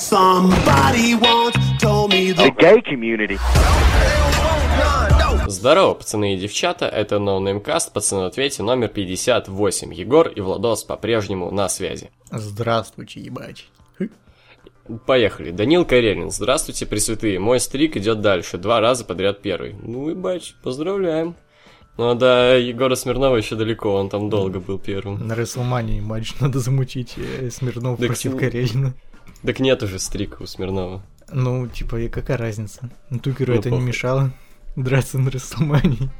[0.00, 0.48] The
[2.34, 3.38] the gay community.
[5.46, 9.92] Здорово, пацаны и девчата, это NoNameCast, пацаны в ответе номер 58.
[9.92, 12.10] Егор и Владос по-прежнему на связи.
[12.30, 13.66] Здравствуйте, ебать.
[15.06, 15.50] Поехали.
[15.50, 16.30] Данил Карелин.
[16.30, 17.38] Здравствуйте, пресвятые.
[17.38, 18.56] Мой стрик идет дальше.
[18.56, 19.74] Два раза подряд первый.
[19.82, 21.36] Ну и бач, поздравляем.
[21.98, 25.28] Ну а до Егора Смирнова еще далеко, он там долго был первым.
[25.28, 28.94] На Рестлмании матч надо замутить э, Смирнов Так против Карелина.
[29.42, 31.02] Так нет уже стрика у Смирнова.
[31.32, 32.90] Ну, типа, и какая разница?
[33.10, 33.86] Ну, Тукеру Ну, это не похуй.
[33.88, 34.30] мешало
[34.76, 36.10] драться на Рестлмании.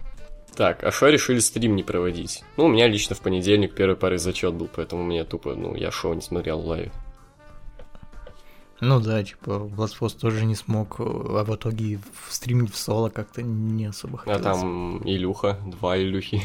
[0.54, 2.44] Так, а что решили стрим не проводить?
[2.56, 5.90] Ну, у меня лично в понедельник первой пары зачет был, поэтому мне тупо, ну, я
[5.90, 6.92] шоу не смотрел в лайве.
[8.80, 12.00] Ну да, типа, Бластфос тоже не смог, а в итоге
[12.30, 14.42] стримить в соло как-то не особо А хотелось.
[14.42, 16.42] там Илюха, два Илюхи.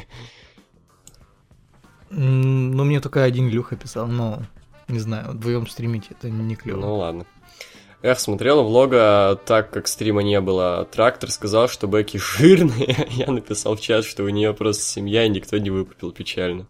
[2.09, 4.43] Ну, мне только один Илюха писал, но,
[4.87, 6.79] не знаю, вдвоем стримить это не клево.
[6.79, 7.25] Ну ладно.
[8.01, 10.87] Эх, смотрела влога, так как стрима не было.
[10.91, 13.07] Трактор сказал, что Бекки жирная.
[13.09, 16.67] Я написал в чат, что у нее просто семья, и никто не выкупил печально.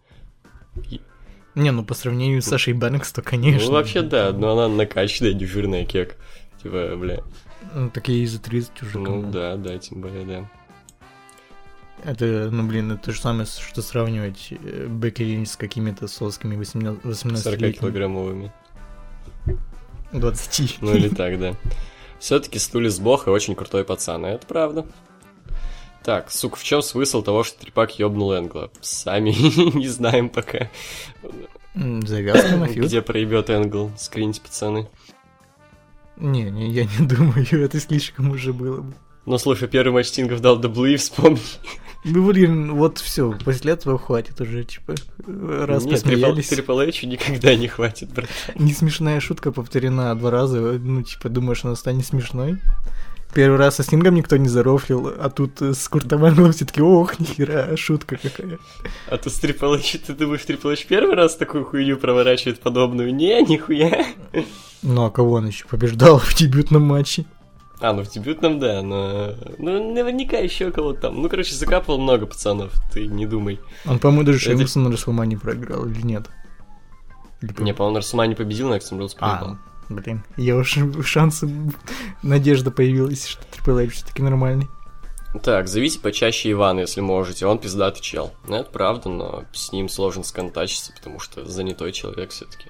[1.56, 3.68] Не, ну по сравнению с Сашей Бэнкс, то конечно.
[3.68, 6.18] Ну, вообще, да, но она накачанная, не жирная кек.
[6.62, 7.22] Типа, бля.
[7.74, 9.00] Ну, так ей за 30 уже.
[9.00, 10.50] Ну, да, да, тем более, да.
[12.06, 16.56] Это, ну, блин, это то же самое, что сравнивать э, Бекки Линч с какими-то соскими
[16.56, 18.52] 18 18 40 килограммовыми.
[20.12, 20.78] 20.
[20.82, 21.56] Ну или так, да.
[22.20, 24.86] Все-таки Стулис бог и очень крутой пацан, и это правда.
[26.04, 28.70] Так, сука, в чем смысл того, что Трипак ёбнул Энгла?
[28.82, 29.32] Сами
[29.76, 30.70] не знаем пока.
[31.74, 32.86] Завязка на фьюд?
[32.86, 33.92] Где проебет Энгл?
[33.98, 34.88] Скриньте, пацаны.
[36.18, 38.94] Не, не, я не думаю, это слишком уже было бы.
[39.26, 41.40] Ну, слушай, первый матч Стингов дал Даблы, вспомни.
[42.08, 44.94] Ну, блин, вот все, после этого хватит уже, типа,
[45.26, 46.50] раз Нет, посмеялись.
[46.50, 48.30] Трипл никогда не хватит, брат.
[48.54, 52.60] Не смешная шутка повторена два раза, ну, типа, думаешь, она станет смешной?
[53.34, 57.20] Первый раз со Стингом никто не зарофлил, а тут с Куртом Энглом все таки ох,
[57.20, 58.60] нихера, шутка какая.
[59.10, 63.14] А то с Трипл ты думаешь, Трипл первый раз такую хуйню проворачивает подобную?
[63.14, 64.06] Не, нихуя.
[64.84, 67.26] Ну, а кого он еще побеждал в дебютном матче?
[67.82, 69.36] А, ну в дебютном, да, но...
[69.58, 71.22] Ну, наверняка еще кого-то там.
[71.22, 73.60] Ну, короче, закапывал много пацанов, ты не думай.
[73.86, 76.30] Он, по-моему, даже Это- Шеймуса на Расселмане проиграл, или нет?
[77.42, 79.58] Или Не, по-моему, Нарсума не победил, на Экстрим Rules А, проиграл.
[79.90, 81.50] блин, я уж шансы,
[82.24, 84.68] надежда появилась, что Triple H все-таки нормальный.
[85.44, 88.32] Так, зовите почаще Ивана, если можете, он пиздатый чел.
[88.48, 92.70] Ну, это правда, но с ним сложно сконтачиться, потому что занятой человек все таки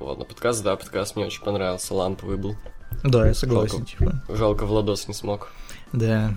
[0.00, 2.56] Ладно, подкаст, да, подкаст мне очень понравился, ламповый был.
[3.04, 3.90] Да, я согласен, Жалко.
[3.90, 4.22] типа.
[4.28, 5.52] Жалко, Владос не смог.
[5.92, 6.34] Да.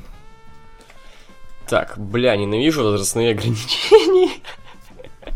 [1.67, 4.31] Так, бля, ненавижу возрастные ограничения.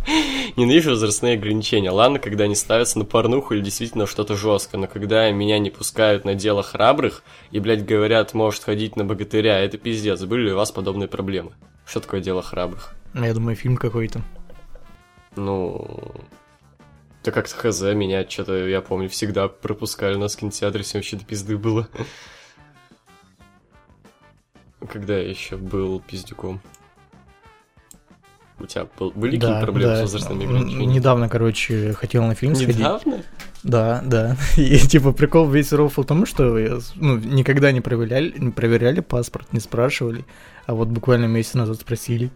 [0.55, 1.89] Ненавижу возрастные ограничения.
[1.91, 6.25] Ладно, когда они ставятся на порнуху или действительно что-то жестко, но когда меня не пускают
[6.25, 10.21] на дело храбрых и, блядь, говорят, может ходить на богатыря, это пиздец.
[10.23, 11.51] Были ли у вас подобные проблемы?
[11.85, 12.95] Что такое дело храбрых?
[13.13, 14.21] Я думаю, фильм какой-то.
[15.35, 16.13] Ну...
[17.25, 21.25] Да как-то хз, меня что-то, я помню, всегда пропускали нас в кинотеатре, всем вообще до
[21.25, 21.87] пизды было.
[24.87, 26.61] Когда я еще был пиздюком.
[28.59, 30.93] У тебя был- были какие-то проблемы с возрастными ограничениями?
[30.93, 32.77] Недавно, короче, хотел на фильм сходить.
[32.77, 33.23] Недавно?
[33.63, 34.37] Да, да.
[34.57, 36.43] И типа прикол весь рофл в том, что
[36.95, 40.23] ну, никогда не проверяли, не проверяли паспорт, не спрашивали.
[40.67, 42.29] А вот буквально месяц назад спросили.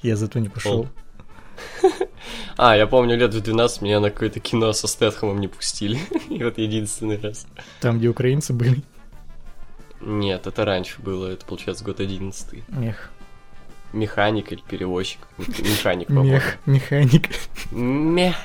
[0.00, 0.88] Я зато не пошел.
[2.56, 5.98] А, я помню, лет в 12 меня на какое-то кино со Стэтхэмом не пустили.
[6.28, 7.46] И вот единственный раз.
[7.80, 8.82] Там, где украинцы были.
[10.00, 13.10] Нет, это раньше было, это получается год 11 Мех.
[13.92, 15.20] Механик или перевозчик?
[15.38, 16.32] Механик, по-моему.
[16.32, 16.58] Мех.
[16.66, 17.28] Механик.
[17.72, 18.36] Мех.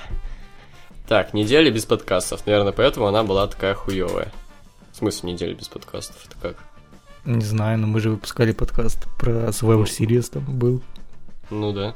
[1.07, 2.45] Так, неделя без подкастов.
[2.45, 4.31] Наверное, поэтому она была такая хуевая.
[4.91, 6.15] В смысле неделя без подкастов?
[6.25, 6.57] Это как?
[7.25, 10.81] Не знаю, но мы же выпускали подкаст про Survivor Series там был.
[11.50, 11.95] Ну да.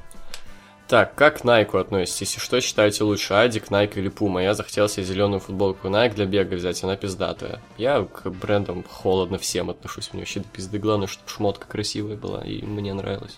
[0.87, 2.37] Так, как к Найку относитесь?
[2.37, 4.41] И что считаете лучше, Адик, Найк или Пума?
[4.41, 7.59] Я захотел себе зеленую футболку Найк для бега взять, она пиздатая.
[7.77, 10.79] Я к брендам холодно всем отношусь, мне вообще до пизды.
[10.79, 13.37] Главное, чтобы шмотка красивая была, и мне нравилось.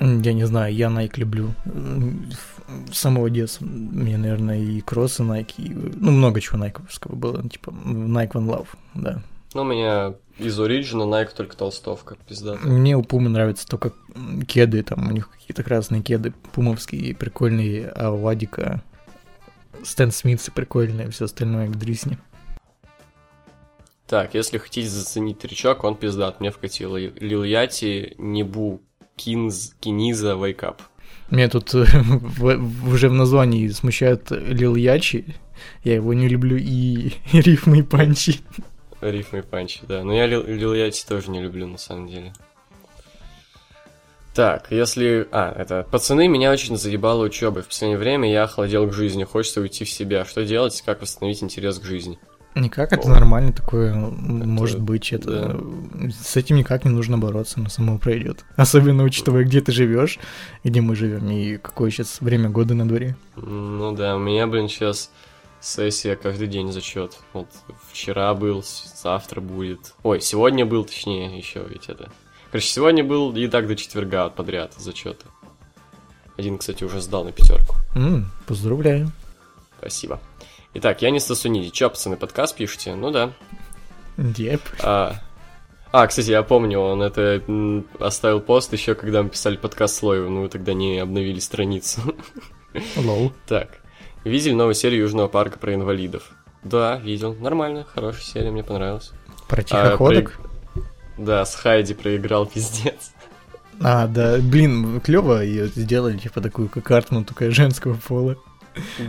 [0.00, 1.54] М, Я не знаю, я Nike люблю.
[2.92, 3.64] С самого детства.
[3.64, 7.48] Мне, наверное, и кроссы Nike, и, ну, много чего найковского было.
[7.48, 9.22] Типа Nike One Love, да.
[9.54, 12.66] Ну, у меня из Origin Найк только толстовка, пиздатая.
[12.66, 13.92] Мне у Пумы нравятся только
[14.46, 18.82] кеды, там у них какие-то красные кеды пумовские, прикольные, а у Адика
[19.82, 22.18] Стэн Смитсы прикольные, все остальное к дрисне.
[24.06, 26.96] Так, если хотите заценить тречок, он пиздат, мне вкатило.
[26.96, 28.80] Лил Яти, Небу,
[29.16, 30.76] Кинз, Киниза, Up.
[31.30, 31.84] Меня тут э,
[32.86, 35.36] уже в названии смущает Лил Ячи,
[35.84, 38.40] Я его не люблю и рифмы, и панчи.
[39.00, 40.02] Рифмы и панчи, да.
[40.02, 42.32] Но я Лил, Лил Яти тоже не люблю, на самом деле.
[44.34, 45.26] Так, если...
[45.32, 45.86] А, это...
[45.90, 47.62] Пацаны, меня очень заебала учеба.
[47.62, 49.24] В последнее время я охладел к жизни.
[49.24, 50.24] Хочется уйти в себя.
[50.24, 50.80] Что делать?
[50.86, 52.18] Как восстановить интерес к жизни?
[52.54, 55.60] Никак, это нормально такое, может быть, это...
[56.10, 58.44] С этим никак не нужно бороться, оно само пройдет.
[58.56, 60.18] Особенно учитывая, где ты живешь,
[60.64, 63.16] где мы живем, и какое сейчас время года на дворе.
[63.36, 65.10] Ну да, у меня, блин, сейчас
[65.60, 67.18] сессия каждый день зачет.
[67.32, 67.48] Вот
[67.90, 69.94] вчера был, завтра будет.
[70.02, 72.10] Ой, сегодня был, точнее, еще ведь это.
[72.50, 75.26] Короче, сегодня был и так до четверга подряд зачеты.
[76.36, 77.74] Один, кстати, уже сдал на пятерку.
[77.94, 79.10] М, поздравляю.
[79.78, 80.20] Спасибо.
[80.74, 81.70] Итак, я не Стасуниди.
[81.70, 82.94] Чё, пацаны, подкаст пишете?
[82.94, 83.32] Ну да.
[84.16, 84.60] Деп.
[84.82, 85.20] А,
[85.90, 87.42] а, кстати, я помню, он это
[87.98, 92.00] оставил пост еще, когда мы писали подкаст Лоевым, ну, тогда не обновили страницу.
[92.96, 93.32] Лоу.
[93.46, 93.78] Так,
[94.24, 96.30] видели новую серию Южного парка про инвалидов?
[96.62, 97.34] Да, видел.
[97.34, 99.12] Нормально, хорошая серия, мне понравилась.
[99.48, 100.38] Про А, тихоходок?
[100.40, 100.84] проиг-
[101.18, 103.12] Да, с Хайди проиграл пиздец.
[103.80, 108.36] А, да, блин, клево ее сделали, типа такую как Артман, только женского пола.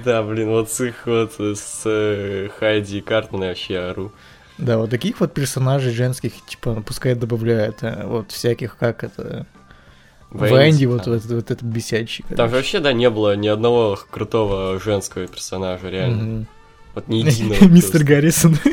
[0.04, 4.12] Да, блин, вот с их вот с э, Хайди и Картман я вообще ору.
[4.58, 9.46] Да, вот таких вот персонажей женских, типа, пускай добавляют, а, вот всяких, как это...
[10.32, 11.14] Венди, вот, там.
[11.14, 12.24] вот, вот этот бесячий.
[12.24, 12.52] Там короче.
[12.52, 16.24] же вообще, да, не было ни одного крутого женского персонажа, реально.
[16.24, 16.48] Мгм.
[16.96, 17.66] Вот ни единого.
[17.70, 18.04] Мистер.
[18.04, 18.58] Гаррисон.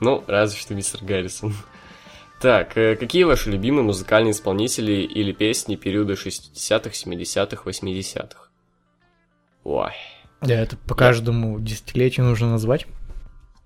[0.00, 1.54] Ну, разве что мистер Гаррисон.
[2.40, 8.48] Так, э, какие ваши любимые музыкальные исполнители или песни периода 60-х, 70-х, 80-х?
[9.64, 9.92] Ой.
[10.40, 12.86] Да, это по каждому десятилетию нужно назвать.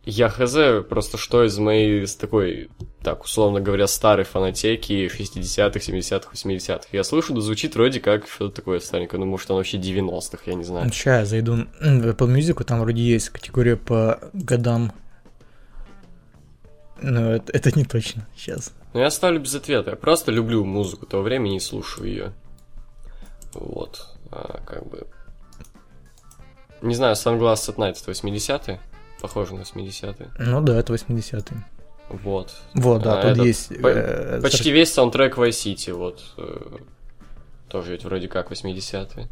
[0.07, 2.69] Я хз, просто что из моей с такой,
[3.03, 6.89] так, условно говоря, старой фанатеки 60-х, 70-х, 80-х.
[6.93, 10.55] Я слышу, да звучит вроде как что-то такое старенькое, ну, может, оно вообще 90-х, я
[10.55, 10.93] не знаю.
[10.93, 14.93] Сейчас я зайду в Apple Music, там вроде есть категория по годам.
[17.01, 18.27] Но это, это не точно.
[18.37, 18.73] Сейчас.
[18.93, 19.91] Но я оставлю без ответа.
[19.91, 22.33] Я просто люблю музыку того времени и слушаю ее.
[23.53, 24.07] Вот.
[24.31, 25.07] А, как бы...
[26.83, 28.81] Не знаю, Sunglass at Night это 80-е?
[29.25, 30.27] Похоже на 80-е.
[30.39, 31.57] Ну да, это 80-е.
[32.11, 32.53] Вот.
[32.75, 33.81] Вот, да, А, тут этот есть...
[33.81, 36.23] по- э, Почти весь саундтрек Vice City, вот.
[36.37, 36.77] э,
[37.69, 39.29] Тоже ведь вроде как 80-е.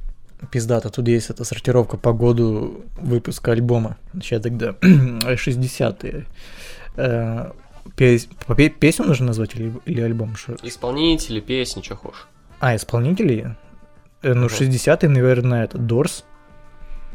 [0.50, 3.98] Пиздата, тут есть эта сортировка по году выпуска альбома.
[4.14, 6.26] Сейчас тогда 60-е.
[6.96, 7.50] Э,
[7.94, 8.28] пес-
[8.80, 10.34] Песню нужно назвать или, или альбом?
[10.62, 12.26] Исполнители, песни, что хочешь.
[12.60, 13.54] А, исполнители?
[14.22, 14.54] Э, Ну, Ага.
[14.54, 16.24] 60-е, наверное, это Дорс.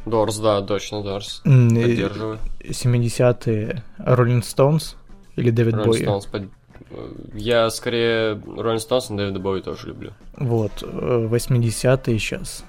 [0.10, 1.42] Дорс, да, точно, Дорс.
[1.46, 2.40] Э, Поддерживаю.
[2.62, 4.96] 70-е Роллинг Стоунс
[5.36, 5.76] или Дэвид.
[5.76, 6.50] Stones под-
[6.92, 10.12] э, Я скорее Роллинг Стоунс, но Дэвида Боуи тоже люблю.
[10.38, 12.64] Вот, э, 80-е сейчас.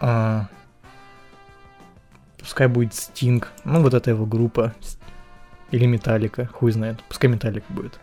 [0.00, 0.46] А,
[2.38, 3.48] Пускай будет Стинг.
[3.64, 4.74] Ну, вот эта его группа.
[5.70, 6.96] Или Металлика, хуй знает.
[7.08, 8.00] Пускай Металлика будет.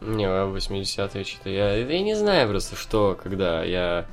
[0.00, 1.74] Не, а 80-е что-то я...
[1.76, 4.06] Я не знаю просто, что, когда я...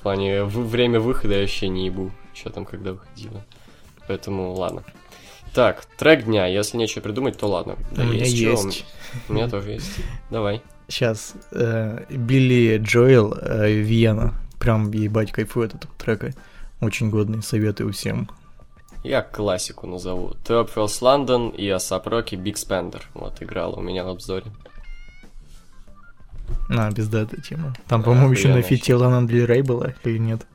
[0.00, 3.44] В плане в- время выхода я вообще не ебу, что там когда выходило.
[4.08, 4.82] Поэтому ладно.
[5.54, 6.46] Так, трек дня.
[6.46, 7.76] Если нечего придумать, то ладно.
[7.92, 8.86] Да У меня чё, есть.
[9.28, 9.90] У меня тоже есть.
[10.30, 10.62] Давай.
[10.88, 11.34] Сейчас.
[12.08, 14.32] Билли Джоэл, э, Виена.
[14.58, 16.32] Прям ебать кайфую от этого трека.
[16.80, 18.30] Очень годный, советую всем.
[19.04, 20.32] Я классику назову.
[20.46, 23.02] Theophilus London и ASAP Rocky Big Spender.
[23.12, 24.46] Вот, играла у меня в обзоре.
[26.68, 27.74] На, пиздатая тема.
[27.88, 30.46] Там, по-моему, еще на фите Лана Дель Рей была, или нет?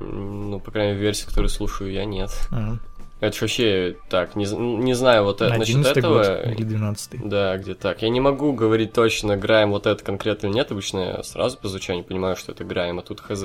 [0.00, 2.30] Ну, по крайней мере, версии, которую слушаю, я нет.
[2.50, 2.76] А,
[3.20, 6.18] Это вообще так, не, не знаю вот это, насчет 11 этого.
[6.18, 8.02] год или 12 Да, где так.
[8.02, 10.72] Я не могу говорить точно, Грайм вот это конкретно или нет.
[10.72, 13.44] Обычно я сразу по звучанию понимаю, что это Грайм, а тут хз.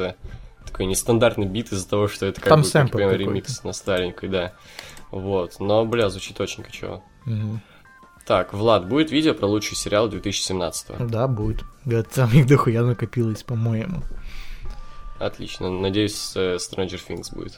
[0.66, 4.54] Такой нестандартный бит из-за того, что это как Там бы как ремикс на старенькой, да.
[5.12, 5.60] Вот.
[5.60, 7.04] Но, бля, звучит очень качево.
[7.26, 7.62] Мгм.
[8.28, 11.64] Так, Влад, будет видео про лучший сериал 2017 Да, будет.
[11.86, 14.04] Говорят, там их дохуя накопилось, по-моему.
[15.20, 15.70] Отлично.
[15.72, 17.58] Надеюсь, э, Stranger Things будет.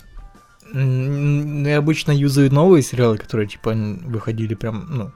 [0.71, 5.11] М, Ну, я обычно юзаю новые сериалы, которые, типа, выходили прям, ну,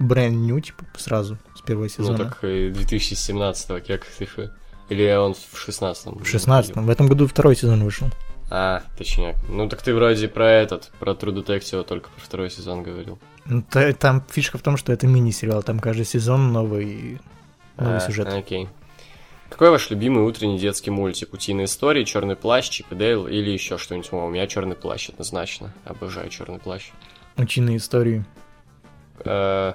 [0.00, 2.18] бренд new, типа, сразу, с первого сезона.
[2.18, 4.50] Ну, так э, 2017-го, как ты фы-
[4.88, 6.18] Или он в 16-м?
[6.18, 8.08] В 16 В этом году второй сезон вышел.
[8.54, 9.36] А, точняк.
[9.48, 13.18] Ну, так ты вроде про этот, про True Detective только про второй сезон говорил.
[13.46, 17.18] Ну, та- Там фишка в том, что это мини-сериал, там каждый сезон новый,
[17.78, 18.28] новый А, сюжет.
[18.28, 18.68] Окей.
[19.48, 21.32] Какой ваш любимый утренний детский мультик?
[21.32, 24.12] Утиные истории, Черный плащ, Чип и Дейл или еще что-нибудь?
[24.12, 25.72] О, у меня Черный плащ однозначно.
[25.86, 26.90] Обожаю Черный плащ.
[27.38, 28.22] Утиные истории.
[29.24, 29.74] Э,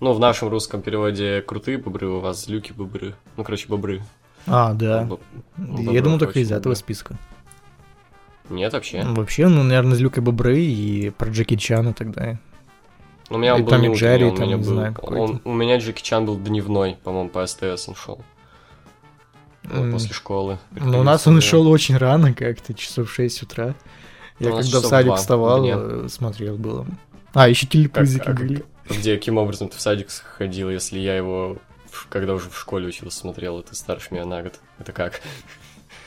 [0.00, 3.14] ну, в нашем русском переводе крутые бобры, у вас злюки бобры.
[3.38, 4.02] Ну, короче, бобры.
[4.46, 5.04] А, да.
[5.04, 5.22] Боб-
[5.56, 7.16] Я думал, только из этого списка.
[8.50, 9.02] Нет, вообще.
[9.04, 12.38] Вообще, ну, наверное, из Люка Бобры и про Джеки Чана тогда.
[13.30, 14.64] Ну, У меня он И был Том не утренний, Джерри, у там, меня не был-
[14.72, 18.22] знаю, он- У меня Джеки Чан был дневной, по-моему, по СТС он шел.
[19.64, 20.58] Вот после школы.
[20.70, 23.74] Ну, у нас он шел очень рано, как-то часов в 6 утра.
[24.38, 25.74] Я У нас когда в садик два вставал, дня.
[25.78, 26.86] э, смотрел было.
[27.34, 28.64] А, еще телепузики Как- были.
[28.88, 31.58] Где, каким образом ты в садик ходил, если я его,
[32.08, 34.58] когда уже в школе учился, смотрел, а ты старше меня на год?
[34.78, 35.20] Это как?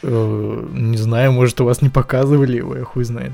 [0.03, 3.31] Э, Не знаю, может, у вас не показывали его, я хуй знает.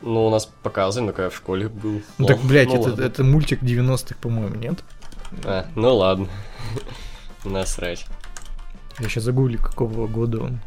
[0.00, 2.02] Ну, у нас показывали, но когда я в школе был.
[2.18, 3.02] Ну так, блядь, ну это, ладно.
[3.04, 4.82] это мультик 90-х, по-моему, нет?
[5.44, 6.28] А, ну ладно.
[7.44, 8.06] Насрать.
[8.98, 10.60] Я сейчас загуглю, какого года он.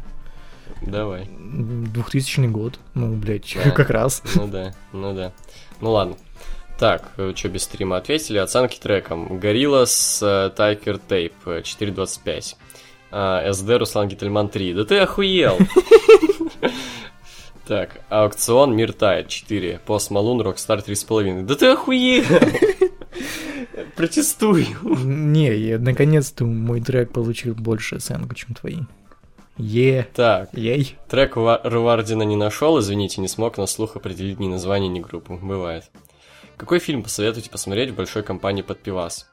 [0.82, 1.22] Давай.
[1.26, 2.78] М, 2000 год.
[2.94, 3.70] Ну, блядь, Да.
[3.72, 4.22] как раз.
[4.34, 5.32] Ну да, ну да.
[5.80, 6.16] Ну ладно.
[6.78, 8.36] Так, что без стрима ответили?
[8.36, 9.38] Оценки трекам.
[9.38, 12.56] Gorillaz, э, Ticker Tape 4.25.
[13.18, 14.74] А, СД Руслан Гительман 3.
[14.74, 15.56] Да ты охуел!
[17.66, 19.80] Так, аукцион Мир Тает 4.
[19.84, 21.42] Post Malone Rockstar 3.5.
[21.46, 22.22] Да ты охуел!
[23.96, 24.66] Протестую.
[24.84, 28.82] Не, я, наконец-то мой трек получил больше оценку, чем твои.
[29.58, 30.96] Е, Так, ей.
[31.08, 35.36] трек Ва- Рувардина не нашел, извините, не смог на слух определить ни название, ни группу.
[35.36, 35.90] Бывает.
[36.56, 39.28] Какой фильм посоветуете посмотреть в большой компании под пивас?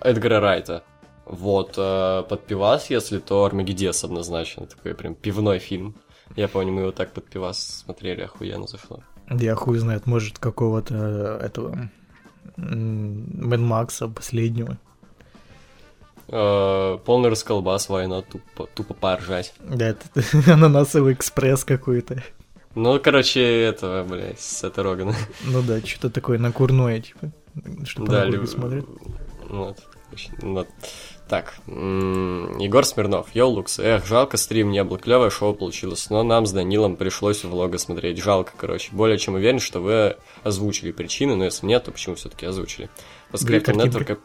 [0.00, 0.82] Эдгара Райта.
[1.26, 4.66] Вот, э, под пивас, если то Армагеддес однозначно.
[4.66, 5.96] Такой прям пивной фильм.
[6.36, 9.02] Я помню, мы его так под пивас смотрели, охуенно зашло.
[9.30, 11.90] Я хуй знает, может, какого-то э, этого...
[12.56, 14.78] Мэн Макса последнего.
[16.28, 19.52] Э, полный расколбас, война, тупо, тупо поржать.
[19.60, 20.04] Да, это
[20.52, 22.22] ананасовый экспресс какой-то.
[22.74, 25.14] Ну, короче, этого, блядь, с это Рогана.
[25.44, 27.32] Ну да, что-то такое накурное, типа.
[27.84, 28.86] Что Да, накурке лю- смотрят.
[29.48, 29.78] Вот.
[30.42, 30.68] Вот.
[31.28, 33.80] Так, Егор Смирнов, Йоу, Лукс.
[33.80, 38.18] Эх, жалко, стрим не был, клевое шоу получилось, но нам с Данилом пришлось влога смотреть.
[38.18, 38.90] Жалко, короче.
[38.92, 42.88] Более чем уверен, что вы озвучили причины, но если нет, то почему все-таки озвучили?
[43.32, 44.18] По скриптам Блядь, Network...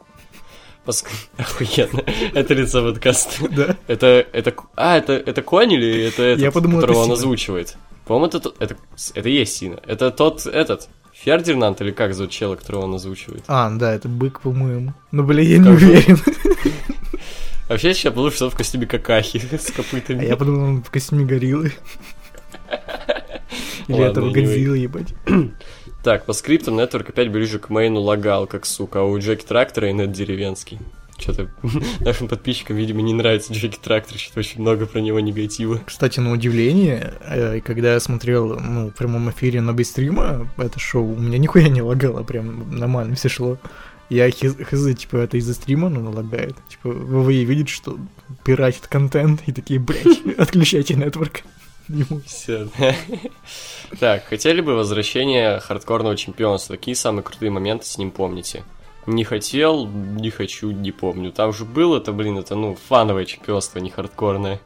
[0.85, 2.03] По ск- Охуенно.
[2.35, 3.47] Это лицо подкаста.
[3.49, 3.77] Да.
[3.87, 7.13] Это, это, а, это, это конь или это этот, Я подумал, это которого он Сина.
[7.15, 7.77] озвучивает?
[8.05, 8.75] По-моему, это, это,
[9.15, 9.79] это и есть Сина.
[9.85, 10.87] Это тот, этот,
[11.23, 13.43] Фердинанд или как зовут чела, которого он озвучивает?
[13.47, 14.93] А, да, это бык, по-моему.
[15.11, 16.17] Ну, бля, я не Как уверен.
[17.69, 20.25] Вообще, сейчас подумал, что в костюме какахи с копытами.
[20.25, 21.73] А я подумал, он в костюме гориллы.
[23.87, 24.33] Или этого anyway.
[24.33, 25.13] Годзиллы, ебать.
[26.03, 29.89] Так, по скриптам Network опять ближе к мейну лагал, как сука, а у Джеки Трактора
[29.89, 30.79] и Нет деревенский.
[31.21, 31.49] Что-то
[31.99, 35.79] нашим подписчикам, видимо, не нравится Джеки Трактор, что-то очень много про него негатива.
[35.85, 40.79] Кстати, на удивление, э, когда я смотрел ну, в прямом эфире, но без стрима, это
[40.79, 43.57] шоу, у меня нихуя не лагало, прям нормально все шло.
[44.09, 46.55] Я хз, хз, типа, это из-за стрима, ну, лагает.
[46.67, 47.97] Типа, ВВЕ видит, что
[48.43, 51.43] пиратит контент, и такие, блядь, отключайте нетворк.
[52.25, 52.67] Все.
[53.99, 56.75] Так, хотели бы возвращения хардкорного чемпионства?
[56.75, 58.63] Какие самые крутые моменты с ним помните?
[59.07, 61.31] Не хотел, не хочу, не помню.
[61.31, 64.59] Там же было это, блин, это, ну, фановое чемпионство, не хардкорное.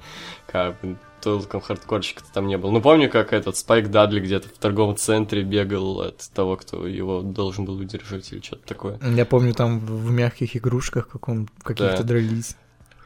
[0.48, 2.70] Как бы, толком хардкорщика-то там не было.
[2.72, 7.22] Ну, помню, как этот Спайк Дадли где-то в торговом центре бегал от того, кто его
[7.22, 9.00] должен был удержать или что-то такое.
[9.02, 12.04] Я помню, там в в мягких игрушках каком, каких-то Да.
[12.04, 12.56] дрались.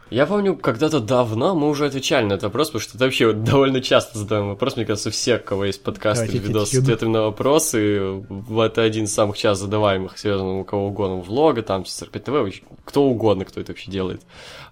[0.10, 3.44] Я помню, когда-то давно мы уже отвечали на этот вопрос, потому что это вообще вот
[3.44, 4.76] довольно часто задаем вопрос.
[4.76, 8.82] Мне кажется, все, у кого есть подкасты или видосы с ответами на вопросы, в- это
[8.82, 13.04] один из самых часто задаваемых, связанных у кого угодно, влога, там, 45 ТВ, вообще кто
[13.04, 14.24] угодно, кто это вообще делает.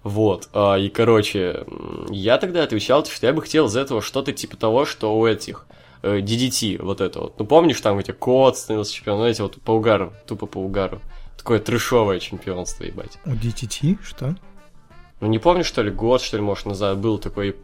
[0.02, 0.48] Вот.
[0.52, 1.64] А, И, короче,
[2.10, 5.66] я тогда отвечал, что я бы хотел из этого что-то типа того, что у этих
[6.02, 7.38] э, DDT, вот это вот.
[7.38, 11.00] Ну, помнишь, там где кот становился чемпионом, ну, эти вот по угару, тупо по угару.
[11.36, 13.18] Такое трешовое чемпионство, ебать.
[13.24, 13.98] У DTT?
[14.04, 14.34] Что?
[15.20, 17.56] Ну, не помню, что ли, год, что ли, может, назад был такой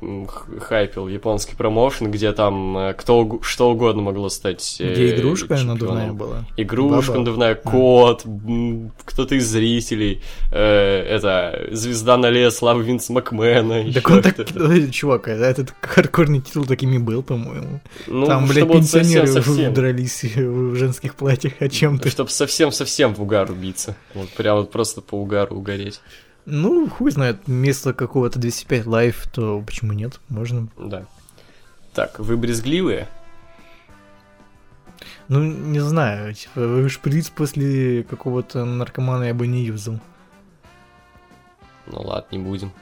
[0.60, 5.66] хайпил японский промоушен, где там э, кто, что угодно могло стать э, Где игрушка чемпионом.
[5.78, 6.44] надувная была?
[6.56, 7.18] Игрушка Баба?
[7.20, 10.20] надувная, кот, м, кто-то из зрителей,
[10.50, 14.34] э, это, звезда на лес, слава Винса Макмена, Так он так.
[14.36, 17.80] Подожди, чувак, а этот хардкорный титул такими был, по-моему.
[18.08, 19.72] Ну, Там, блядь, пенсионеры совсем-совсем.
[19.74, 22.10] дрались в женских платьях, о чем ты?
[22.10, 23.94] Чтобы совсем-совсем в угар убиться.
[24.14, 26.00] Вот прям вот просто по угару угореть.
[26.46, 30.20] Ну, хуй знает, вместо какого-то 205 лайф, то почему нет?
[30.28, 30.68] Можно.
[30.76, 31.04] Да.
[31.94, 33.08] Так, вы брезгливые?
[35.28, 39.98] Ну, не знаю, типа, шприц после какого-то наркомана я бы не юзал.
[41.86, 42.72] Ну ладно, не будем.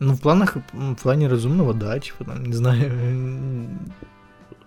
[0.00, 3.68] Ну, в планах, в плане разумного, да, типа, там, не знаю,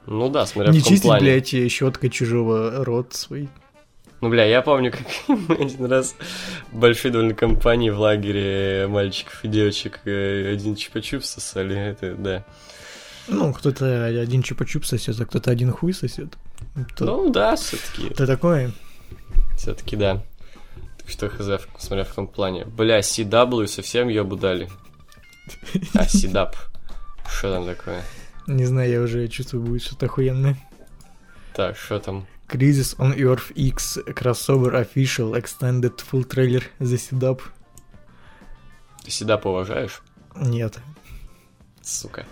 [0.06, 1.22] Ну да, смотря не в каком чистить, плане.
[1.24, 3.50] блядь, щеткой чужого рот свой.
[4.22, 6.16] Ну, бля, я помню, как мы один раз
[6.72, 12.46] в большой довольно компании в лагере мальчиков и девочек э, один чупа-чуп сосали, это, да.
[13.28, 16.36] Ну, кто-то один чупа-чуп сосет, а кто-то один хуй сосет.
[16.96, 18.72] То- Ну, да, все таки Это такое.
[19.58, 20.22] все таки да.
[21.00, 22.66] Так что, хз, смотря в каком плане.
[22.66, 24.70] Бля, CW совсем ёбу дали.
[25.96, 26.54] А, CW.
[27.28, 28.04] Что там такое?
[28.48, 30.58] Не знаю, я уже чувствую, будет что-то охуенное.
[31.56, 32.28] Так, что там?
[32.52, 37.42] Crisis on Earth X Crossover Official Extended Full Trailer The Setup.
[39.04, 40.02] Ты CW уважаешь?
[40.36, 40.78] Нет.
[41.82, 42.26] Сука.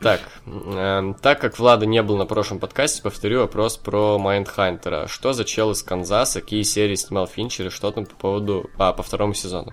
[0.00, 5.06] Так, эм, так как Влада не был на прошлом подкасте, повторю вопрос про Майндхантера.
[5.08, 8.70] Что за чел из Канзаса, какие серии снимал Финчер и что там по поводу...
[8.76, 9.72] А, по второму сезону?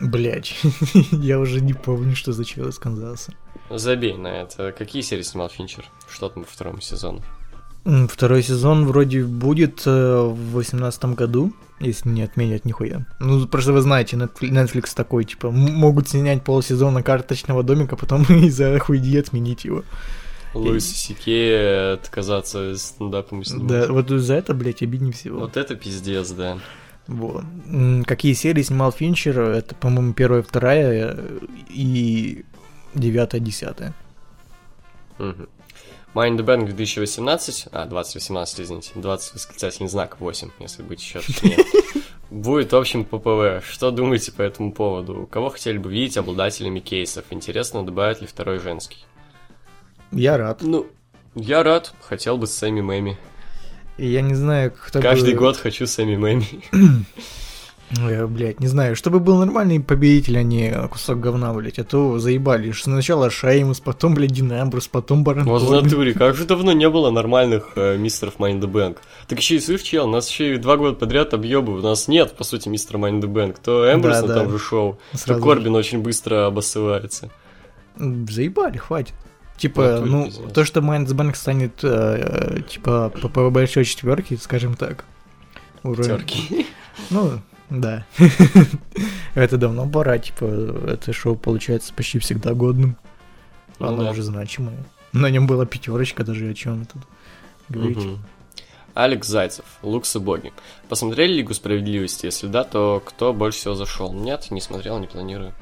[0.00, 0.56] Блять,
[1.12, 3.34] я уже не помню, что за чел из Канзаса.
[3.68, 4.72] Забей на это.
[4.72, 5.84] Какие серии снимал Финчер?
[6.08, 7.22] Что там по второму сезону?
[7.84, 13.06] Второй сезон вроде будет э, в восемнадцатом году, если не отменят нихуя.
[13.18, 19.16] Ну, просто вы знаете, Netflix, такой, типа, могут снять полсезона карточного домика, потом из-за хуйди
[19.16, 19.84] отменить его.
[20.54, 23.66] Луис Сикей отказаться стендапом снимать.
[23.66, 25.40] Да, вот за это, блядь, обиднее всего.
[25.40, 26.58] Вот это пиздец, да.
[27.06, 27.44] Вот.
[28.06, 29.40] Какие серии снимал Финчер?
[29.40, 31.38] Это, по-моему, первая, вторая э,
[31.70, 32.44] и
[32.94, 33.94] девятая, десятая.
[35.18, 35.48] Мгм.
[36.14, 41.58] Mind the Bank 2018, а, 2018, извините, 20 восклицательный знак 8, если быть еще точнее.
[42.30, 43.64] Будет общим ППВ.
[43.66, 45.26] Что думаете по этому поводу?
[45.30, 47.24] Кого хотели бы видеть обладателями кейсов?
[47.30, 48.98] Интересно, добавят ли второй женский?
[50.12, 50.60] Я рад.
[50.62, 50.86] Ну,
[51.34, 51.92] я рад.
[52.00, 53.16] Хотел бы с Сэмми Мэми.
[53.96, 56.46] Я не знаю, кто Каждый бы- год хочу Сэмми Мэми.
[57.96, 62.18] Э, Блядь, не знаю, чтобы был нормальный победитель, а не кусок говна, блядь, а то
[62.18, 62.70] заебали.
[62.72, 66.72] Что Сначала Шеймус, потом, блядь, Дин Амброс, потом Барон Вот в натуре, как же давно
[66.72, 68.98] не было нормальных э, мистеров Mind the Bank.
[69.26, 71.84] Так еще и слышь, чел, нас еще и два года подряд объебывают.
[71.84, 73.56] У нас нет, по сути, мистера Mind the Bank.
[73.64, 74.34] То Эмберс Да, на да.
[74.42, 77.30] том же шоу, то Корбин очень быстро обоссывается.
[77.96, 79.14] Заебали, хватит.
[79.56, 80.52] Типа, натуре ну, пиздец.
[80.52, 84.76] то, что Money in the Bank станет, э, э, типа, по, по большой четверке, скажем
[84.76, 85.04] так.
[85.82, 86.66] уровень- Терки.
[87.10, 87.32] Ну,
[87.70, 88.06] да.
[89.34, 90.44] Это давно пора, типа,
[90.88, 92.96] это шоу получается почти всегда годным.
[93.78, 94.10] Ну Оно да.
[94.10, 94.76] уже значимое.
[95.12, 97.02] На нем была пятерочка даже, о чем тут
[97.68, 97.98] говорить.
[97.98, 98.18] Мгм.
[98.94, 100.52] Алекс Зайцев, Лукс и Боги.
[100.88, 102.26] Посмотрели Лигу Справедливости?
[102.26, 104.12] Если да, то кто больше всего зашел?
[104.12, 105.54] Нет, не смотрел, не планирую.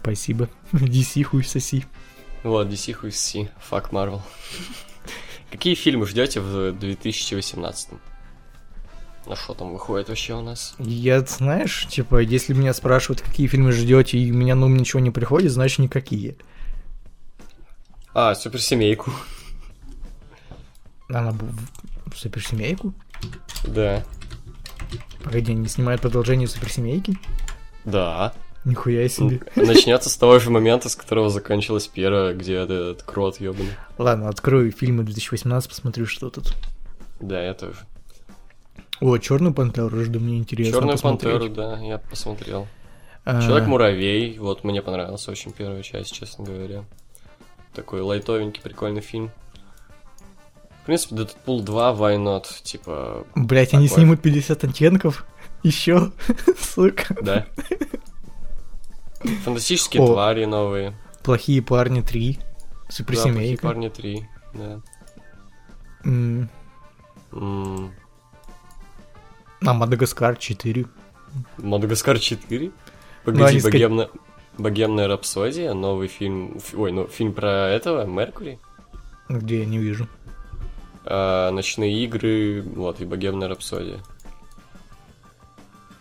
[0.00, 0.48] Спасибо.
[0.72, 1.84] DC хуй соси.
[2.42, 4.20] Вот, DC хуй си, fuck Marvel.
[5.50, 7.90] Какие фильмы ждете в 2018?
[9.26, 10.74] А что там выходит вообще у нас?
[10.78, 15.00] Я, знаешь, типа, если меня спрашивают, какие фильмы ждете, и у меня на ум ничего
[15.00, 16.36] не приходит, значит никакие.
[18.14, 19.12] А, суперсемейку.
[21.08, 22.92] Она в суперсемейку?
[23.68, 24.04] Да.
[25.22, 27.16] Погоди, они снимают продолжение суперсемейки?
[27.84, 28.34] Да.
[28.64, 29.40] Нихуя себе.
[29.56, 33.72] Начнется с того же момента, с которого закончилась первая, где этот крот ебаный.
[33.98, 36.54] Ладно, открою фильмы 2018, посмотрю, что тут.
[37.20, 37.78] Да, я тоже.
[39.02, 40.72] О, Черную пантеру жду, мне интересно.
[40.72, 42.66] Черную пантеру, да, я посмотрел.
[43.24, 46.84] А, Человек-муравей, вот мне понравилась очень первая часть, честно говоря.
[47.74, 49.30] Такой лайтовенький, прикольный фильм.
[50.82, 52.46] В принципе, Дэдпул 2, why not?
[52.62, 54.02] Типа, Блять, они Такой.
[54.02, 55.24] снимут 50 оттенков?
[55.62, 56.10] Еще?
[56.58, 57.14] Сука.
[57.22, 57.46] да.
[59.44, 60.06] Фантастические О.
[60.08, 60.94] твари новые.
[61.22, 62.32] Плохие парни 3.
[62.34, 63.62] Да, «Плохие Суперсемейка.
[63.62, 64.80] парни 3, да.
[66.04, 66.50] М,
[67.32, 67.92] М,
[69.64, 70.86] А, Мадагаскар 4.
[71.58, 72.66] Мадагаскар 4?
[72.66, 72.72] Ну,
[73.24, 74.08] Погоди, ска- богемна...
[74.58, 78.58] Богемная рапсодия, новый фильм, ой, ну фильм про этого, Меркури,
[79.30, 80.06] Где я не вижу.
[81.06, 83.98] А, ночные игры, вот, и богемная рапсодия.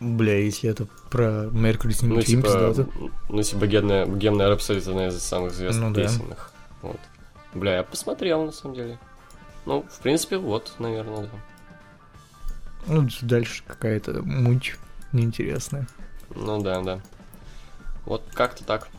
[0.02, 2.90] Бля, если это про Меркури снимут Ну, фильм, типа, пиздато.
[3.30, 6.02] ну, типа, богемная, богемная рапсодия, это одна из самых известных Ну да.
[6.04, 6.52] песенных.
[6.82, 7.00] Вот.
[7.54, 9.00] Бля, я посмотрел, на самом деле.
[9.66, 11.30] Ну, в принципе, вот, наверное, да.
[12.88, 14.76] Ну, дальше какая-то муть
[15.12, 15.88] неинтересная.
[16.36, 17.00] Ну да, да.
[18.06, 18.90] Вот как-то так.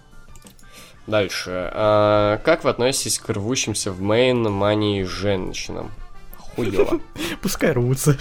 [1.06, 1.70] Дальше.
[1.74, 5.90] А, как вы относитесь к рвущимся в main Мании женщинам?
[6.36, 7.00] Хуёво.
[7.42, 8.16] Пускай рвутся.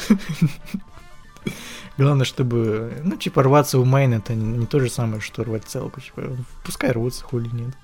[1.97, 2.93] Главное, чтобы...
[3.03, 6.01] Ну, типа, рваться в main это не то же самое, что рвать целку.
[6.01, 7.75] Типа, пускай рвутся, хули нет.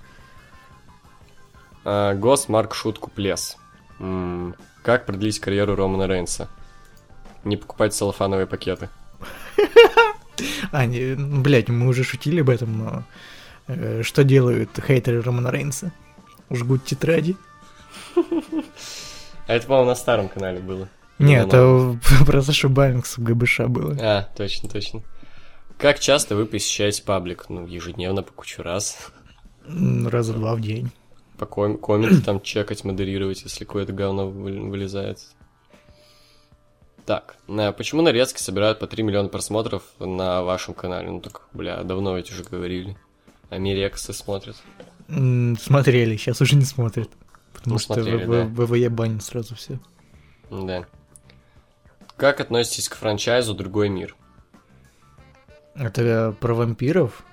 [1.85, 3.57] А, Гос Марк шутку please.
[3.99, 6.49] М, Как продлить карьеру Романа Рейнса?
[7.47, 8.89] Не покупать целлофановые пакеты.
[10.71, 13.03] А, не, ну, блядь, мы уже шутили об этом, но...
[13.67, 15.91] э, что делают хейтеры Романа Рейнса?
[16.51, 17.35] Жгут тетради.
[18.15, 20.89] А это, по-моему, на старом канале было.
[21.19, 21.47] Не, Ну,
[21.95, 23.97] это про Сашу Банкс в ГБШ было.
[23.99, 25.01] А, точно, точно.
[25.77, 27.45] Как часто вы посещаете паблик?
[27.49, 29.11] Ну, ежедневно, по кучу раз.
[29.65, 30.91] Раза два в день.
[31.37, 35.19] По ком- комменты там чекать, модерировать, если какое-то говно вы- вылезает.
[37.07, 41.09] Так, а почему нарезки собирают по 3 миллиона просмотров на вашем канале?
[41.09, 42.97] Ну так, бля, давно ведь уже говорили.
[43.49, 44.57] А Мирексы смотрят.
[45.07, 47.09] Смотрели, сейчас уже не смотрят.
[47.53, 48.43] Потому Ну, что смотрели, В- да.
[48.65, 49.79] ВВЕ банит сразу все.
[50.51, 50.85] Да.
[52.17, 54.15] Как относитесь к франчайзу «Другой мир»?
[55.75, 57.23] Это про вампиров?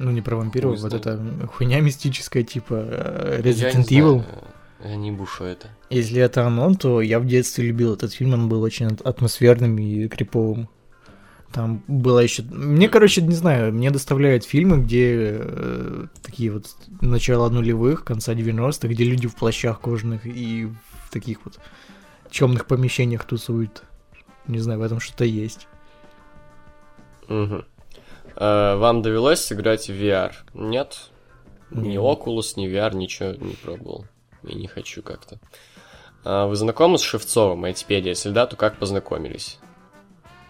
[0.00, 1.06] Ну, не про вампиров, Хуй вот знает.
[1.06, 4.22] это хуйня мистическая, типа э, Resident Evil.
[4.22, 4.24] знаю,
[4.84, 5.68] не бушу это.
[5.90, 9.78] Если это оно, то я в детстве любил этот фильм, он был очень ат- атмосферным
[9.78, 10.68] и криповым.
[11.52, 12.42] Там было еще...
[12.44, 16.66] Мне, короче, не знаю, мне доставляют фильмы, где э, такие вот
[17.02, 20.68] начало нулевых, конца 90-х, где люди в плащах кожаных и
[21.04, 21.60] в таких вот
[22.30, 23.82] темных помещениях тусуют.
[24.46, 25.68] Не знаю, в этом что-то есть.
[27.28, 27.64] Мгм.
[28.36, 30.32] А, Вам довелось сыграть в VR?
[30.54, 31.10] Нет?
[31.70, 31.96] Ни.
[31.98, 34.06] Oculus, ни VR, ничего не пробовал.
[34.44, 35.38] И не хочу как-то.
[36.24, 38.10] А Вы знакомы с Шевцовым, Айтипедия?
[38.10, 39.58] Если да, то как познакомились?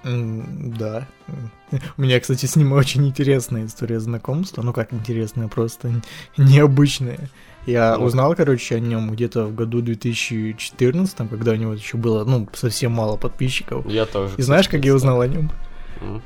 [0.04, 1.06] М, Да.
[1.96, 4.62] У меня, кстати, с ним очень интересная история знакомства.
[4.62, 5.92] Ну как интересная, просто
[6.36, 7.30] необычная.
[7.64, 8.02] Я Ну-ка.
[8.04, 12.90] узнал, короче, о нем где-то в году 2014, когда у него еще было, ну, совсем
[12.92, 13.86] мало подписчиков.
[13.86, 14.34] Я тоже.
[14.36, 15.50] И знаешь, как я узнал о нем?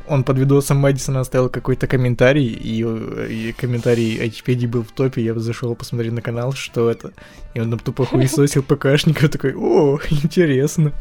[0.08, 5.22] Он под видосом Мэдисона оставил какой-то комментарий, и, э, и комментарий Айтипедии был в топе,
[5.22, 7.12] я зашел посмотреть на канал, что это.
[7.54, 10.92] И он там тупо хуесосил ПКшников, такой, о, интересно.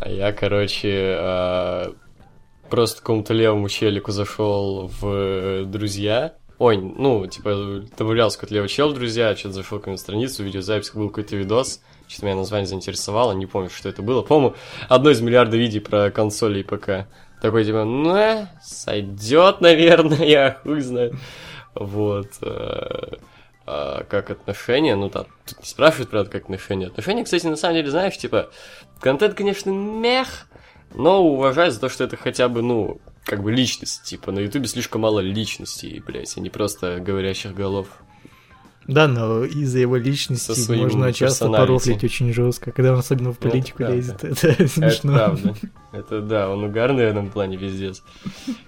[0.00, 1.94] А я, короче, а,
[2.68, 6.34] просто какому-то левому челику зашел в э, друзья.
[6.58, 10.42] Ой, ну, типа, добавлялся какой-то левый чел в друзья, что-то зашел к нему на страницу,
[10.42, 14.22] видеозапись, был какой-то видос, что-то меня название заинтересовало, не помню, что это было.
[14.22, 14.54] По-моему,
[14.88, 17.08] одно из миллиарда видео про консоли и ПК.
[17.42, 21.12] Такой, типа, ну, э, сойдет, наверное, я хуй знает.
[21.74, 22.28] Вот.
[22.40, 23.16] э,
[23.66, 26.86] а как отношения, ну там, тут не спрашивают, правда, как отношения.
[26.86, 28.50] Отношения, кстати, на самом деле, знаешь, типа,
[29.00, 30.46] контент, конечно, мех,
[30.94, 34.04] но уважаю за то, что это хотя бы, ну, как бы личность.
[34.04, 37.88] Типа, на Ютубе слишком мало личностей, блядь, а не просто говорящих голов.
[38.86, 43.38] Да, но из-за его личности Со можно часто порофлить очень жестко, когда он особенно в
[43.40, 43.94] Ну, это политику правда.
[43.96, 44.24] лезет.
[44.24, 45.14] Это Это смешно.
[45.14, 45.54] правда.
[45.92, 48.02] Это да, он угарный в этом плане пиздец.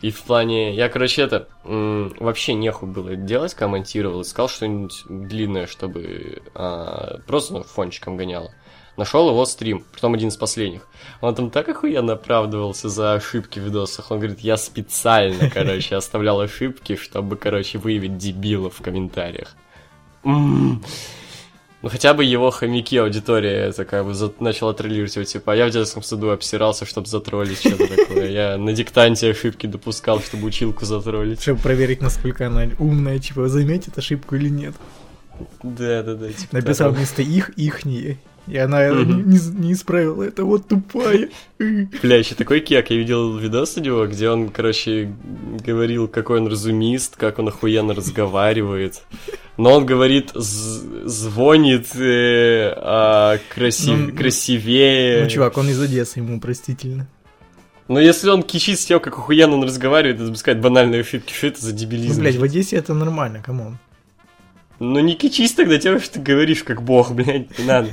[0.02, 0.74] И в плане...
[0.74, 1.48] Я, короче, это...
[1.64, 8.52] вообще нехуй было делать, комментировал, искал что-нибудь длинное, чтобы а, просто ну, фончиком гоняло.
[8.96, 10.86] Нашел его стрим, притом один из последних.
[11.20, 14.10] Он там так охуенно оправдывался за ошибки в видосах.
[14.12, 19.56] Он говорит, я специально, короче, оставлял ошибки, чтобы, короче, выявить дебилов в комментариях.
[20.24, 25.56] Ну, хотя бы его хомяки аудитория это как бы за- начала троллировать его, типа, а
[25.56, 28.30] я в детском саду обсирался, чтобы затроллить что-то такое.
[28.30, 31.42] Я на диктанте ошибки допускал, чтобы училку затроллить.
[31.42, 34.74] Чтобы проверить, насколько она умная, типа, заметит ошибку или нет.
[35.62, 36.32] Да-да-да.
[36.32, 36.96] типа Написал того.
[36.96, 38.18] вместо их ихние.
[38.46, 39.30] И она Мгм.
[39.30, 41.30] не, не исправила это, вот тупая.
[41.58, 42.90] Бля, еще такой кек.
[42.90, 45.12] Я видел видос у него, где он, короче,
[45.66, 49.02] говорил, какой он разумист, как он охуенно разговаривает.
[49.56, 55.24] Но он говорит, звонит э, а, красив- Ну, красивее.
[55.24, 57.06] Ну, чувак, он из Одессы, ему простительно.
[57.88, 61.48] Но если он кичит с тем, как охуенно он разговаривает, это сказать банальные ошибки, что
[61.48, 62.20] это за Ну, дебилизм?
[62.20, 63.78] блядь, в Одессе это нормально, come on.
[64.80, 67.88] Ну не кичись тогда тем, что ты говоришь как бог, блядь, не надо.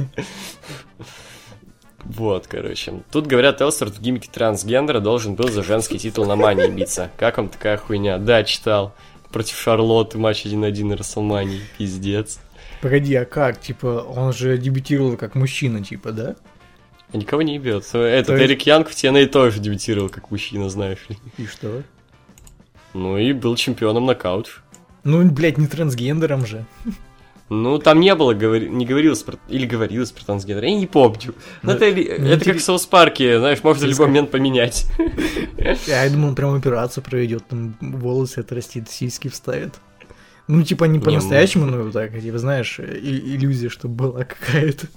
[2.04, 3.04] Вот, короче.
[3.12, 7.12] Тут говорят, Эллсворт в гиммике трансгендера должен был за женский титул на Мании биться.
[7.18, 8.18] Как вам такая хуйня?
[8.18, 8.96] Да, читал.
[9.32, 11.62] Против Шарлотты матч 1-1 на Рестлмании.
[11.78, 12.40] Пиздец.
[12.82, 13.62] Погоди, а как?
[13.62, 16.36] Типа, он же дебютировал как мужчина, типа, да?
[17.14, 17.84] А Никого не ебет.
[17.94, 21.18] Этот То есть- Эрик Янг в TNA тоже дебютировал как мужчина, знаешь ли.
[21.38, 21.84] И что?
[22.94, 24.62] Ну и был чемпионом нокаут.
[25.04, 26.66] Ну, блядь, не трансгендером же.
[27.50, 29.38] Ну, там не было, говори- не говорилось про...
[29.50, 31.34] Или говорилось про трансгендер, я не помню.
[31.64, 34.88] Ну, Но это, мне это как в Соус Парке, знаешь, можно в любой момент поменять.
[35.86, 39.74] Я думал, он прям операцию проведет, там волосы отрастит, сиськи вставит.
[40.48, 44.88] Ну, типа, не по-настоящему, но так, типа, знаешь, иллюзия, чтобы была какая-то.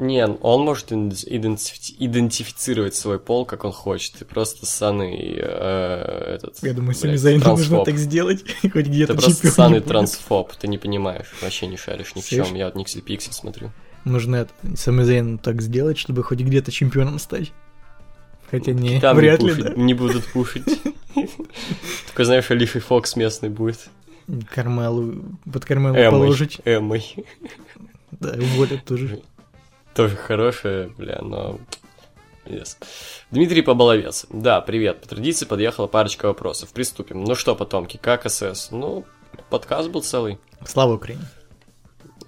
[0.00, 4.14] Не, он может идентифи- идентифицировать свой пол, как он хочет.
[4.18, 6.60] Ты просто ссаный э, этот...
[6.62, 9.84] Я думаю, блядь, Сами Зайну нужно так сделать, хоть где-то Ты просто будет.
[9.84, 12.54] трансфоб, ты не понимаешь, вообще не шаришь ни в чем.
[12.54, 13.70] Я вот Никсель Пиксель смотрю.
[14.04, 17.52] Нужно это, Сами Зайну так сделать, чтобы хоть где-то чемпионом стать.
[18.50, 19.72] Хотя не, Там вряд не, ли, да.
[19.76, 20.64] не будут пушить.
[22.08, 23.88] Такой, знаешь, Алифи Фокс местный будет.
[24.52, 26.60] Кармелу, под Кармелу положить.
[26.64, 27.14] Эммой.
[28.10, 29.20] Да, уволят тоже.
[29.94, 31.58] Тоже хорошая, бля, но
[32.46, 32.76] Yes.
[33.30, 34.26] Дмитрий Поболовец.
[34.28, 35.00] Да, привет.
[35.00, 36.70] По традиции подъехала парочка вопросов.
[36.74, 37.24] Приступим.
[37.24, 38.70] Ну что, потомки, как СС?
[38.70, 39.04] Ну,
[39.48, 40.38] подкаст был целый.
[40.66, 41.22] Слава Украине.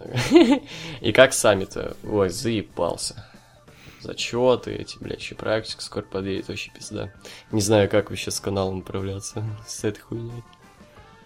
[1.03, 1.97] И как сами-то?
[2.05, 3.27] Ой, заебался.
[4.01, 7.13] Зачеты эти, блядь, еще практика скоро подъедет, вообще пизда.
[7.51, 10.43] Не знаю, как вообще с каналом управляться с этой хуйней.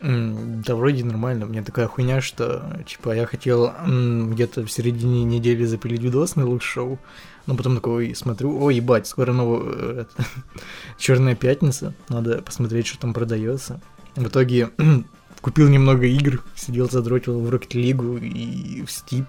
[0.00, 1.44] Да вроде нормально.
[1.44, 6.46] У меня такая хуйня, что, типа, я хотел где-то в середине недели запилить видос на
[6.46, 6.98] лучшее шоу,
[7.46, 10.06] но потом такой смотрю, о, ебать, скоро новая
[10.98, 13.80] Черная пятница, надо посмотреть, что там продается.
[14.16, 14.70] В итоге
[15.42, 19.28] купил немного игр, сидел, задротил в Rocket League и в Steep.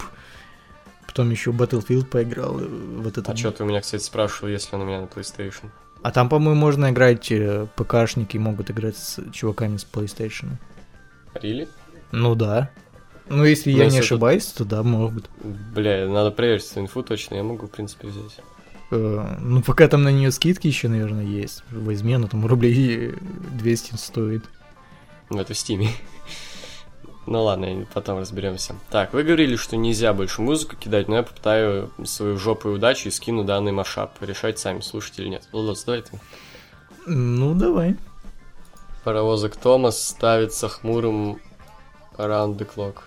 [1.06, 2.62] Потом еще Battlefield поиграл.
[2.62, 3.30] Э, вот это.
[3.30, 5.70] А что ты у меня, кстати, спрашивал, если он у меня на PlayStation?
[6.04, 10.54] А там, по-моему, можно играть, э, ПКшники могут играть с чуваками с PlayStation.
[11.36, 11.68] Рили?
[12.12, 12.72] Ну да.
[13.30, 15.30] Ну, если Но я если не ошибаюсь, то да, могут.
[15.74, 18.40] Бля, надо проверить инфу точно, я могу, в принципе, взять.
[18.92, 21.64] Э, ну, пока там на нее скидки еще, наверное, есть.
[21.72, 23.14] Возьми, она там рублей
[23.60, 24.44] 200 стоит.
[25.30, 25.90] Ну, это в Стиме.
[27.28, 28.76] Ну ладно, потом разберемся.
[28.90, 33.10] Так, вы говорили, что нельзя больше музыку кидать, но я попытаю свою жопу и удачу
[33.10, 34.18] и скину данный машап.
[34.22, 35.48] Решать сами, слушать или нет.
[35.52, 36.20] Владос, давай ты.
[37.06, 37.96] Ну, давай.
[39.04, 41.40] Паровозик Томас ставится хмурым
[42.18, 42.98] around the clock.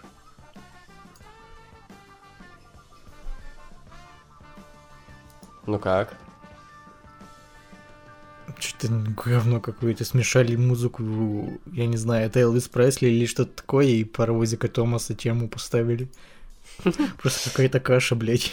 [5.66, 6.14] Ну как?
[8.64, 8.88] Что-то
[9.24, 10.04] говно какое-то.
[10.04, 15.48] Смешали музыку, я не знаю, это Элвис Пресли или что-то такое, и паровозика Томаса тему
[15.48, 16.08] поставили.
[17.22, 18.52] Просто какая-то каша, блядь.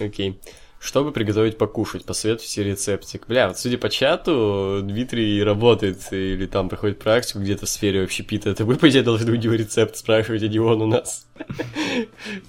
[0.00, 0.40] Окей.
[0.80, 3.28] Чтобы приготовить покушать, посоветуйте рецептик.
[3.28, 8.24] Бля, вот судя по чату, Дмитрий работает или там проходит практику где-то в сфере вообще
[8.24, 8.50] пита.
[8.50, 11.28] Это вы, по идее, должны у него рецепт спрашивать, а не он у нас.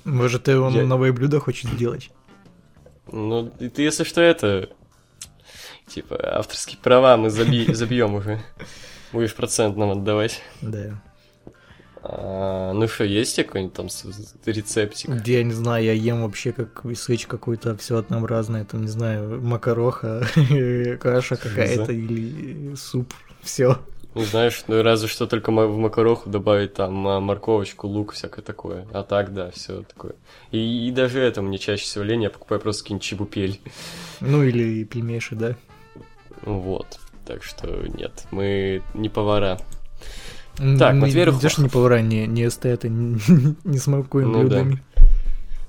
[0.04, 0.84] Может, и он Я...
[0.84, 2.10] новое блюдо хочет сделать?
[3.12, 4.70] Ну, ты, если что, это...
[5.88, 7.66] Типа, авторские права мы заби...
[7.74, 8.40] забьем уже.
[9.12, 10.42] Будешь процент нам отдавать.
[10.62, 11.02] Да.
[12.06, 13.88] А, ну что, есть какой-нибудь там
[14.46, 15.26] рецептик?
[15.26, 20.28] Я не знаю, я ем вообще как висыч какой-то, все однообразное, там, не знаю, макароха,
[21.00, 23.80] каша какая-то или суп, все.
[24.16, 28.86] Ну, знаешь, ну разве что только в макароху добавить там а, морковочку, лук, всякое такое.
[28.92, 30.14] А так, да, все такое.
[30.52, 33.60] И, и даже это мне чаще всего лень, я покупаю просто какие-нибудь чебупель.
[34.20, 35.56] Ну, или пельмеши, да.
[36.46, 37.00] Вот.
[37.26, 39.60] Так что нет, мы не повара.
[40.58, 41.42] Так, Матвей Рухмахов.
[41.42, 44.84] Даже не повара, не, не эстеты, не, не смакуем ну, блюдами.
[44.96, 45.04] Да.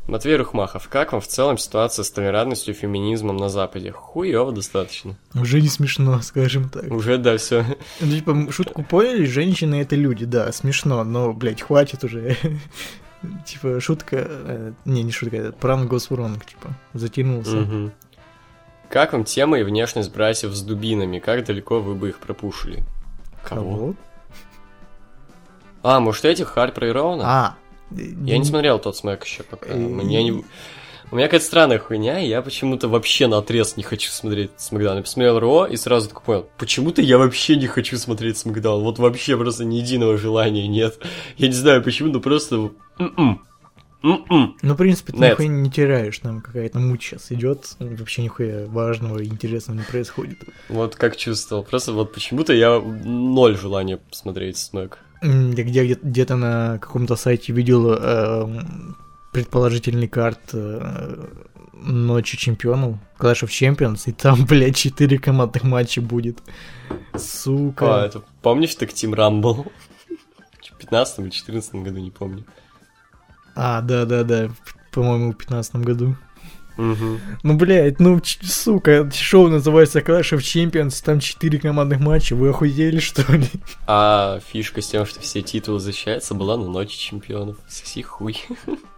[0.07, 3.91] Матвей Рухмахов, как вам в целом ситуация с толерантностью и феминизмом на Западе?
[3.91, 5.17] Хуёво достаточно.
[5.35, 6.91] Уже не смешно, скажем так.
[6.91, 7.65] Уже, да, все.
[8.01, 12.37] Ну, типа, шутку поняли, женщины это люди, да, смешно, но, блядь, хватит уже.
[13.47, 14.27] Типа, шутка...
[14.29, 17.91] Э, не, не шутка, это пранк госуронг, типа, затянулся.
[18.89, 21.19] Как вам тема и внешность братьев с дубинами?
[21.19, 22.85] Как далеко вы бы их пропушили?
[23.43, 23.95] Кого?
[25.83, 27.25] А, может, этих Харпера и Роуна?
[27.27, 27.57] А.
[27.91, 29.75] Я не смотрел тот смэк еще пока.
[29.75, 30.45] Мне не...
[31.11, 34.97] У меня какая-то странная хуйня, и я почему-то вообще на отрез не хочу смотреть Смакдаун.
[34.97, 38.83] Я посмотрел Ро и сразу такой понял, почему-то я вообще не хочу смотреть Смакдаун.
[38.83, 40.99] Вот вообще просто ни единого желания нет.
[41.37, 42.71] Я не знаю почему, но просто...
[42.99, 43.43] М-м.
[44.05, 44.57] М-м.
[44.63, 49.19] Ну, в принципе, ты нихуя не теряешь, там какая-то муть сейчас идет, вообще нихуя важного
[49.19, 50.39] и интересного не происходит.
[50.69, 54.99] Вот как чувствовал, просто вот почему-то я ноль желания посмотреть Смэк.
[55.23, 58.63] Я где- где-то на каком-то сайте видел э,
[59.33, 61.25] предположительный карт э,
[61.73, 66.39] Ночи Чемпионов, Clash of Champions, и там, блядь, 4 командных матча будет.
[67.17, 68.03] Сука.
[68.03, 69.71] А, это помнишь так Team Rumble?
[70.73, 72.45] В 15 или 14 году, не помню.
[73.55, 74.51] А, да-да-да,
[74.93, 76.17] по-моему, в 15 году.
[76.77, 77.21] Угу.
[77.45, 82.99] Ну, блядь, ну, сука, шоу называется Clash of Champions, там четыре командных матча, вы охуели,
[82.99, 83.47] что ли?
[83.87, 87.59] А фишка с тем, что все титулы защищаются, была на Ночи Чемпионов.
[87.69, 88.39] Соси хуй.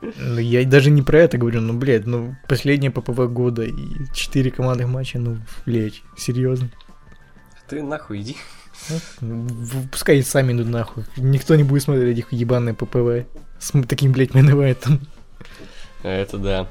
[0.01, 3.75] Ну, я даже не про это говорю, ну, блядь, ну, последнее ППВ года и
[4.15, 6.71] четыре командных матча, ну, блядь, серьезно.
[7.69, 8.37] Ты нахуй иди.
[9.21, 9.49] Ну,
[9.91, 11.05] пускай сами идут нахуй.
[11.17, 13.27] Никто не будет смотреть их ебаные ППВ.
[13.59, 15.01] С таким, блядь, там.
[16.03, 16.69] Это да.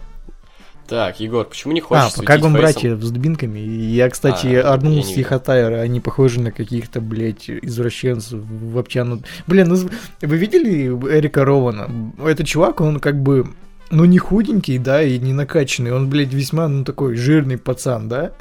[0.88, 3.58] Так, Егор, почему не хочешь А, пока братья с дубинками.
[3.58, 9.26] Я, кстати, а, Арнул с Хатайра, они похожи на каких-то, блядь, извращенцев в обтянут.
[9.48, 9.90] Блин, ну
[10.22, 11.90] вы видели Эрика Рована?
[12.24, 13.48] Этот чувак, он как бы
[13.92, 15.92] ну, не худенький, да, и не накачанный.
[15.92, 18.32] Он, блядь, весьма, ну, такой жирный пацан, да.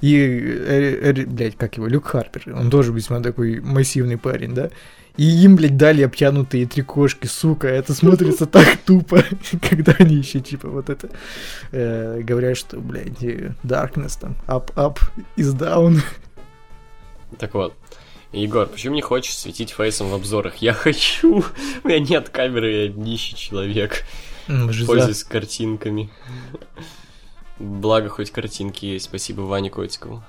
[0.00, 2.54] И, э, э, блядь, как его, Люк Харпер.
[2.54, 4.70] Он тоже весьма такой массивный парень, да.
[5.16, 7.68] И им, блядь, дали обтянутые три кошки, сука.
[7.68, 9.22] Это смотрится так тупо,
[9.68, 11.08] когда они еще, типа, вот это
[11.70, 13.22] э, говорят, что, блядь,
[13.62, 14.98] darkness там, up, up
[15.36, 16.00] is down.
[17.38, 17.74] Так вот,
[18.32, 20.56] Егор, почему не хочешь светить фейсом в обзорах?
[20.56, 21.44] Я хочу.
[21.84, 24.04] У меня нет камеры, я нищий человек.
[24.86, 26.10] Пользуюсь картинками.
[27.60, 29.04] Благо, хоть картинки есть.
[29.04, 30.24] Спасибо Ване Котикову.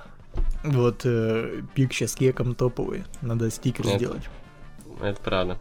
[0.62, 3.04] Вот э, пик сейчас кеком топовый.
[3.20, 4.22] Надо стикер это, сделать.
[5.00, 5.58] Это правда.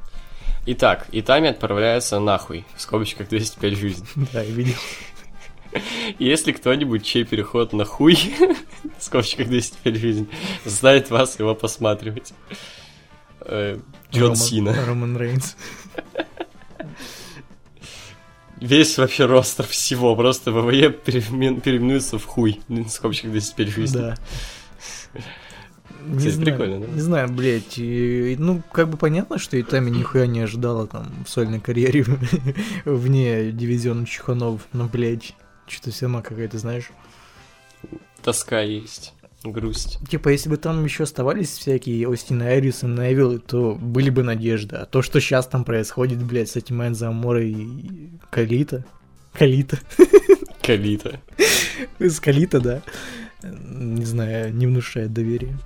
[0.65, 2.65] Итак, Итами отправляется нахуй.
[2.75, 4.07] В скобочках 205 жизнь.
[4.33, 4.75] Да, я видел.
[6.19, 8.15] Если кто-нибудь, чей переход на хуй,
[8.97, 10.29] в скобочках 205 жизнь,
[10.63, 12.33] знает вас его посматривать.
[13.41, 13.77] Э,
[14.11, 14.73] Джон Сина.
[14.85, 15.55] Роман Рейнс
[18.65, 23.97] весь вообще ростер всего, просто ВВЕ переименуется в хуй, в скобочках 10 жизни.
[23.97, 24.15] Да.
[26.07, 26.87] Не знаю, прикольно, да?
[26.87, 31.29] Не знаю, блядь, и, ну, как бы понятно, что Итами нихуя не ожидала там в
[31.29, 32.05] сольной карьере
[32.85, 35.33] вне дивизиона Чеханов, но, блядь,
[35.67, 36.91] что-то все равно какая-то, знаешь...
[38.23, 39.13] Тоска есть
[39.51, 39.99] грусть.
[40.09, 44.75] Типа, если бы там еще оставались всякие Остин Айрис и Невилл, то были бы надежды.
[44.75, 48.85] А то, что сейчас там происходит, блядь, с этим Энзо Аморой и Калита.
[49.33, 49.79] Калита.
[50.61, 51.19] Калита.
[51.99, 52.81] С Калита, да.
[53.43, 55.57] Не знаю, не внушает доверия.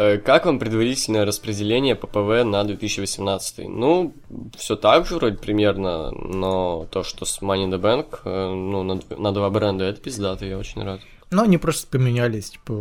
[0.00, 3.68] Э, как вам предварительное распределение ППВ на 2018?
[3.68, 4.14] Ну,
[4.56, 8.82] все так же вроде примерно, но то, что с Money in the Bank, э, ну,
[8.82, 11.00] на, на два бренда, это пиздато, я очень рад.
[11.30, 12.72] Ну, они просто поменялись, типа,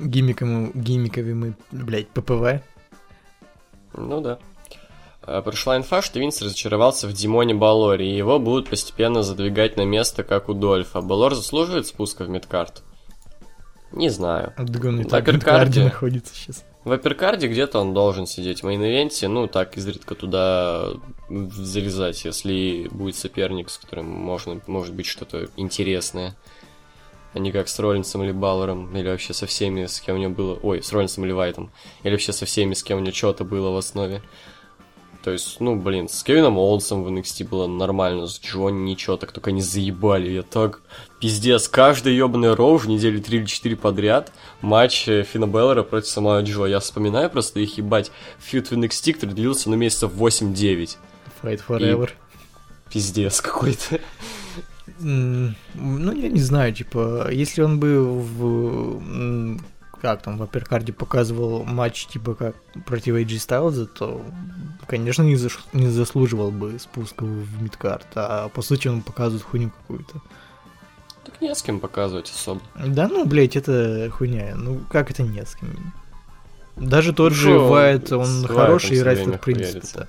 [0.00, 2.62] гиммиками, гиммиковыми, блядь, ППВ.
[3.92, 4.38] Ну да.
[5.20, 9.84] А, прошла инфа, что Винс разочаровался в Димоне Балоре, и его будут постепенно задвигать на
[9.84, 11.02] место, как у Дольфа.
[11.02, 12.85] Балор заслуживает спуска в мидкарт?
[13.92, 14.52] Не знаю.
[14.58, 16.64] Он в апперкарде находится сейчас.
[16.84, 20.14] В upper card е где-то он должен сидеть в main event е, ну, так изредка
[20.14, 20.90] туда
[21.28, 26.36] залезать, если будет соперник, с которым можно, может быть что-то интересное
[27.36, 30.32] а не как с Роллинсом или Балором, или вообще со всеми, с кем у него
[30.32, 30.58] было...
[30.62, 31.70] Ой, с Роллинсом или Вайтом.
[32.02, 34.22] Или вообще со всеми, с кем у него что-то было в основе.
[35.26, 39.32] То есть, ну, блин, с Кевином Оуэнсом в NXT было нормально, с Джонни ничего, так
[39.32, 40.30] только не заебали.
[40.30, 40.82] Я так,
[41.18, 46.06] пиздец, каждый ебаный роу в неделю 3 или 4 подряд матч э, Фина Беллера против
[46.06, 46.66] самого Джо.
[46.66, 48.12] Я вспоминаю просто их ебать.
[48.38, 50.96] Фьют в NXT, который длился на ну, месяцев 8-9.
[51.42, 52.10] Fight Forever.
[52.10, 52.92] И...
[52.92, 53.98] Пиздец какой-то.
[55.00, 55.52] Ну,
[56.12, 59.60] я не знаю, типа, если он бы в
[60.00, 64.24] как там в Апперкарде показывал матч типа как против AJ Styles, то,
[64.86, 65.58] конечно, не, заш...
[65.72, 70.20] не заслуживал бы спуска в мидкарт, а по сути он показывает хуйню какую-то.
[71.24, 72.60] Так не с кем показывать особо.
[72.86, 74.54] Да ну, блять, это хуйня.
[74.54, 75.92] Ну, как это не с кем?
[76.76, 80.08] Даже тот ну, же Вайт, он хороший рестлер, в принципе-то.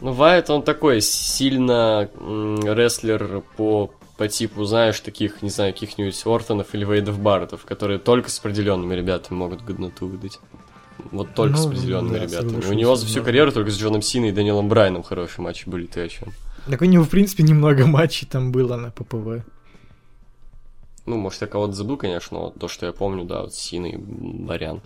[0.00, 6.74] Ну, Вайт, он такой сильно рестлер по, по типу, знаешь, таких, не знаю, каких-нибудь Ортонов
[6.74, 10.38] или Вейдов Барретов, которые только с определенными ребятами могут годноту выдать.
[11.12, 12.64] Вот только ну, с определенными да, ребятами.
[12.64, 15.86] У него за всю карьеру только с Джоном Синой и Данилом Брайном хорошие матчи были,
[15.86, 16.32] ты о чем?
[16.68, 19.44] Так у него, в принципе, немного матчей там было на ППВ.
[21.04, 23.96] Ну, может, я кого-то забыл, конечно, но то, что я помню, да, вот Сина и
[23.96, 24.80] Барян.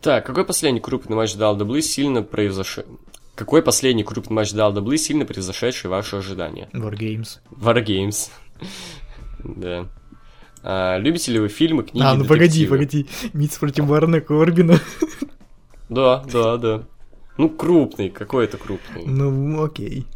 [0.00, 2.84] Так, какой последний крупный матч дал WWE сильно произошел?
[3.34, 6.68] Какой последний крупный матч WWE сильно превзошедший ваши ожидания?
[6.72, 7.40] Wargames.
[7.50, 8.30] Wargames.
[9.42, 9.88] Да.
[10.62, 13.06] А, любите ли вы фильмы, книги, А, ну погоди, погоди.
[13.32, 14.80] Митс против Барна Корбина.
[15.88, 16.82] да, да, да.
[17.36, 19.04] Ну, крупный, какой это крупный.
[19.04, 20.06] Ну, окей.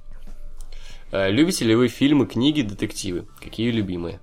[1.12, 3.27] А, любите ли вы фильмы, книги, детективы?
[3.40, 4.20] Какие любимые?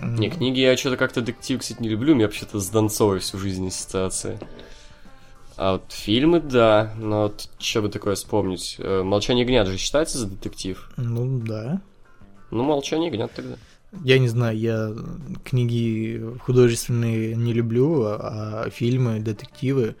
[0.00, 0.18] Mm.
[0.18, 2.12] Не, книги я что-то как-то детектив, кстати, не люблю.
[2.12, 4.38] У меня вообще-то с Донцовой всю жизнь ситуация.
[5.56, 8.76] А вот фильмы, да, но вот что бы такое вспомнить?
[8.78, 10.90] Э, «Молчание ягнят» же считается за детектив?
[10.96, 11.82] Ну, да.
[12.50, 13.56] Ну, «Молчание ягнят» тогда.
[14.04, 14.94] Я не знаю, я
[15.44, 19.96] книги художественные не люблю, а фильмы, детективы...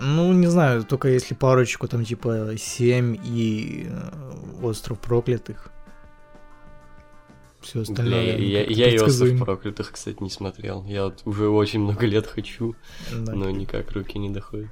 [0.00, 5.72] Ну, не знаю, только если парочку, там, типа, «Семь» и э, «Остров проклятых».
[7.60, 8.36] Все остальное.
[8.36, 10.84] Бля, я, я, я и «Остров проклятых», кстати, не смотрел.
[10.84, 12.76] Я вот уже очень много лет хочу,
[13.12, 13.32] да.
[13.32, 14.70] но никак руки не доходят.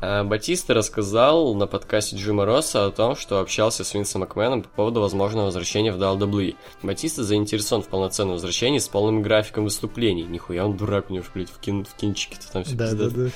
[0.00, 4.68] А, Батиста рассказал на подкасте Джима Росса о том, что общался с Винсом Макменом по
[4.68, 6.54] поводу возможного возвращения в WWE.
[6.82, 10.22] Батиста заинтересован в полноценном возвращении с полным графиком выступлений.
[10.22, 13.30] Нихуя он дурак, у него, блядь, в, кин в кинчике-то там все да, да, да.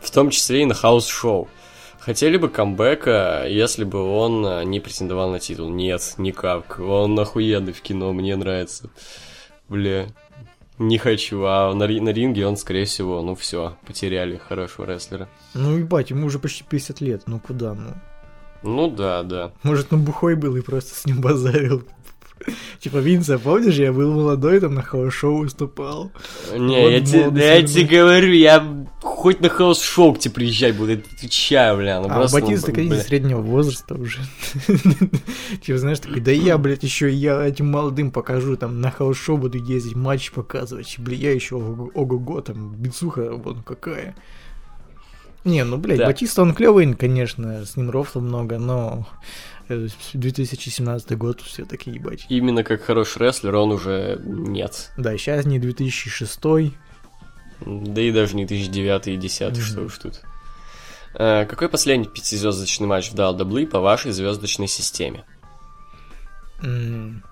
[0.00, 1.48] В том числе и на house show.
[2.00, 5.70] Хотели бы камбэка, если бы он э, не претендовал на титул.
[5.70, 6.78] Нет, никак.
[6.78, 8.90] Он охуенный в кино, мне нравится.
[9.70, 10.08] Бля,
[10.78, 11.44] не хочу.
[11.44, 15.28] А на, на ринге он, скорее всего, ну все, потеряли хорошего рестлера.
[15.54, 17.94] Ну, ебать, ему уже почти 50 лет, ну куда, ну?
[18.62, 19.52] Ну да, да.
[19.62, 21.84] Может, он бухой был и просто с ним базарил.
[22.80, 26.12] Типа, Винса, помнишь, я был молодой, там на house show выступал.
[26.56, 30.92] Не, Вот я, тебе, я говорю, я хоть на house show к тебе приезжать буду,
[30.92, 32.00] я отвечаю, бля.
[32.00, 34.18] Ну, А просто, Батиста, ну, конечно, среднего возраста уже.
[35.62, 39.38] Типа, знаешь, такой, да я, блядь, еще я этим молодым покажу, там, на house show
[39.38, 40.96] буду ездить, матч показывать.
[40.98, 44.14] Бля, я еще ого- ого-го, там, бицуха, вон какая.
[45.44, 46.06] Не, ну, блядь, Да.
[46.06, 49.06] Батиста, он клевый, конечно, с ним рофла много, но
[49.68, 52.26] 2017 год все-таки, ебать.
[52.28, 54.92] Именно как хороший рестлер он уже нет.
[54.96, 56.40] Да, сейчас не 2006
[57.64, 59.86] Да и даже не 2009 и 10, что Мгм.
[59.86, 60.20] уж тут.
[61.14, 65.24] Э, какой последний пятизвездочный матч в WWE по вашей звездочной системе?
[66.62, 67.22] М.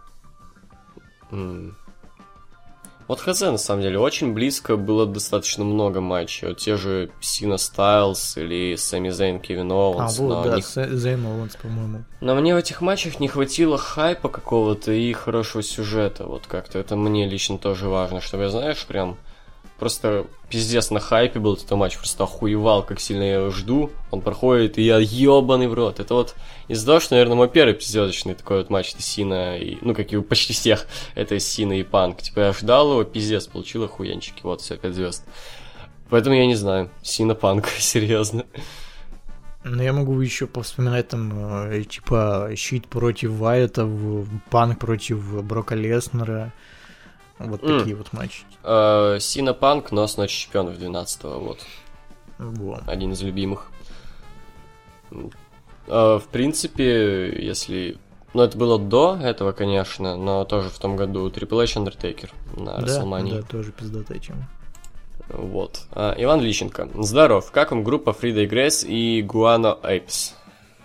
[3.13, 6.49] Вот хз, на самом деле, очень близко было достаточно много матчей.
[6.49, 10.19] Вот те же Сина Стайлз или Сами Зейн, Кевин А, Оуэнс.
[10.19, 12.05] но вот, да, Зэ- Зейн Оуэнс, по-моему.
[12.23, 16.25] Но мне в этих матчах не хватило хайпа какого-то и хорошего сюжета.
[16.25, 19.19] Вот как-то это мне лично тоже важно, чтобы я, знаешь, прям
[19.83, 23.91] просто пиздец на хайпе был этот матч, просто охуевал, как сильно я его жду.
[24.13, 25.99] Он проходит, и я ебаный в рот.
[25.99, 26.37] Это вот
[26.69, 30.13] из-за того, что, наверное, мой первый пиздецочный такой вот матч, это Сина, и, ну, как
[30.13, 32.23] и у почти всех, это Сина и Панк.
[32.23, 35.25] Типа я ждал его, пиздец, получил охуенчики, вот, все, 5 звезд.
[36.11, 38.45] Поэтому я не знаю, Сина Панк, серьезно.
[39.65, 41.33] Ну, я могу еще повспоминать там,
[41.73, 43.91] э, типа, щит против Вайта,
[44.49, 46.53] панк против Брока Леснера.
[47.49, 47.79] Вот М.
[47.79, 48.43] такие вот матчи.
[48.63, 51.59] Э, Сина Панк, но с Ночи Чемпионов 12 вот.
[52.39, 52.83] Вот.
[52.89, 53.71] один из любимых.
[55.89, 57.99] А, В принципе, если...
[58.35, 62.79] Ну, это было до этого, конечно, но тоже в том году Triple H Undertaker на
[62.79, 63.41] Да, WrestleMania.
[63.41, 64.49] да, тоже пиздатая тема.
[65.29, 65.83] Вот.
[65.93, 66.89] А, Иван Лищенко.
[66.95, 67.51] Здоров.
[67.51, 70.35] Как вам группа Фрида и Грейс и Гуано Эйпс?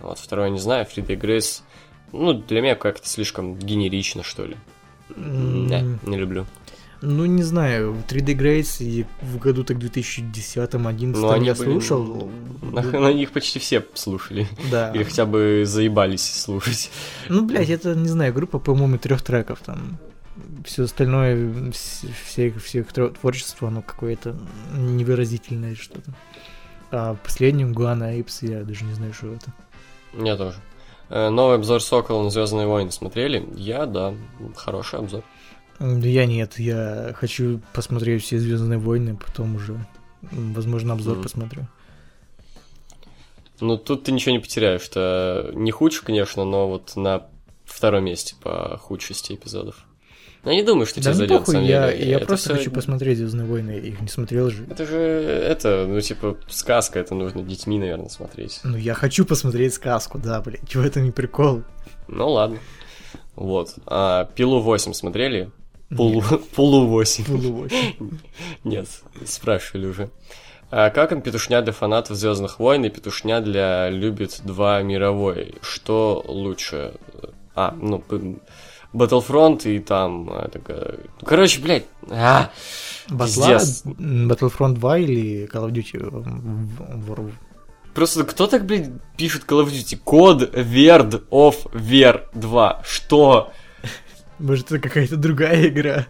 [0.00, 0.84] Вот второе не знаю.
[0.84, 1.64] Фрида и Грейс...
[2.12, 4.56] Ну, для меня как-то слишком генерично, что ли.
[5.16, 6.46] Не, М, не люблю.
[7.00, 12.28] Ну, не знаю, в 3D Grace и в году так 2010-2011 Ну, я были- слушал.
[12.60, 14.48] На, на них почти все слушали.
[14.70, 14.90] Да.
[14.94, 16.90] Или хотя бы заебались слушать.
[17.28, 19.98] Ну, блядь, это, не знаю, группа, по-моему, трех треков там.
[20.64, 21.36] Все остальное,
[21.70, 24.36] вс- все, все их творчество, оно какое-то
[24.76, 26.12] невыразительное что-то.
[26.90, 29.52] А в последнем Гуана Эйпс, я даже не знаю, что это.
[30.24, 30.56] Я тоже.
[31.10, 33.48] Э, Новый обзор Сокола на Звездные войны смотрели?
[33.56, 34.14] Я, да.
[34.56, 35.24] Хороший обзор.
[35.80, 39.78] Я нет, я хочу посмотреть все Звездные войны, потом уже,
[40.22, 41.22] возможно, обзор Мгм.
[41.22, 41.66] посмотрю.
[43.60, 44.82] Ну, тут ты ничего не потеряешь.
[44.82, 47.26] Что не худший, конечно, но вот на
[47.64, 49.84] втором месте по худшести эпизодов.
[50.44, 52.10] Но я не думаю, что Да тебе ну зайдет, похуй, я, деле.
[52.10, 54.64] я Это просто всё- хочу посмотреть Звездные войны, их не смотрел же.
[54.70, 58.60] Это же, это, ну, типа, сказка, это нужно детьми, наверное, смотреть.
[58.64, 61.62] Ну, я хочу посмотреть сказку, да, блядь, в этом и прикол.
[62.06, 62.58] Ну, ладно.
[63.34, 63.74] Вот.
[63.86, 65.50] А, Пилу 8 смотрели?
[65.96, 66.22] Пулу,
[66.54, 67.24] Пулу 8.
[67.24, 67.66] Пулу
[68.64, 68.86] Нет,
[69.24, 70.10] спрашивали уже.
[70.70, 75.54] А как им петушня для фанатов Звездных войн и петушня для любит 2 мировой?
[75.62, 76.92] Что лучше?
[77.54, 78.04] А, ну,
[78.94, 80.28] Battlefront и там...
[80.30, 82.50] а, ну, Короче, блядь, а,
[83.08, 83.26] Батла,
[83.58, 83.82] Пиздец.
[83.84, 87.32] Battlefront 2 или Call of Duty в- в-
[87.94, 89.98] Просто кто так, блядь, пишет Call of Duty?
[90.02, 92.82] Код Вerd of Ver 2.
[92.84, 93.52] Что?
[94.38, 96.06] Может, это какая-то другая игра?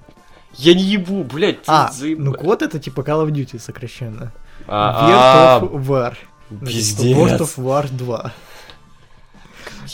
[0.55, 4.33] Я не ебу, блядь, А, заеб- ну код это типа Call of Duty сокращенно.
[4.67, 6.15] А, World of War.
[6.51, 7.17] Ну, типа пиздец.
[7.17, 8.33] World of War 2.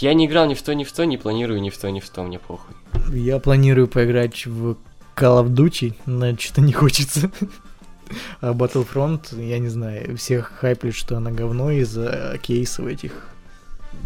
[0.01, 2.01] Я не играл ни в то, ни в то, не планирую ни в то, ни
[2.01, 2.75] в то, мне похуй.
[3.13, 4.77] Я планирую поиграть в
[5.17, 7.31] Call of Duty, но что-то не хочется.
[8.41, 13.29] А Battlefront, я не знаю, всех хайплит, что она говно из-за кейсов этих.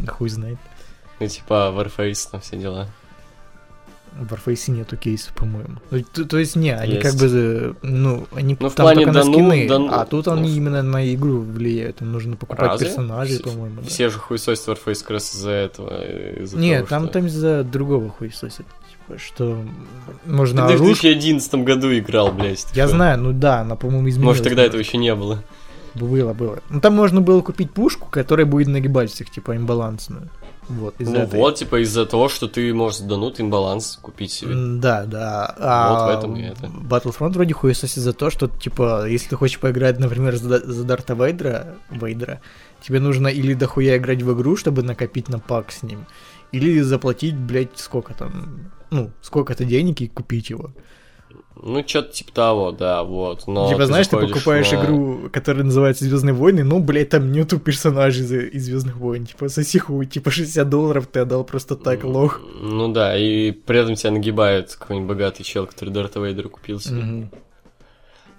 [0.07, 0.59] Хуй знает.
[1.19, 2.89] Ну, типа, Warface, там все дела.
[4.21, 5.77] В Warface нету кейсов, по-моему.
[5.91, 7.03] Ну, то, то есть, не, они Есть.
[7.07, 10.05] как бы, ну, они Ну, в там только на да ну, скины, да ну, а
[10.07, 11.97] тут ну, они в- именно на игру влияют.
[11.97, 12.87] Там нужно покупать Разве?
[12.87, 13.81] персонажей, Все- по-моему.
[13.83, 13.89] да.
[13.89, 16.05] Все же хуесосят Warface как раз из-за этого.
[16.43, 17.13] Из-за Нет, того, там, что...
[17.13, 18.67] там из-за другого хуесосят.
[19.07, 19.59] Типа, что
[20.25, 20.87] Ты можно в оружие...
[21.15, 22.65] 2011 году играл, блядь.
[22.65, 22.97] ты Я что?
[22.97, 24.39] знаю, ну да, она, по-моему, изменилась.
[24.39, 25.43] Может, тогда этого еще не было.
[25.95, 26.59] Было, было.
[26.71, 30.29] Ну там можно было купить пушку, которая будет нагибать всех, типа имбалансную.
[30.69, 31.41] Вот, из-за ну этой...
[31.41, 34.55] вот, типа из-за того, что ты можешь дануть имбаланс купить себе.
[34.55, 35.55] Да, да.
[35.59, 36.67] А вот в этом и это.
[36.67, 41.15] Battlefront вроде хуесосит за то, что, типа, если ты хочешь поиграть, например, за, за Дарта
[41.15, 42.41] Вейдера, Вейдера,
[42.83, 46.07] тебе нужно или дохуя играть в игру, чтобы накопить на пак с ним,
[46.53, 50.73] или заплатить, блядь, сколько там, ну, сколько-то денег и купить его.
[51.63, 53.47] Ну, что-то типа того, да, вот.
[53.47, 54.77] Но типа, ты знаешь, ты покупаешь на...
[54.77, 59.27] игру, которая называется Звездные войны, ну, блядь, там нету персонажей из, из Звездных войн.
[59.27, 62.41] Типа, соси хуй, типа 60 долларов ты отдал просто так, лох.
[62.61, 67.01] Ну да, и при этом тебя нагибает какой-нибудь богатый чел, который Дарта Вейдера купил себе.
[67.01, 67.35] Mm-hmm.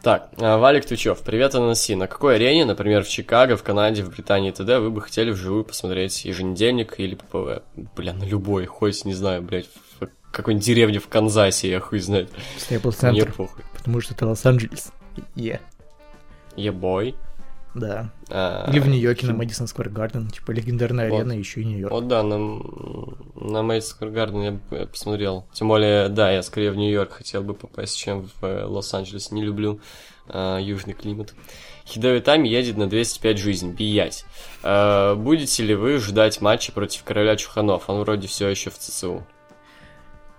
[0.02, 1.94] Так, а, Валик Твичев, привет, Анаси.
[1.96, 4.80] На какой арене, например, в Чикаго, в Канаде, в Британии и т.д.
[4.80, 7.64] вы бы хотели вживую посмотреть еженедельник или ППВ?
[7.98, 9.68] Бля, на любой, хоть, не знаю, блядь,
[10.32, 12.32] какой-нибудь деревне в Канзасе, я хуй знает.
[12.58, 13.34] Staples Center.
[13.76, 14.92] Потому что это Лос-Анджелес.
[15.36, 15.60] Е.
[16.56, 17.16] Ебой.
[17.76, 18.12] Да.
[18.30, 21.20] А, Или в Нью-Йорке на Мэдисон Сквер Гарден, типа легендарная вот.
[21.20, 21.94] арена, еще и Нью-Йорк.
[21.94, 22.38] Вот да, на,
[23.36, 25.46] на Мэдисон Сквер Гарден я, я посмотрел.
[25.54, 29.32] Тем более, да, я скорее в Нью-Йорк хотел бы попасть, чем в э, Лос-Анджелес.
[29.32, 29.80] Не люблю
[30.28, 31.34] а, южный климат.
[31.86, 34.26] Хидео Итами едет на 205 жизнь, биять.
[34.64, 37.90] А, будете ли вы ждать матча против короля Чуханов?
[37.90, 39.26] Он вроде все еще в ЦЦУ.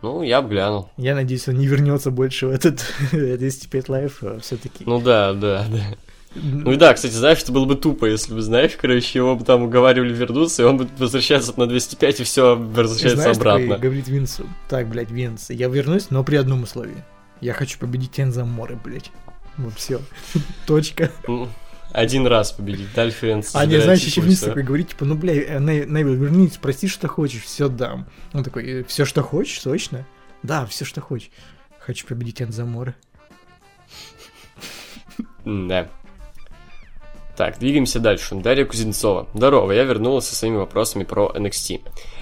[0.02, 0.88] Ну, я бы глянул.
[0.96, 4.84] Я надеюсь, он не вернется больше в этот 205 лайф все-таки.
[4.86, 5.96] Ну да, да, да.
[6.34, 9.44] Ну и да, кстати, знаешь, что было бы тупо, если бы, знаешь, короче, его бы
[9.44, 13.66] там уговаривали вернуться, и он бы возвращается на 205, и все возвращается знаешь, обратно.
[13.66, 17.02] Такой, говорит Винсу, так, блядь, Винс, я вернусь, но при одном условии.
[17.40, 19.10] Я хочу победить Тенза Море, блядь.
[19.56, 20.00] Вот все.
[20.66, 21.10] Точка.
[21.92, 23.54] Один раз победить, Дальфенс.
[23.54, 27.08] А, не, знаешь, еще вниз такой говорит, типа, ну, бля, э, Невил, вернись, спроси, что
[27.08, 28.06] хочешь, все дам.
[28.32, 30.06] Он такой, «Э, все, что хочешь, точно?
[30.42, 31.30] Да, все, что хочешь.
[31.78, 32.94] Хочу победить Энзамора.
[35.44, 35.88] Да.
[37.36, 38.34] Так, двигаемся дальше.
[38.34, 39.26] Дарья Кузнецова.
[39.34, 41.80] Здорово, я вернулась со своими вопросами про NXT.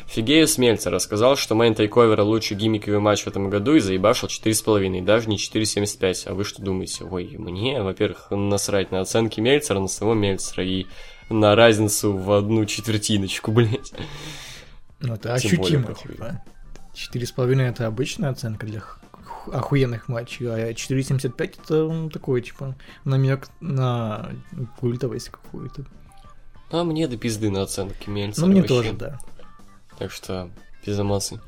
[0.09, 5.05] Фигею Смельцер рассказал, что мейн тайковера лучший гиммиковый матч в этом году и заебашил 4,5,
[5.05, 6.29] даже не 4,75.
[6.31, 7.05] А вы что думаете?
[7.05, 10.87] Ой, мне, во-первых, насрать на оценки Мельцера, на самого Мельцера и
[11.29, 13.93] на разницу в одну четвертиночку, блядь.
[15.01, 16.43] Ну, это ощутимо, типа.
[16.95, 18.83] 4,5 это обычная оценка для
[19.53, 24.31] охуенных матчей, а 4.75 это такой, типа, намек на
[24.81, 25.85] культовость какую-то.
[26.71, 28.75] А мне до пизды на оценки Мельцера Ну, мне вообще.
[28.75, 29.19] тоже, да.
[29.99, 30.51] Так что,
[30.87, 31.41] без эмоций.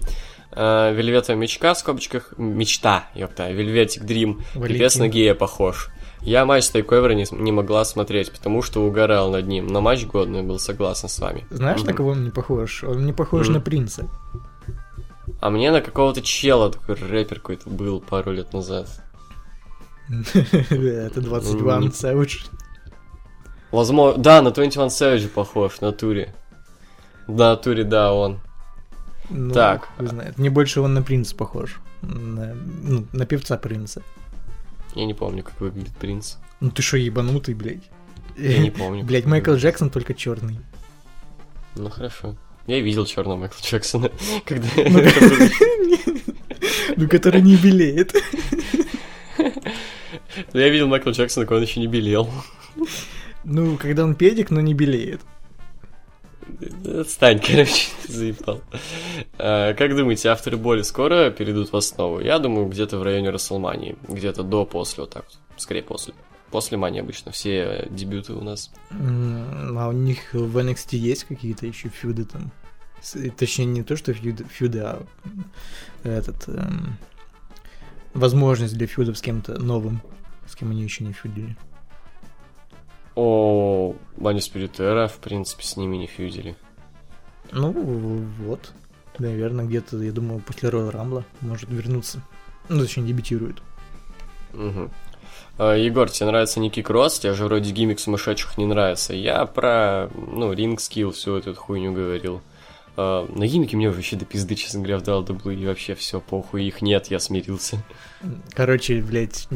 [0.53, 2.35] А, Вельветовая мечка в скобочках.
[2.37, 3.51] Мечта, ёпта.
[3.51, 4.43] Вельветик Дрим.
[4.55, 5.91] Пипец на гея похож.
[6.23, 9.67] Я матч с Тайковера не, не могла смотреть, потому что угорал над ним.
[9.69, 11.47] Но матч годный был, согласен с вами.
[11.51, 11.87] Знаешь, mm-hmm.
[11.87, 12.85] на кого он не похож?
[12.85, 13.53] Он не похож mm-hmm.
[13.53, 14.09] на принца.
[15.41, 18.89] А мне на какого-то чела такой рэпер какой-то был пару лет назад.
[20.35, 22.51] Это 21 Savage.
[23.71, 26.35] Возможно, да, на 21 Savage похож, в натуре.
[27.31, 28.41] В натуре, да, он.
[29.29, 29.89] Ну, так.
[29.99, 30.39] Знает.
[30.39, 31.81] Мне больше он на принца похож.
[32.03, 34.03] На, ну, на певца принца.
[34.95, 36.37] Я не помню, как выглядит принц.
[36.61, 37.89] Ну ты что, ебанутый, блядь?
[38.37, 39.05] Я не помню.
[39.05, 40.59] Блядь, Майкл Джексон только черный.
[41.77, 42.37] Ну хорошо.
[42.67, 44.11] Я видел черного Майкла Джексона,
[44.45, 44.69] когда...
[44.77, 45.01] Ну,
[46.97, 48.15] ну, который не белеет.
[50.53, 52.29] Я видел Майкла Джексона, когда он еще не белел.
[53.45, 55.21] Ну, когда он педик, но не белеет.
[57.01, 58.63] Отстань, короче, заебал.
[59.39, 62.21] А, как думаете, авторы боли скоро перейдут в основу?
[62.21, 63.97] Я думаю, где-то в районе Расселмании.
[64.09, 65.39] Где-то до-после, вот так вот.
[65.57, 66.15] Скорее после.
[66.51, 68.73] После Мани обычно все дебюты у нас.
[68.91, 72.51] А у них в NXT есть какие-то еще фьюды там?
[73.37, 75.07] Точнее, не то, что фьюды, фьюды а
[76.03, 76.49] этот...
[76.49, 76.99] Эм,
[78.15, 80.03] возможность для фьюдов с кем-то новым,
[80.47, 81.57] с кем они еще не фьюдили.
[83.15, 86.57] О, Бани Спиритера, в принципе, с ними не фьюдили.
[87.53, 87.73] Ну,
[88.39, 88.73] вот.
[89.19, 92.23] Наверное, где-то, я думаю, после Royal Rumble а может вернуться.
[92.69, 93.61] Ну, точнее, дебютирует.
[94.55, 94.91] Угу.
[95.59, 97.19] Егор, тебе нравится Ники Кросс?
[97.19, 99.13] Тебе же вроде гиммик сумасшедших не нравится.
[99.13, 102.41] Я про, ну, ring skill, всю эту хуйню говорил.
[102.97, 106.65] А, на гиммике мне вообще до пизды, честно говоря, в WWE и вообще все похуй,
[106.65, 107.83] их нет, я смирился.
[108.53, 109.49] Короче, блядь,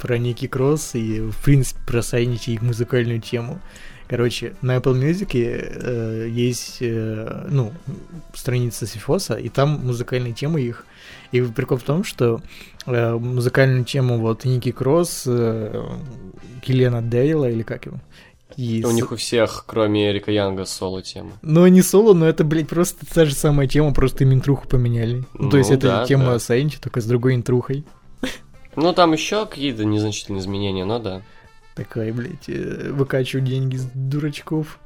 [0.00, 3.60] про Ники Кросс и, в принципе, про Sanity их музыкальную тему.
[4.06, 7.72] Короче, на Apple Music э, есть, э, ну,
[8.34, 10.84] страница Сифоса, и там музыкальные темы их.
[11.32, 12.42] И прикол в том, что
[12.84, 15.82] э, музыкальную тему вот Ники Кросс, э,
[16.60, 17.98] Киллиана Дейла, или как его,
[18.56, 21.32] и у них у всех, кроме Эрика Янга, соло тема.
[21.42, 25.24] Ну, не соло, но это, блядь, просто та же самая тема, просто им интруху поменяли.
[25.34, 26.38] Ну, то есть это да, тема да.
[26.38, 27.84] Сайнти, только с другой интрухой.
[28.76, 31.22] Ну, там еще какие-то незначительные изменения, но да.
[31.74, 34.78] Такая, блядь, э, выкачиваю деньги с дурачков.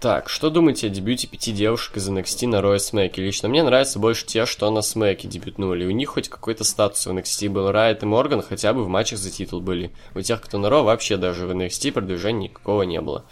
[0.00, 3.22] Так, что думаете о дебюте пяти девушек из NXT на Royal Смеке?
[3.22, 5.84] Лично мне нравятся больше те, что на Смеке дебютнули.
[5.84, 7.70] У них хоть какой-то статус в NXT был.
[7.70, 9.92] Райт и Морган хотя бы в матчах за титул были.
[10.14, 13.24] У тех, кто на Ро, вообще даже в NXT продвижения никакого не было.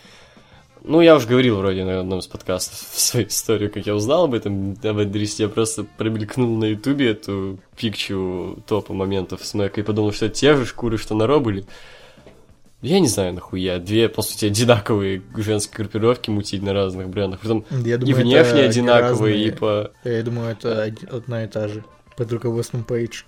[0.84, 4.34] Ну, я уже говорил вроде на одном из подкастов свою историю, как я узнал об
[4.34, 5.44] этом, об Эдристе.
[5.44, 10.66] Я просто промелькнул на ютубе эту пикчу топа моментов Смека и подумал, что те же
[10.66, 11.64] шкуры, что на Ро были.
[12.83, 13.78] Я не знаю, нахуя.
[13.78, 17.41] Две, по сути, одинаковые женские группировки мутить на разных брендах.
[17.41, 19.47] Потом Я и думаю, внешне это одинаковые, разные.
[19.49, 19.91] и по...
[20.05, 21.85] Я думаю, это од- одна и та же.
[22.16, 23.22] Под руководством Пейдж.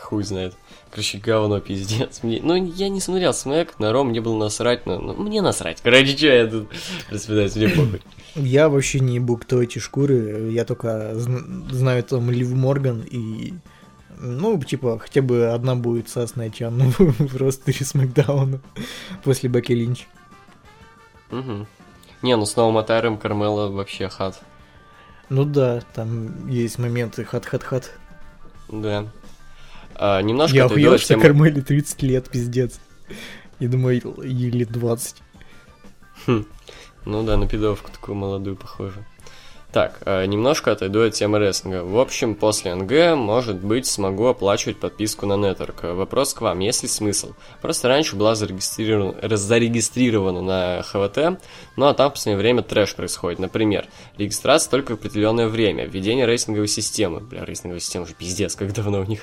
[0.00, 0.54] Хуй знает.
[0.90, 2.20] Короче, говно, пиздец.
[2.22, 2.40] Мне...
[2.42, 4.98] Ну, я не смотрел Смэк, на Ром мне было насрать, но...
[5.00, 5.80] ну, мне насрать.
[5.82, 6.68] Короче, что я тут
[7.10, 8.00] распинаюсь, мне похуй.
[8.36, 10.50] Я вообще не ебу, кто эти шкуры.
[10.52, 13.54] Я только зн- знаю там Лив Морган и...
[14.18, 18.60] Ну, типа, хотя бы одна будет сасная тян, ну, в ростере Смакдауна
[19.22, 20.06] после Бекки Линч.
[21.30, 21.66] Мгм.
[22.22, 24.40] Не, ну с новым attire ом Кармела вообще hot.
[25.28, 27.90] Ну да, там есть моменты хат-хат-хат.
[28.68, 29.06] Да.
[29.94, 32.80] А, немножко Я охуел, что темы- Кармели 30 лет, пиздец.
[33.58, 35.22] Я думаю, ей лет 20.
[36.26, 39.04] Ну да, на пидовку такую молодую похоже.
[39.74, 41.82] Так, э, немножко отойду от темы рестлинга.
[41.82, 45.94] В общем, после НГ, может быть, смогу оплачивать подписку на Network.
[45.94, 47.32] Вопрос к вам, есть ли смысл?
[47.60, 51.40] Просто раньше была зарегистрирована, зарегистрирована на ХВТ,
[51.76, 53.38] ну а там в последнее время трэш происходит.
[53.38, 57.20] Например, регистрация только в определенное время, введение рейтинговой системы.
[57.20, 59.22] Бля, рейтинговая система уже пиздец, как давно у них.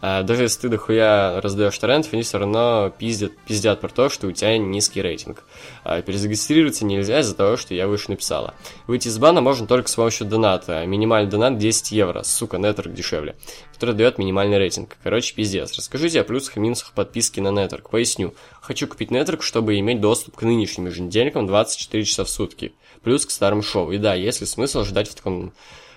[0.00, 4.26] А, даже если ты дохуя раздаешь торрентов, они все равно пиздят, пиздят про то, что
[4.26, 5.44] у тебя низкий рейтинг.
[5.84, 8.54] А перезарегистрироваться нельзя из-за того, что я выше написала.
[8.86, 10.84] Выйти из бана можно только с помощью доната.
[10.86, 12.22] Минимальный донат 10 евро.
[12.22, 13.36] Сука, нетворк дешевле.
[13.82, 14.96] Который дает минимальный рейтинг.
[15.02, 15.76] Короче, пиздец.
[15.76, 17.90] Расскажите о плюсах и минусах подписки на нетворк.
[17.90, 18.32] Поясню.
[18.60, 22.74] Хочу купить нетворк, чтобы иметь доступ к нынешним еженедельникам 24 часа в сутки.
[23.02, 23.90] Плюс к старым шоу.
[23.90, 25.52] И да, есть ли смысл ждать в таком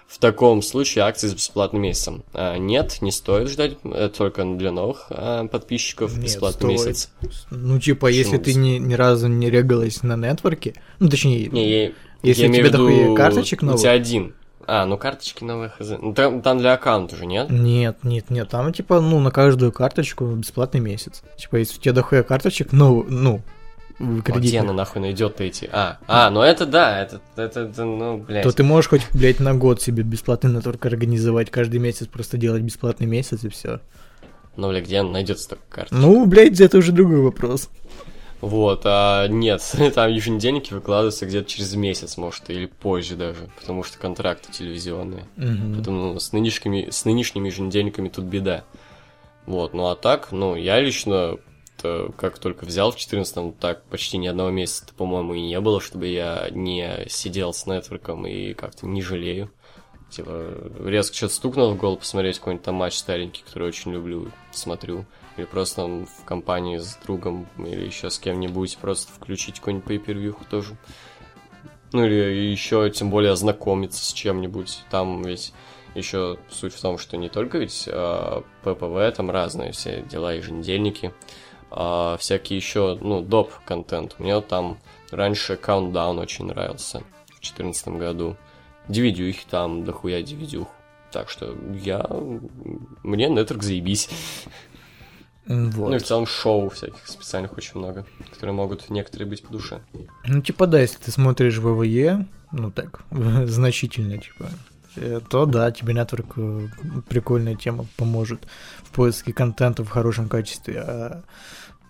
[0.07, 2.23] в таком случае акции с бесплатным месяцем.
[2.33, 6.87] А, нет, не стоит ждать, это только для новых а, подписчиков Нет, бесплатный стоит.
[6.87, 7.11] месяц.
[7.51, 11.91] Ну, типа, если ты ни, ни разу не регалась на нетворке, ну, точнее, Не, я,
[12.23, 13.81] Если я у тебя виду, дохуя карточек У новых?
[13.81, 14.33] тебя один.
[14.67, 15.93] А, ну карточки новые хз.
[16.01, 17.49] Ну, там, там для аккаунта уже, нет?
[17.49, 21.23] Нет, нет, нет, там типа, ну, на каждую карточку бесплатный месяц.
[21.37, 23.41] Типа, если у тебя дохуя карточек, ну, ну,
[23.99, 25.69] А где она нахуй найдет эти?
[25.71, 28.43] А, а, ну это да, это, это, это, ну, блядь.
[28.43, 32.61] то ты можешь хоть, блядь, на год себе бесплатный нетворк организовать, каждый месяц просто делать
[32.61, 33.79] бесплатный месяц и все.
[34.57, 35.95] Ну, бля, где она найдется такая карта?
[35.95, 37.69] Ну, блядь, это уже другой вопрос.
[38.45, 39.59] Вот, а нет,
[39.95, 45.25] там еженедельники выкладываются где-то через месяц, может, или позже даже, потому что контракты телевизионные.
[45.35, 45.73] Мгм.
[45.73, 48.63] Поэтому ну, с нынешними, с нынешними еженедельниками тут беда.
[49.47, 51.39] Вот, ну а так, ну, я лично
[51.81, 55.81] то как только взял в 14-м, так почти ни одного месяца, по-моему, и не было,
[55.81, 59.51] чтобы я не сидел с нетворком и как-то не жалею.
[60.11, 60.53] Типа,
[60.85, 65.05] резко что-то стукнул в голову посмотреть какой-нибудь там матч старенький, который очень люблю, смотрю.
[65.37, 70.35] Или просто там в компании с другом или еще с кем-нибудь просто включить какой-нибудь pay
[70.49, 70.77] тоже.
[71.91, 74.83] Ну или еще, тем более, ознакомиться с чем-нибудь.
[74.89, 75.53] Там ведь
[75.93, 81.13] еще суть в том, что не только ведь а, ППВ, там разные все дела, еженедельники,
[81.71, 83.51] а всякие еще, ну, доп.
[83.65, 84.15] контент.
[84.19, 84.77] Мне вот там
[85.11, 88.35] раньше Countdown очень нравился в 2014 году.
[88.87, 90.67] DVD там, дохуя DVD.
[91.11, 92.05] Так что я...
[93.03, 94.09] Мне нетворк заебись.
[95.47, 95.89] Вот.
[95.89, 99.81] Ну и в целом шоу всяких специальных очень много, которые могут некоторые быть по душе.
[100.25, 104.49] Ну, типа, да, если ты смотришь ВВЕ, ну так, значительно, типа,
[104.95, 106.67] э, то да, тебе нетворк э,
[107.07, 108.47] прикольная тема поможет
[108.83, 110.79] в поиске контента в хорошем качестве.
[110.79, 111.23] А,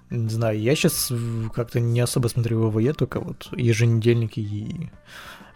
[0.09, 1.11] не знаю, я сейчас
[1.53, 4.89] как-то не особо смотрю ВВЕ, только вот еженедельники и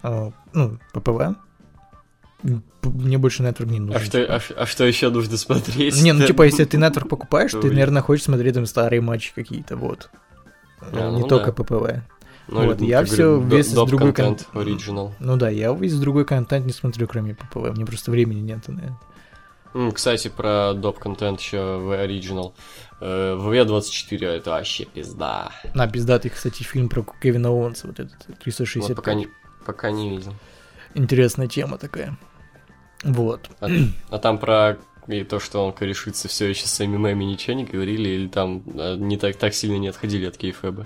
[0.03, 1.35] а, ну, ППВ.
[2.83, 3.95] Мне больше нетворк не нужен.
[3.95, 4.35] А что, типа.
[4.35, 6.01] а, а что еще нужно смотреть?
[6.01, 9.75] Не, ну типа, если ты нетворк покупаешь, ты, наверное, хочешь смотреть там старые матчи какие-то,
[9.75, 10.09] вот.
[10.81, 11.51] А, не ну только.
[11.51, 12.01] ППВ.
[12.47, 13.89] Ну, Вот, я говорят, весь из доп.
[13.89, 15.13] другой контент, кон-.
[15.19, 17.75] Ну да, я весь другой контент не смотрю, кроме ППВ.
[17.75, 18.67] Мне просто времени нет.
[18.67, 18.97] наверное.
[19.93, 20.97] Кстати, про доп.
[20.97, 22.55] контент еще в оригинал.
[23.01, 25.51] Э, В V24 это вообще пизда.
[25.75, 28.89] А, пиздатый, кстати, фильм про Кевина Оуэнса, вот этот, 360.
[28.89, 29.27] Вот пока не,
[29.65, 30.33] пока не видел.
[30.95, 32.17] Интересная тема такая.
[33.03, 33.49] Вот.
[33.61, 33.67] А,
[34.09, 34.77] а там про
[35.07, 38.95] и то, что он корешится все еще с МММ ничего не говорили, или там э,
[38.97, 40.85] не так, так сильно не отходили от кейфеба?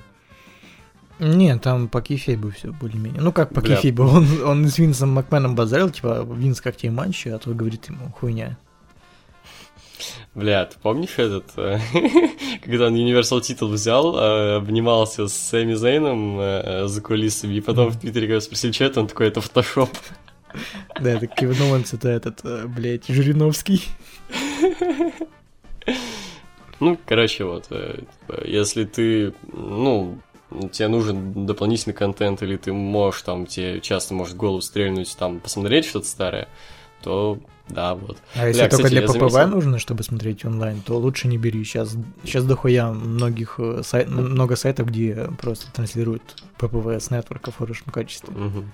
[1.20, 3.22] Не, там по Кефейбу все более-менее.
[3.22, 3.76] Ну как по Бля.
[3.76, 4.03] Кефейбу?
[4.03, 8.11] Он, он с Винсом Макменом базарил, типа, Винс, как тебе матчи, а тот говорит ему,
[8.20, 8.57] хуйня.
[10.34, 11.80] Бля, ты помнишь этот, э,
[12.64, 17.89] когда он Universal титул взял, э, обнимался с Сэмми Зейном э, за кулисами, и потом
[17.89, 19.91] в Твиттере, спросили, что это, он такой, это фотошоп.
[21.03, 23.83] Да, это Кевин Оуэнс, это этот, блядь, Жириновский.
[26.79, 30.17] Ну, короче, вот, типа, если ты, ну,
[30.71, 35.85] тебе нужен дополнительный контент, или ты можешь там, тебе часто может голову стрельнуть, там, посмотреть
[35.85, 36.47] что-то старое,
[37.01, 37.39] то
[37.69, 38.17] да, вот.
[38.35, 39.55] А если Бля, только кстати, для ППВ заметил...
[39.55, 41.63] нужно, чтобы смотреть онлайн, то лучше не бери.
[41.63, 47.51] Сейчас, сейчас дохуя многих э, сайт, много сайтов, где просто транслируют ППВ с network а
[47.51, 48.33] в хорошем качестве.
[48.33, 48.65] Угу.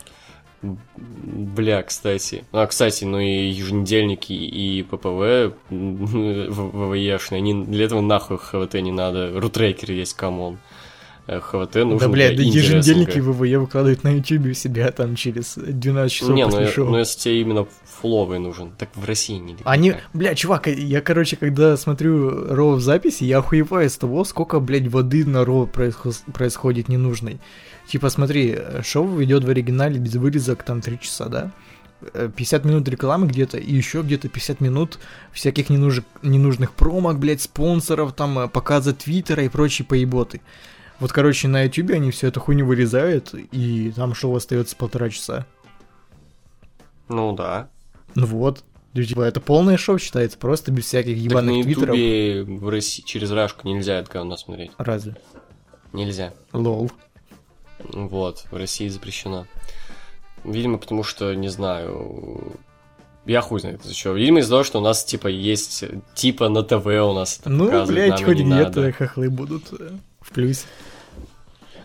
[0.62, 2.43] Бля, кстати.
[2.51, 9.39] А, кстати, ну и еженедельники и ППВ ВВЕшные, они для этого нахуй ХВТ не надо.
[9.39, 10.57] Рутрекер есть, come on.
[11.41, 16.11] ХВТ нужно Да, блядь, да еженедельники ВВЕ выкладывают на YouTube у себя там через 12
[16.11, 16.89] часов Не, после ну, шоу.
[16.89, 21.36] ну если тебе именно фловый нужен, так в России не Они, бля, чувак, я, короче,
[21.36, 26.23] когда смотрю Ро в записи, я охуеваю с того, сколько, блядь, воды на Ро происход-
[26.34, 27.39] происходит ненужной.
[27.88, 31.51] Типа, смотри, шоу идет в оригинале без вырезок там 3 часа, да?
[32.36, 34.99] 50 минут рекламы где-то, и еще где-то 50 минут
[35.34, 36.01] всяких ненуж...
[36.21, 40.39] ненужных промок, блядь, спонсоров, там, показа Твиттера и прочие поеботы.
[41.00, 45.45] Вот, короче, на ютубе они всю эту хуйню вырезают, и там шоу остается полтора часа.
[47.08, 47.70] Ну да.
[48.16, 48.64] Ну вот.
[48.93, 53.32] Типа, это полное шоу считается, просто без всяких ебаных так на ютубе в России через
[53.32, 54.72] Рашку нельзя это говно смотреть.
[54.78, 55.16] Разве?
[55.93, 56.34] Нельзя.
[56.54, 56.91] Лол.
[57.80, 59.45] Вот, в России запрещено.
[60.43, 62.58] Видимо, потому что, не знаю,
[63.26, 64.14] я хуй знает из-за чего.
[64.16, 65.86] Видимо, из-за того, что у нас, типа, есть,
[66.16, 70.66] типа, на ТВ у нас это Ну, блядь, хоть где-то хохлы будут э, в плюсе.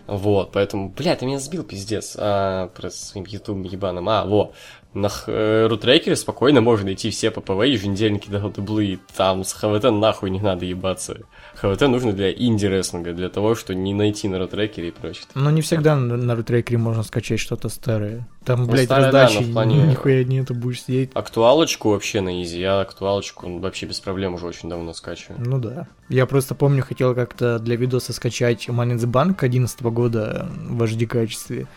[0.07, 4.07] Вот, поэтому, блядь, ты меня сбил, пиздец, а, про своим ютубом ебаным.
[4.07, 4.53] А, во,
[4.95, 10.39] на э, рутрекере спокойно можно найти все ППВ, еженедельники дабл там с ХВТ нахуй не
[10.39, 11.19] надо ебаться.
[11.55, 15.25] ХВТ нужно для инди-рестлинга, для того, что не найти на рутрекере и прочее.
[15.35, 18.27] Но не всегда на, на рутрекере можно скачать что-то старое.
[18.45, 19.83] Там, ну, блядь, старое, раздачи, да, плане...
[19.83, 21.11] нихуя нету, будешь сидеть.
[21.13, 25.41] Актуалочку вообще на изи, я актуалочку вообще без проблем уже очень давно скачиваю.
[25.43, 25.87] Ну да.
[26.07, 30.81] Я просто помню, хотел как-то для видоса скачать Money in the Bank 11 года в
[30.83, 31.67] HD качестве.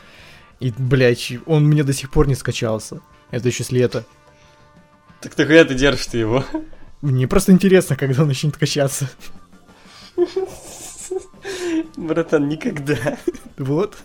[0.60, 3.00] И, блядь, он мне до сих пор не скачался.
[3.30, 4.04] Это еще с лета.
[5.20, 6.44] Так ты ты держишь ты его?
[7.00, 9.08] Мне просто интересно, когда он начнет качаться.
[11.96, 13.18] Братан, никогда.
[13.56, 13.96] Вот.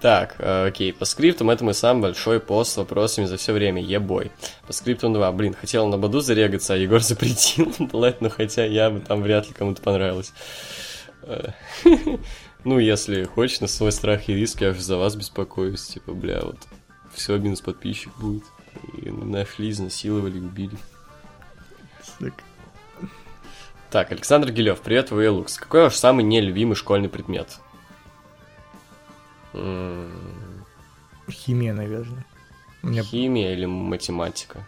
[0.00, 3.80] Так, э, окей, по скриптам это мой самый большой пост с вопросами за все время,
[3.82, 4.32] ебой.
[4.66, 7.72] По скриптам 2, блин, хотел на Баду зарегаться, а Егор запретил.
[7.92, 10.34] Ладно, ну хотя я бы там вряд ли кому-то понравилось.
[12.64, 15.82] Э, Ну, если хочешь, на свой страх и риск, я же за вас беспокоюсь.
[15.86, 16.58] Типа, бля, вот
[17.12, 18.44] все минус подписчик будет.
[19.00, 20.76] И нашли, изнасиловали, убили.
[22.18, 22.34] Так.
[23.90, 25.56] Так, Александр Гилев, привет, Лукс.
[25.58, 27.60] Какой ваш самый нелюбимый школьный предмет?
[31.30, 32.26] Химия, наверное.
[32.82, 33.02] Меня...
[33.02, 34.66] Химия или математика?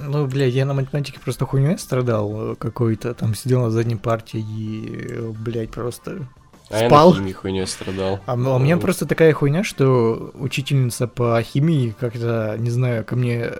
[0.00, 3.14] Ну, бля, я на математике просто хуйней страдал какой-то.
[3.14, 6.26] Там сидел на задней партии и, блядь, просто
[6.70, 7.14] а спал.
[7.14, 8.20] я на хуйней страдал.
[8.26, 13.16] А, а у меня просто такая хуйня, что учительница по химии как-то, не знаю, ко
[13.16, 13.50] мне...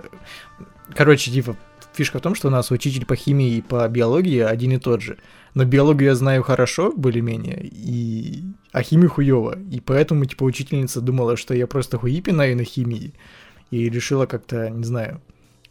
[0.94, 1.56] Короче, типа,
[1.94, 5.02] фишка в том, что у нас учитель по химии и по биологии один и тот
[5.02, 5.18] же.
[5.54, 8.44] Но биологию я знаю хорошо, более-менее, и...
[8.72, 9.58] а химию хуёво.
[9.70, 13.14] И поэтому, типа, учительница думала, что я просто хуи пинаю на химии.
[13.70, 15.20] И решила как-то, не знаю,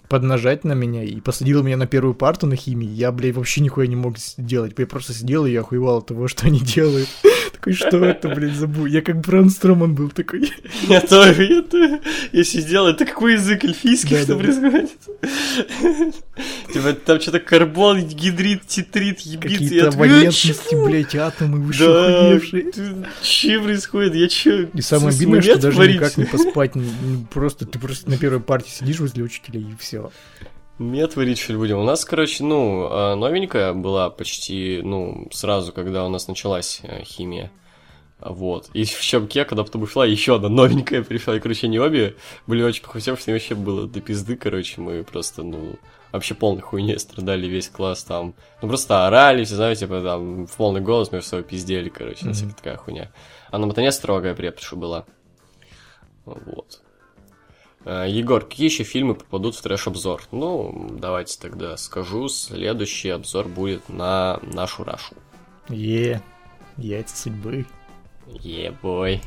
[0.08, 2.88] поднажать на меня и посадила меня на первую парту на химии.
[2.88, 4.74] Я, блядь, вообще нихуя не мог сделать.
[4.78, 7.10] Я просто сидел и охуевал от того, что они делают.
[7.58, 8.86] Такой, что это, блядь, забыл?
[8.86, 10.54] Я как Бран Строман был такой.
[10.88, 12.02] Я тоже, я тоже.
[12.32, 14.92] Я сидел, это какой язык эльфийский, что происходит?
[16.74, 19.42] Типа там что-то карбон, гидрид, титрит, ебит.
[19.42, 22.40] Какие-то валентности, блядь, атомы, вы да,
[23.24, 24.14] Че происходит?
[24.14, 24.70] Я че?
[24.76, 26.74] И самое обидное, что даже никак не поспать.
[27.32, 30.12] Просто ты просто на первой партии сидишь возле учителя и все
[30.78, 30.84] все.
[30.84, 31.78] Мед варить что ли будем?
[31.80, 37.04] У нас, короче, ну, а, новенькая была почти, ну, сразу, когда у нас началась э,
[37.04, 37.52] химия.
[38.20, 38.70] Вот.
[38.74, 41.36] И в щемке, когда потом ушла, еще одна новенькая пришла.
[41.36, 42.16] И, короче, не обе
[42.48, 45.76] были очень похудевшие, что вообще было до пизды, короче, мы просто, ну,
[46.12, 48.34] вообще полной хуйней страдали весь класс там.
[48.62, 52.34] Ну, просто орали, все, знаете, типа, там, в полный голос между собой пиздели, короче, mm-hmm.
[52.34, 53.12] всякая такая хуйня.
[53.52, 55.06] А на мотоне строгая преподша была.
[56.26, 56.82] Вот.
[57.88, 60.24] Э, Егор, какие еще фильмы попадут в трэш-обзор?
[60.32, 62.28] Ну, давайте тогда скажу.
[62.28, 65.16] Следующий обзор будет на нашу Рашу.
[65.70, 66.22] Е,
[66.76, 67.66] яйца судьбы.
[68.44, 69.22] Е, бой.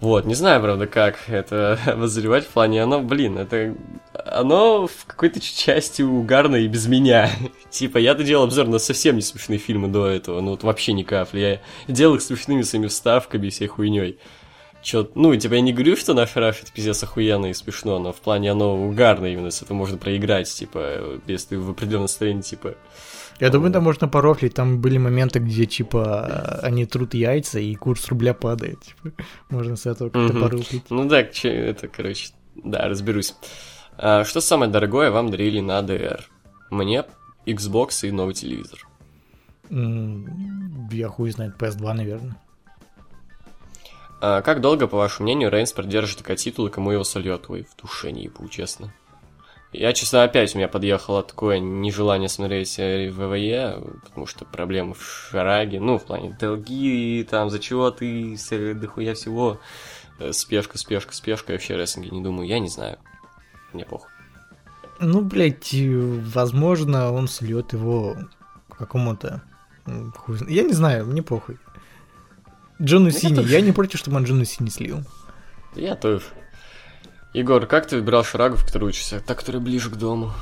[0.00, 3.76] Вот, не знаю, правда, как это возревать в плане, оно, блин, это...
[4.12, 7.30] Оно в какой-то части угарно и без меня.
[7.70, 11.04] типа, я-то делал обзор на совсем не смешные фильмы до этого, ну вот вообще ни
[11.04, 11.60] капли.
[11.86, 14.18] Я делал их смешными своими вставками и всей хуйней.
[14.86, 18.12] Чё, ну, типа, я не говорю, что на Ферраф это пиздец охуенно и смешно, но
[18.12, 22.42] в плане оно угарно именно, с этого можно проиграть, типа, если ты в определенном настроении,
[22.42, 22.76] типа,
[23.40, 28.06] Я думаю, там можно порофлить, там были моменты, где, типа, они трут яйца, и курс
[28.06, 29.10] рубля падает, типа,
[29.50, 30.84] можно с этого как-то порофлить.
[30.88, 33.34] Ну да, это, короче, да, разберусь.
[33.98, 36.20] А, что самое дорогое вам дарили на DR?
[36.70, 37.04] Мне
[37.44, 38.86] Xbox и новый телевизор.
[39.68, 42.36] Я хуй знает, PS2, наверное.
[44.20, 47.46] А, как долго, по вашему мнению, Рейнс продержит такой титул и кому его сольет?
[47.48, 48.92] Ой, в душе не ебу, честно.
[49.72, 55.80] Я, честно, опять у меня подъехало такое нежелание смотреть ВВЕ, потому что проблемы в Шараге,
[55.80, 58.36] ну, в плане долги, там, за чего ты,
[58.74, 59.60] дохуя всего,
[60.18, 62.98] Э, спешка, спешка, спешка, я вообще о не думаю, я не знаю.
[63.72, 64.10] Мне похуй.
[64.98, 68.16] Ну, блядь, возможно, он слет его
[68.70, 69.42] какому-то...
[70.48, 71.58] Я не знаю, мне похуй.
[72.80, 75.02] Джону Сини, я не против, чтобы он Джону Сини слил.
[75.74, 76.22] Я тоже.
[77.34, 79.20] Егор, как ты выбирал Шарагу, в которой учишься?
[79.20, 80.32] Та, которая ближе к дому.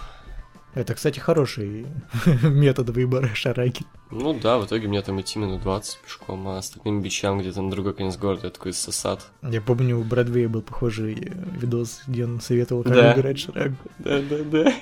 [0.74, 1.86] Это, кстати, хороший
[2.42, 3.82] метод выбора шараги.
[4.10, 7.70] Ну да, в итоге мне там идти минут 20 пешком, а остальным бичам где-то на
[7.70, 9.24] другой конец города, я такой сосад.
[9.42, 13.12] Я помню, у Бродвея был похожий э, видос, где он советовал, как Да.
[13.14, 13.76] выбирать шарагу.
[14.00, 14.72] Да-да-да.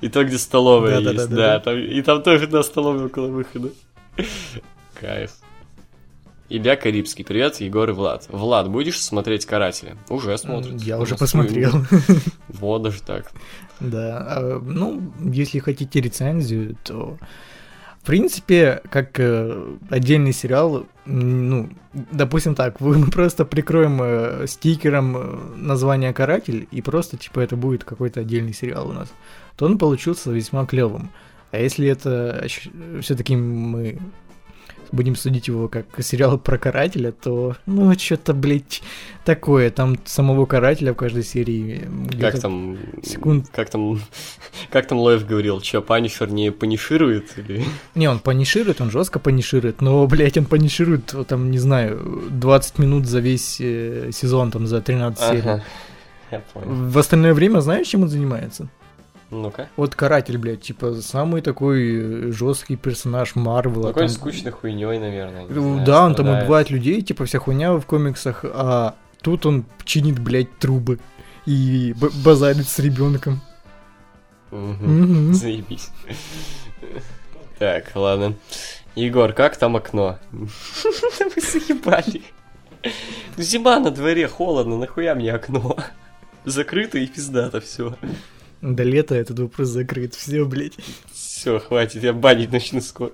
[0.00, 1.54] И то, где столовая Да-да-да-да-да.
[1.54, 1.70] есть, да.
[1.72, 3.70] там- и там тоже одна столовая около выхода.
[5.00, 5.32] Кайф.
[6.52, 8.26] Илья Карибский, привет, Егор и Влад.
[8.28, 9.96] Влад, будешь смотреть «Карателя»?
[10.08, 10.82] Уже смотрит.
[10.82, 11.70] Я уже посмотрел.
[12.48, 13.30] Вот даже так.
[13.78, 17.18] Да, а, ну, если хотите рецензию, то,
[18.02, 25.38] в принципе, как э, отдельный сериал, ну, допустим так, мы просто прикроем э, стикером э,
[25.54, 29.12] название «Каратель», и просто, типа, это будет какой-то отдельный сериал у нас,
[29.54, 31.12] то он получился весьма клевым.
[31.52, 32.44] А если это
[33.00, 34.00] все-таки мы
[34.92, 38.82] будем судить его как сериал про карателя, то, ну, что-то, блядь,
[39.24, 39.70] такое.
[39.70, 41.88] Там самого карателя в каждой серии
[42.20, 42.78] Как там...
[43.02, 44.00] секунд Как там...
[44.70, 47.38] Как там Лоев говорил, что, Панишер не паниширует?
[47.38, 47.64] Или...
[47.94, 53.06] Не, он паниширует, он жестко паниширует, но, блядь, он паниширует, там, не знаю, 20 минут
[53.06, 55.40] за весь э, сезон, там, за 13 серий.
[55.40, 55.62] Ага.
[56.52, 56.68] Понял.
[56.68, 58.68] В остальное время знаешь, чем он занимается?
[59.30, 59.68] Ну-ка.
[59.76, 63.88] Вот Каратель, блядь, типа, самый такой жесткий персонаж Марвела.
[63.88, 65.44] Какой там- скучной хуйней, наверное.
[65.44, 66.42] не Ну, знаю, да, он там страдает.
[66.44, 70.98] убивает людей, типа, вся хуйня в комиксах, а тут он чинит, блядь, трубы
[71.46, 73.40] и б- базарит с ребенком.
[74.50, 75.32] Мгм.
[75.32, 75.90] Заебись.
[77.58, 78.34] Так, ладно.
[78.96, 80.18] Егор, как там окно?
[80.32, 80.48] Вы
[81.40, 82.22] заебали.
[83.36, 85.76] Зима на дворе, холодно, нахуя мне окно?
[86.44, 87.94] Закрыто и пиздато все.
[88.62, 90.74] До лета этот вопрос закрыт, все, блядь.
[91.12, 93.12] Все, хватит, я банить начну скоро.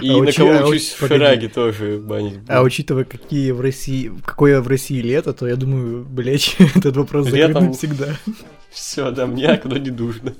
[0.00, 1.08] И А на учи- кого а учусь уч- в.
[1.08, 2.38] Фераге тоже банить.
[2.48, 7.24] А учитывая, какие в России, какое в России лето, то я думаю, блядь, этот вопрос
[7.26, 8.16] закрыт Летом- навсегда.
[8.70, 10.34] Все, да, мне окно не нужно.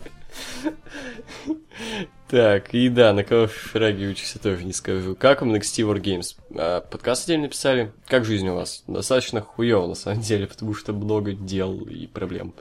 [2.29, 5.15] Так, и да, на кого в Фераге учишься, тоже не скажу.
[5.15, 6.37] Как вам NXT War Games?
[6.57, 7.93] А, подкаст отдельно писали?
[8.09, 8.83] Как жизнь у вас?
[8.89, 12.53] Достаточно хуево, на самом деле, потому что много дел и проблем.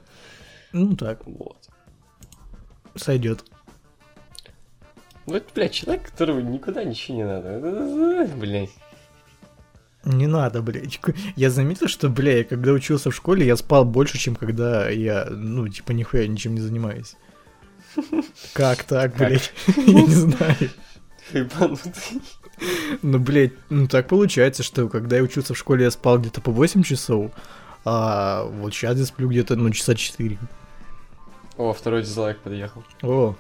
[0.72, 1.58] Ну так, Вот.
[2.96, 3.44] Сойдет.
[5.26, 8.30] Вот, блядь, человек, которого никуда ничего не надо.
[8.36, 8.70] Блядь.
[10.04, 11.00] Не надо, блядь.
[11.36, 15.28] Я заметил, что, бля, я когда учился в школе, я спал больше, чем когда я,
[15.32, 17.16] ну, типа, нихуя ничем не занимаюсь.
[18.54, 19.52] Как так, блядь?
[19.78, 20.70] Я не знаю.
[21.32, 22.22] Ебанутый.
[23.02, 26.52] Ну, блядь, ну так получается, что когда я учился в школе, я спал где-то по
[26.52, 27.32] 8 часов,
[27.84, 30.38] а вот сейчас я сплю где-то, ну, часа 4.
[31.58, 32.84] О, второй дизлайк подъехал.
[33.02, 33.36] О,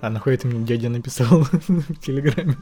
[0.00, 1.26] а нахуй это мне дядя написал
[1.68, 2.56] в Телеграме?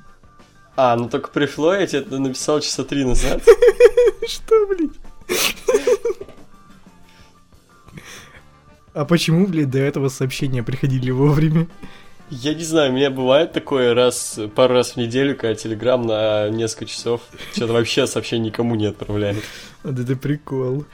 [0.76, 3.42] А, ну только пришло, я тебе это написал часа три назад.
[4.26, 4.92] Что, блядь?
[8.94, 11.66] А почему, блядь, до этого сообщения приходили вовремя?
[12.30, 16.48] Я не знаю, у меня бывает такое раз, пару раз в неделю, когда Телеграм на
[16.50, 17.22] несколько часов
[17.52, 19.42] что-то вообще сообщение никому не отправляет.
[19.82, 20.84] Вот это прикол.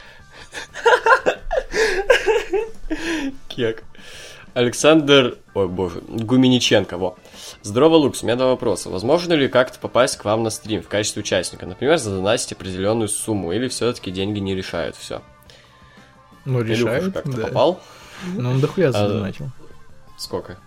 [3.55, 3.85] Кек.
[4.55, 7.17] Александр, ой боже, Гумениченко, во.
[7.63, 8.89] Здорово, Лукс, у меня два вопроса.
[8.89, 11.67] Возможно ли как-то попасть к вам на стрим в качестве участника?
[11.67, 15.23] Например, задонатить определенную сумму, или все-таки деньги не решают все?
[16.45, 17.47] Ну, решает, как-то да.
[17.49, 17.81] попал?
[18.37, 19.51] Ну, он дохуя А, задонатил.
[20.17, 20.59] Сколько?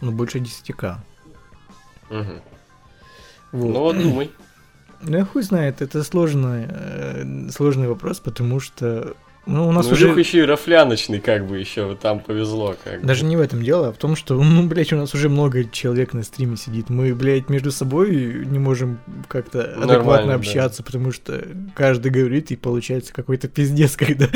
[0.00, 0.96] Ну, больше 10к.
[2.08, 2.40] Мгм.
[3.52, 3.72] Вот.
[3.72, 4.30] Ну вот думай.
[5.06, 9.14] Ну, я хуй знает, это сложный, э, сложный вопрос, потому что
[9.46, 10.06] ну, у нас ну, уже...
[10.06, 12.74] Илюха еще и рафляночный, как бы, еще вот там повезло.
[12.82, 13.06] Как бы.
[13.06, 15.64] Даже не в этом дело, а в том, что, ну, блядь, у нас уже много
[15.64, 16.88] человек на стриме сидит.
[16.88, 22.56] Мы, блядь, между собой не можем как-то адекватно Нормально, общаться, потому что каждый говорит, и
[22.56, 24.28] получается какой-то пиздец, когда...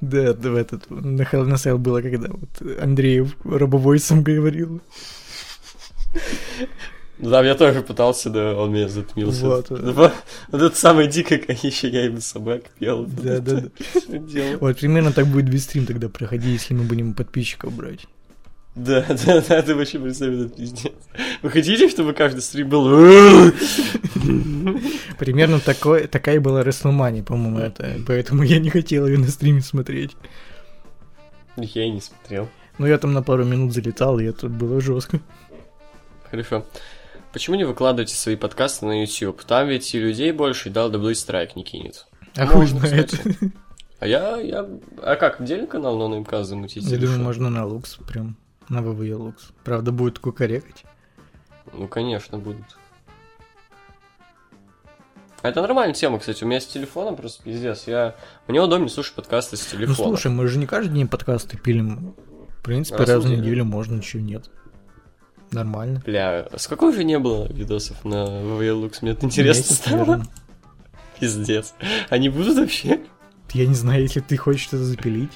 [0.00, 0.90] Да, в этот...
[0.90, 4.80] На Hell in было, когда вот Андреев робовойсом говорил.
[7.18, 9.46] Да, я тоже пытался, да, он меня затмился.
[9.46, 9.70] Вот.
[9.70, 10.12] Вот,
[10.48, 13.06] вот это самое дикое, еще я именно собак пел.
[13.06, 14.42] Да, да, да.
[14.60, 18.06] Вот примерно так будет весь стрим тогда проходить, если мы будем подписчиков брать.
[18.74, 20.92] Да, да, да, ты вообще представь этот пиздец.
[21.40, 22.84] Вы хотите, чтобы каждый стрим был...
[25.18, 27.96] Примерно такой, такая была Рестлмания, по-моему, это.
[28.06, 30.14] Поэтому я не хотел ее на стриме смотреть.
[31.56, 32.50] Я и не смотрел.
[32.76, 35.20] Но я там на пару минут залетал, и это было жестко.
[36.30, 36.66] Хорошо.
[37.36, 39.44] Почему не выкладываете свои подкасты на YouTube?
[39.44, 42.06] Там ведь и людей больше, и дал дабл страйк не кинет.
[42.34, 43.10] А хуй Можно, знает.
[43.10, 43.52] кстати.
[43.98, 44.66] А я, я...
[45.02, 46.84] А как, отдельный канал на НМК замутить?
[46.84, 47.22] Я думаю, что?
[47.22, 48.38] можно на Лукс, прям
[48.70, 49.50] на ВВЕ Лукс.
[49.64, 50.84] Правда, будет кукарекать.
[51.74, 52.64] Ну, конечно, будут.
[55.42, 56.42] А Это нормальная тема, кстати.
[56.42, 57.86] У меня с телефоном просто пиздец.
[57.86, 58.14] Я...
[58.48, 60.08] Мне удобнее слушать подкасты с Ну телефона.
[60.08, 62.14] слушай, мы же не каждый день подкасты пилим.
[62.60, 64.50] В принципе, Раз раз в неделю можно, ничего нет.
[65.52, 66.02] Нормально.
[66.04, 68.98] Бля, с какой же не было видосов на VV Lux?
[69.02, 69.96] Мне это интересно Месяц, стало.
[69.98, 70.26] наверное.
[71.20, 71.74] Пиздец.
[72.10, 73.00] Они будут вообще?
[73.52, 75.30] Я не знаю, если ты хочешь что-то запилить.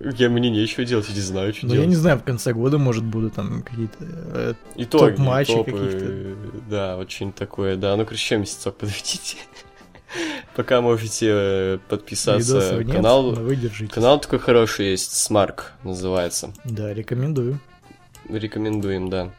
[0.00, 1.88] Я мне нечего делать, я не знаю, что Но я делать.
[1.88, 3.96] не знаю, в конце года, может, будут там какие-то...
[4.00, 6.36] э, Итоги, топ-матчи топы, каких-то.
[6.70, 7.76] Да, вот что-нибудь такое.
[7.76, 9.38] Да, ну короче, месяцок подождите.
[10.54, 12.38] Пока можете э, подписаться.
[12.58, 13.92] видосов нет, Канал, держитесь.
[13.92, 16.52] канал такой хороший есть, Смарк называется.
[16.64, 17.58] Да, рекомендую.
[18.28, 19.30] Рекомендуем, да.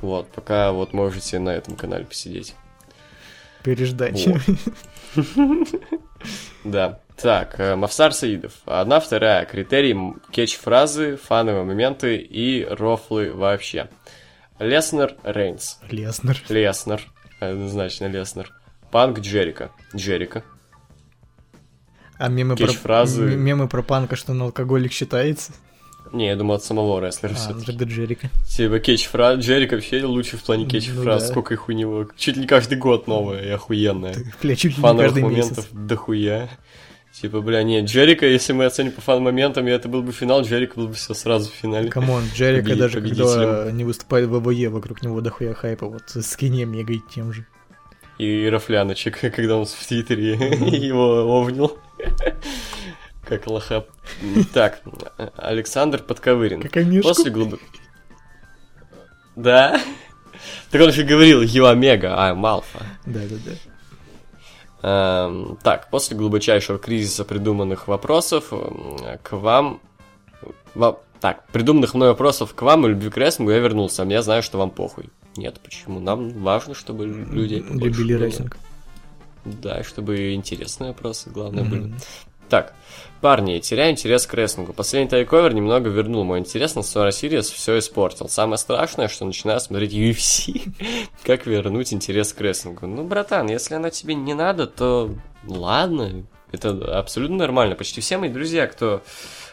[0.00, 2.54] Вот, пока вот можете на этом канале посидеть.
[3.62, 4.26] Переждать.
[6.64, 7.00] Да.
[7.16, 8.52] Так, э, Мавсар Саидов.
[8.64, 9.44] Одна, вторая.
[9.44, 13.88] Критерий кетч-фразы, фановые моменты и рофлы вообще.
[14.58, 15.78] Леснер Рейнс.
[15.88, 16.40] Леснер.
[16.48, 17.02] Леснер.
[17.40, 18.52] Однозначно Леснер.
[18.90, 19.70] Панк Джерика.
[19.94, 20.44] Джерика.
[22.18, 25.52] А мемы про, мемы про панка, что он алкоголик считается?
[26.12, 27.66] Не, я думал от самого рестлера А, все-таки.
[27.66, 28.30] тогда Джерика.
[28.48, 29.38] Типа catch-фраз.
[29.40, 31.22] Джерик вообще лучший в плане Ну catch-фраз.
[31.22, 31.28] да.
[31.28, 32.08] Сколько их у него.
[32.16, 34.14] Чуть ли каждый год новая и охуенная.
[34.42, 35.68] Бля, чуть ли не фановых каждый моментов месяц.
[35.72, 36.48] дохуя.
[37.20, 40.76] Типа, бля, нет, Джерика, если мы оценим по fun-моментам, и это был бы финал, Джерик
[40.76, 41.88] был бы все сразу в финале.
[41.90, 46.36] Come on, Джерика даже когда не выступает в ВВЕ, вокруг него дохуя хайпа, вот с
[46.36, 47.44] Кенни Омегой тем же.
[48.18, 50.32] И Рафляночек, когда он в Твиттере
[50.86, 51.76] его овнил.
[53.28, 53.84] Как лоха.
[54.54, 54.80] Так,
[55.36, 56.62] Александр Подковырин.
[56.62, 57.08] Как Амешку.
[57.08, 57.60] После глубок...
[59.36, 59.80] Да?
[60.70, 62.82] Так он еще говорил, you омега, I'm alpha.
[63.06, 63.52] Да-да-да.
[64.80, 69.80] Эм, так, после глубочайшего кризиса придуманных вопросов м, к вам...
[70.74, 74.22] во- так, придуманных мной вопросов к вам и любви к рестлингу я вернулся, а я
[74.22, 75.10] знаю, что вам похуй.
[75.36, 76.00] Нет, почему?
[76.00, 78.56] Нам важно, чтобы люди Любили рестлинг.
[79.44, 81.94] Да, чтобы интересные вопросы, главное, были.
[82.48, 82.72] Так,
[83.20, 84.72] парни, теряю интерес к рестлингу.
[84.72, 88.28] Последний Takeover немного вернул мой интерес но Survivor Series, все испортил.
[88.28, 90.72] Самое страшное, что начинаю смотреть UFC.
[91.24, 92.86] как вернуть интерес к рестлингу?
[92.86, 95.14] Ну, братан, если она тебе не надо, то
[95.46, 96.24] ладно.
[96.50, 97.74] Это абсолютно нормально.
[97.74, 99.02] Почти все мои друзья, кто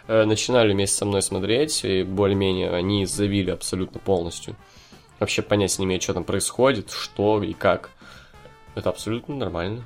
[0.07, 4.55] э, начинали вместе со мной смотреть, и более-менее они забили абсолютно полностью.
[5.19, 7.89] Вообще понятия не имеют, что там происходит, что и как.
[8.75, 9.83] Это абсолютно нормально.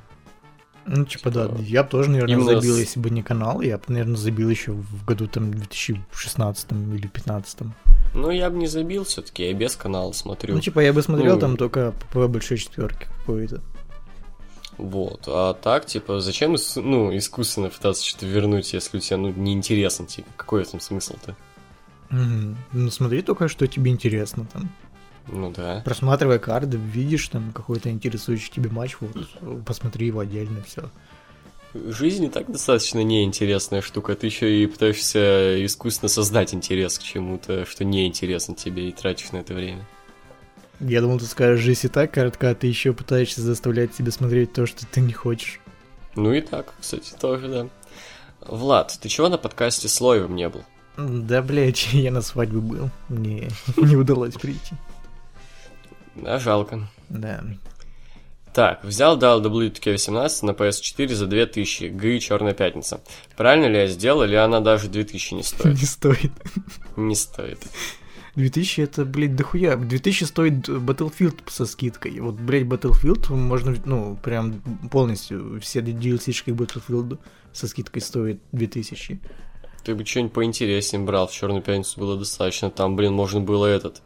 [0.85, 3.77] Ну, типа, да, Типа, я бы тоже, наверное, именно забил, если бы не канал, я
[3.77, 7.59] бы, наверное, забил еще в году там 2016 или 2015.
[8.15, 10.55] Ну, я бы не забил все-таки, я без канала смотрю.
[10.55, 11.39] Ну, типа, я бы смотрел Ну.
[11.39, 13.61] там только по большой четверке какой-то.
[14.77, 15.25] Вот.
[15.27, 20.29] А так, типа, зачем ну, искусственно пытаться что-то вернуть, если у тебя ну, неинтересно, типа,
[20.37, 21.35] какой в этом смысл-то?
[22.09, 22.57] Мгм.
[22.71, 24.71] Ну, смотри только, что тебе интересно там.
[25.31, 25.81] Ну да.
[25.85, 29.15] Просматривай карты, видишь там какой-то интересующий тебе матч, вот,
[29.65, 30.89] посмотри его отдельно, все.
[31.73, 34.15] Жизнь и так достаточно неинтересная штука.
[34.15, 39.37] Ты еще и пытаешься искусственно создать интерес к чему-то, что неинтересно тебе, и тратишь на
[39.37, 39.85] это время.
[40.79, 44.53] Я думал, ты скажешь, жизнь и так коротка, а ты еще пытаешься заставлять себя смотреть
[44.53, 45.59] то, что ты не хочешь.
[46.15, 47.67] Ну и так, кстати, тоже, да.
[48.41, 50.63] Влад, ты чего на подкасте с Лоевым не был?
[50.97, 52.89] Да, блядь, я на свадьбе был.
[53.09, 54.75] Мне не удалось прийти.
[56.23, 56.87] Да, жалко.
[57.09, 57.43] Да.
[58.53, 63.01] Так, взял WWE 2K18 на PS4 за 2000, ГИ Черная Пятница.
[63.37, 65.79] Правильно ли я сделал, или она даже 2000 не стоит?
[65.79, 66.31] Не стоит.
[66.95, 67.59] Не стоит.
[68.35, 69.75] 2000 это, блядь, дохуя.
[69.75, 72.19] 2000 стоит Battlefield со скидкой.
[72.19, 74.61] Вот, блядь, Battlefield можно, ну, прям
[74.91, 77.19] полностью все DLC-шки Battlefield
[77.53, 79.19] со скидкой стоит 2000.
[79.89, 82.69] Ты бы что-нибудь поинтереснее брал, в Черную пятницу было достаточно.
[82.69, 84.03] Там, блин, можно было этот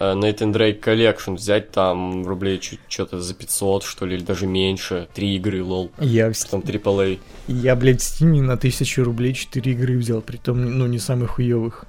[0.00, 2.58] э, Nathan Drake Collection взять там рублей
[2.88, 5.08] что-то за 500, что ли, или даже меньше.
[5.12, 5.90] Три игры, лол.
[6.00, 7.18] Я, в Там AAA.
[7.48, 11.84] я блядь, в Steam на 1000 рублей 4 игры взял, притом, ну, не самых хуевых.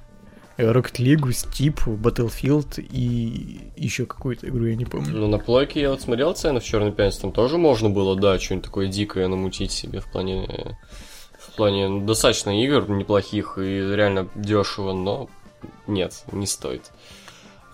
[0.58, 5.16] Rocket League, Steep, Battlefield и еще какую-то игру, я не помню.
[5.16, 8.38] Ну, на плойке я вот смотрел цены в Черную пятницу, там тоже можно было, да,
[8.38, 10.76] что-нибудь такое дикое намутить себе в плане...
[11.58, 15.28] плане достаточно игр неплохих и реально дешево, но
[15.86, 16.90] нет, не стоит.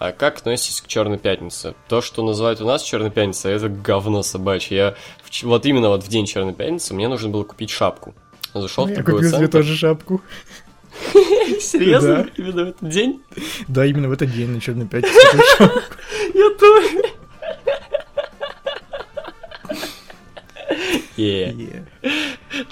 [0.00, 1.74] А как относитесь к Черной пятнице?
[1.88, 4.76] То, что называют у нас Черной пятницей, это говно собачье.
[4.76, 8.14] Я в вот именно вот в день Черной пятницы мне нужно было купить шапку.
[8.54, 10.22] Зашел в я торговый купил себе тоже шапку.
[11.60, 12.26] Серьезно?
[12.36, 13.22] Именно в этот день?
[13.68, 15.14] Да, именно в этот день, на Черной пятнице.
[16.34, 17.13] Я тоже.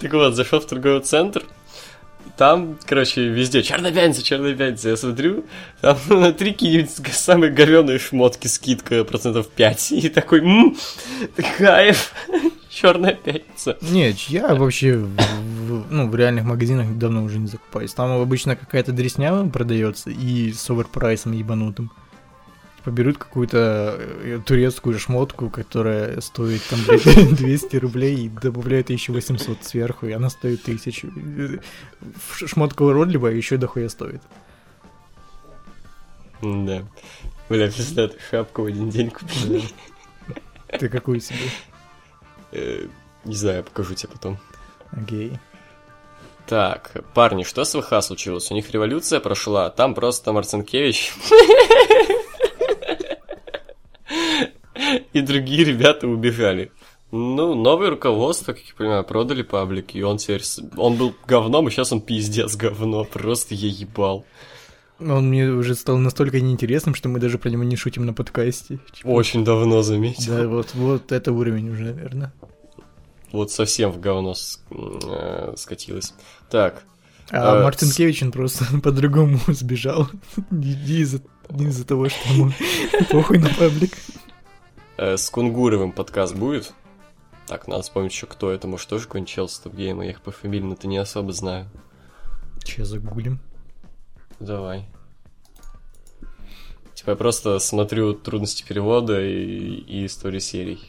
[0.00, 1.42] Так вот, зашел в торговый центр,
[2.36, 4.90] там, короче, везде черная пятница, черная пятница.
[4.90, 5.44] Я смотрю,
[5.80, 9.92] там на три какие-нибудь самые говёные шмотки скидка процентов 5.
[9.92, 10.76] И такой, ммм,
[11.58, 12.12] кайф,
[12.70, 13.76] черная пятница.
[13.82, 17.92] Не, я вообще в- ну, в реальных магазинах давно уже не закупаюсь.
[17.92, 21.90] Там обычно какая-то дресня продается и с оверпрайсом ебанутым.
[22.84, 29.12] Типа берут какую-то э, турецкую шмотку, которая стоит там, блядь, 200 рублей и добавляют еще
[29.12, 31.06] 800 сверху, и она стоит 1000.
[31.06, 31.58] Э,
[32.32, 34.20] ш- Шмотка уродливая, еще дохуя стоит.
[36.42, 36.82] Да.
[37.48, 39.62] Бля, представь, ты шапку в один день купил.
[40.78, 41.38] Ты какую себе?
[42.50, 42.86] Э,
[43.24, 44.38] Не знаю, я покажу тебе потом.
[44.90, 45.38] Окей.
[46.48, 48.50] Так, парни, что с ВХ случилось?
[48.50, 51.12] У них революция прошла, а там просто Марцинкевич
[55.12, 56.70] и другие ребята убежали.
[57.10, 60.42] Ну, новое руководство, как я понимаю, продали паблик, и он теперь...
[60.42, 64.24] с- Он был говном, и сейчас он пиздец говно, просто я ебал.
[64.98, 68.78] Он мне уже стал настолько неинтересным, что мы даже про него не шутим на подкасте.
[68.94, 70.34] Типа, Очень давно заметил.
[70.36, 72.32] Да, вот, вот это уровень уже, наверное.
[73.32, 76.14] Вот совсем в говно с- э, скатилось.
[76.50, 76.82] Так,
[77.30, 80.08] А Э, Марцинкевич, он просто по-другому сбежал.
[80.50, 81.20] Не из-за
[81.50, 82.52] не из-за того, что ему
[83.10, 83.92] похуй на паблик.
[84.96, 86.72] Э, с Кунгуровым подкаст будет?
[87.46, 88.66] Так, надо вспомнить еще, кто это.
[88.68, 90.04] Может, тоже какой-нибудь чел с топ-гейма.
[90.04, 91.68] Я их по фамилии-то не особо знаю.
[92.64, 93.40] Че загуглим?
[94.40, 94.86] Давай.
[96.94, 100.80] Типа я просто смотрю трудности перевода и, и истории серий.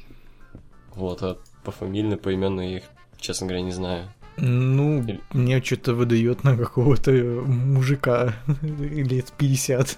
[0.96, 2.84] Вот, а по фамильно, поименно я их,
[3.18, 4.14] честно говоря, не знаю.
[4.38, 9.98] Ну, Или- мне что-то выдает на какого-то мужика лет 50.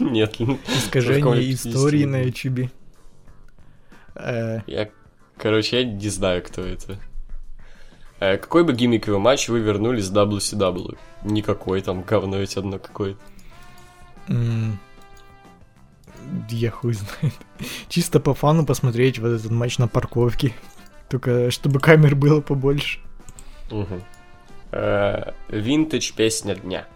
[0.00, 2.10] Нет, Искажение истории 50-летнем.
[2.10, 2.70] на ютубе.
[4.18, 4.90] Э, я,
[5.36, 6.98] короче, я не знаю, кто это.
[8.20, 10.98] Э, какой бы гиммиковый матч вы вернули с WCW?
[11.24, 13.20] Никакой, там говно ведь одно какое-то.
[16.50, 17.34] Я хуй знает.
[17.88, 20.52] Чисто по фану посмотреть вот этот матч на парковке.
[21.08, 23.00] Только чтобы камер было побольше.
[24.72, 26.86] Э, Винтаж песня дня.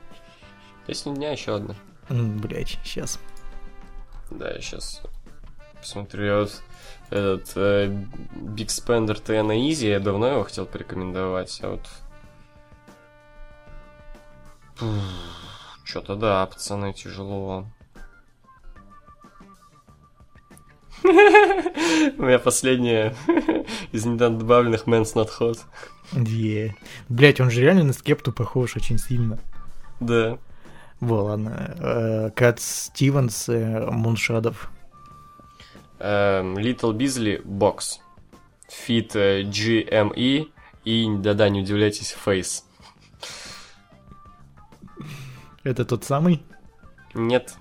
[0.86, 1.74] Песня дня еще одна.
[2.08, 3.18] Блять, сейчас.
[4.30, 5.00] Да, я сейчас
[5.80, 6.24] посмотрю.
[6.24, 6.62] Я вот
[7.12, 7.86] этот э,
[8.34, 11.88] Big Spender TN на Easy, я давно его хотел порекомендовать, а вот...
[15.84, 17.66] Что-то да, пацаны, тяжело.
[21.04, 23.14] У меня последняя
[23.92, 25.58] из недавно добавленных Man's Not Hot.
[26.12, 26.74] Е.
[27.08, 29.38] Блять, он же реально на скепту похож очень сильно.
[30.00, 30.38] Да.
[31.00, 31.74] Во, ладно.
[31.78, 34.70] Э, Кат Стивенс, э, Муншадов.
[36.04, 38.00] Эм, Little Beasley Box.
[38.68, 40.50] Fit э, GME
[40.84, 42.64] и, да-да, не удивляйтесь, Face.
[45.62, 46.42] Это тот самый?
[47.14, 47.54] Нет.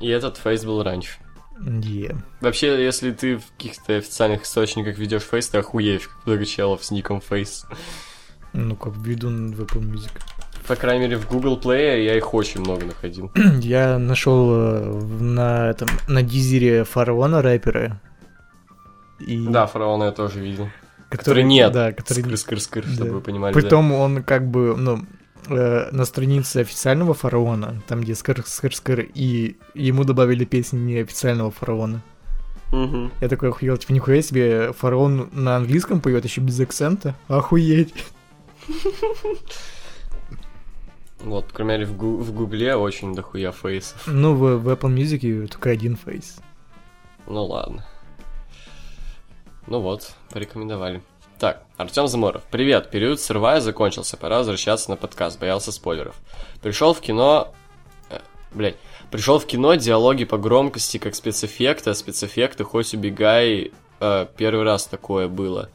[0.00, 1.18] И этот фейс был раньше.
[1.60, 2.16] Е.
[2.40, 6.90] Вообще, если ты в каких-то официальных источниках ведешь фейс, ты охуеешь, как много челов с
[6.90, 7.64] ником фейс.
[8.52, 10.10] Ну, как введу на Apple Music.
[10.68, 13.32] По крайней мере, в Google Play я их очень много находил.
[13.60, 18.00] Я нашел э, на этом на дизере фараона рэпера.
[19.18, 20.68] И Да, фараона я тоже видел.
[21.08, 21.72] который, Который нет.
[21.72, 22.92] Да, который Скр-скр-скр, да.
[22.92, 23.54] чтобы вы понимали.
[23.54, 23.60] да.
[23.60, 25.04] Притом он как бы, ну,
[25.48, 31.50] э, на странице официального фараона, там где скр скр скр и ему добавили песни неофициального
[31.50, 32.02] фараона.
[32.72, 33.10] Мгм.
[33.22, 37.14] Я такой охуел, типа, нихуя себе, фараон на английском поет, еще без акцента.
[37.26, 37.94] Охуеть.
[41.20, 44.06] Вот, по крайней мере, в, гу- в Гугле очень дохуя фейсов.
[44.06, 46.38] Ну, в, в Apple Music только один фейс.
[47.26, 47.86] Ну ладно.
[49.66, 51.02] Ну вот, порекомендовали.
[51.38, 52.42] Так, Артем Заморов.
[52.50, 56.16] Привет, период сырвая закончился, пора возвращаться на подкаст, боялся спойлеров.
[56.62, 57.52] Пришел в кино...
[58.10, 58.20] Э,
[58.52, 58.76] блядь.
[59.10, 63.72] Пришел в кино, диалоги по громкости, как спецэффекты, а спецэффекты хоть убегай.
[64.00, 65.70] Э, первый раз такое было.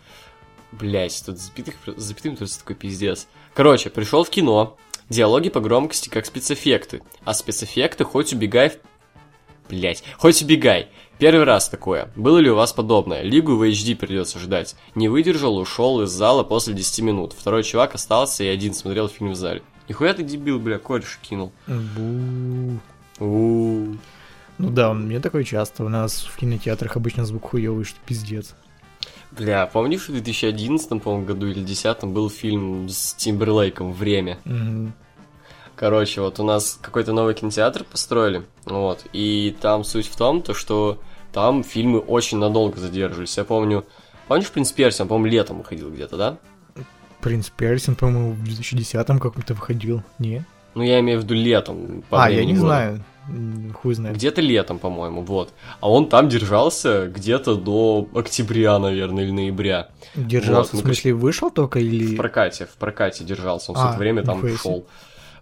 [0.72, 3.28] Блять, тут запятых, запятым просто такой пиздец.
[3.54, 4.76] Короче, пришел в кино,
[5.14, 8.74] диалоги по громкости, как спецэффекты, а спецэффекты хоть убегай в
[9.70, 10.90] Блять, хоть убегай.
[11.20, 12.12] Первый раз такое.
[12.16, 13.22] Было ли у вас подобное?
[13.22, 14.76] Лигу в HD придется ждать.
[14.94, 17.34] Не выдержал, ушел из зала после 10 минут.
[17.34, 19.64] Второй чувак остался и один смотрел фильм в зале.
[19.88, 21.52] Нихуя ты дебил, бля, кореш кинул.
[21.68, 22.80] Бу.
[23.20, 25.86] Ну да, у меня такое часто.
[25.86, 28.54] У нас в кинотеатрах обычно звук хуёвый, что пиздец.
[29.32, 34.38] Бля, помнишь, в 2011, по-моему, году или 2010 был фильм с Тимберлейком «Время»?
[34.46, 34.94] Мгм.
[35.76, 40.54] Короче, вот у нас какой-то новый кинотеатр построили, вот, и там суть в том, то,
[40.54, 41.00] что
[41.34, 43.36] там фильмы очень надолго задерживались.
[43.38, 43.84] Я помню,
[44.28, 46.38] помнишь «Принц Персия», он, по-моему, летом выходил где-то, да?
[47.22, 50.04] Принц Персин, по-моему, в 2010-м каком-то выходил.
[50.20, 50.46] Не?
[50.76, 52.04] Ну, я имею в виду летом.
[52.10, 52.66] по а, я не года.
[52.66, 53.04] знаю.
[53.82, 54.18] Хуй знает.
[54.18, 55.54] Где-то летом, по-моему, вот.
[55.80, 59.88] А он там держался где-то до октября, наверное, или ноября.
[60.16, 62.18] Держался, Вот, в ну, смысле, вышел только В или...
[62.18, 64.84] прокате, в прокате держался, он все А, это время там нихуя себе.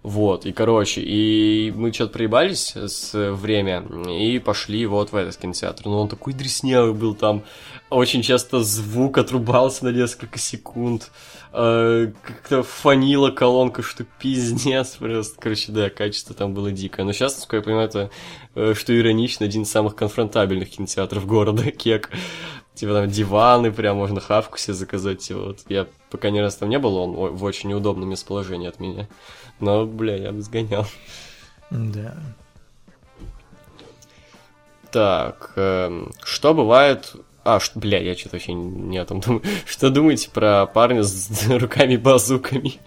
[0.03, 5.85] Вот, и короче, и мы что-то проебались с время и пошли вот в этот кинотеатр.
[5.85, 7.43] Но он такой дреснявый был там.
[7.91, 11.11] Очень часто звук отрубался на несколько секунд.
[11.53, 15.39] э, Как-то фанила колонка, что пиздец просто.
[15.39, 17.03] Короче, да, качество там было дикое.
[17.05, 18.09] Но сейчас, насколько я понимаю, это,
[18.55, 22.09] э, что иронично, один из самых конфронтабельных кинотеатров города, Кек.
[22.73, 25.19] Типа там диваны, прям можно хавку себе заказать.
[25.19, 25.59] типа, Вот.
[25.69, 29.07] Я пока ни раз там не был, он в очень неудобном местоположении от меня.
[29.61, 30.85] Но, бля, я бы сгонял.
[31.69, 32.15] Да.
[34.91, 37.15] Так, эм, что бывает...
[37.43, 39.41] А, что, бля, я что-то вообще не о том думаю.
[39.65, 42.79] Что думаете про парня с руками-базуками?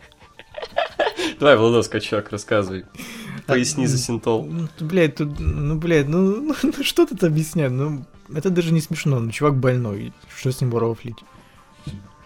[1.41, 2.85] Давай, Владос Качак, рассказывай.
[3.47, 4.45] Поясни за синтол.
[4.45, 7.73] Ну, блядь, тут, ну, блядь, ну, ну, ну, что тут объяснять?
[7.73, 11.19] Ну, это даже не смешно, ну, чувак больной, что с ним рофлить?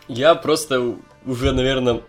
[0.07, 2.03] Я просто уже, наверное,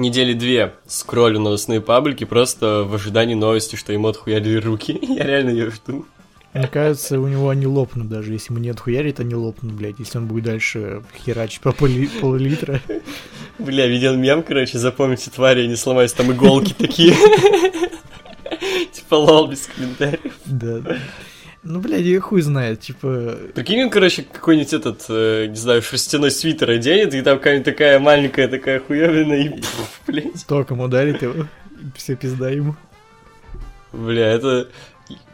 [0.00, 4.98] недели две скроллю новостные паблики просто в ожидании новости, что ему отхуярили руки.
[5.02, 6.06] Я реально ее жду.
[6.54, 10.18] Мне кажется, у него они лопнут даже, если ему не отхуярит, они лопнут, блядь, если
[10.18, 12.80] он будет дальше херачить по пол-литра.
[13.58, 17.12] Бля, видел мем, короче, запомните, твари, не сломаюсь, там иголки такие.
[18.92, 20.34] Типа лол без комментариев.
[20.46, 20.82] Да.
[21.68, 23.36] Ну, блядь, я хуй знает, типа...
[23.54, 27.98] Прикинь, он, короче, какой-нибудь этот, э, не знаю, шерстяной свитер оденет, и там какая-нибудь такая
[27.98, 30.46] маленькая такая хуевина, и пф, блядь.
[30.46, 31.46] Током ударит его,
[31.94, 32.74] все пизда ему.
[33.92, 34.68] Бля, это...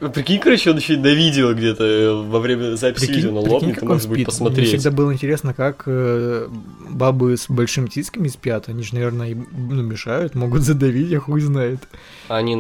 [0.00, 3.48] Прикинь, короче, он еще и на видео где-то э, во время записи видео на и
[3.48, 4.10] он можно будет спит.
[4.10, 4.68] Мне посмотреть.
[4.70, 6.48] всегда было интересно, как э,
[6.90, 8.68] бабы с большими тисками спят.
[8.68, 11.78] Они же, наверное, ну, мешают, могут задавить, я хуй знает.
[12.26, 12.54] Они,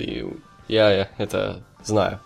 [0.00, 0.26] и
[0.68, 2.20] я, я это знаю.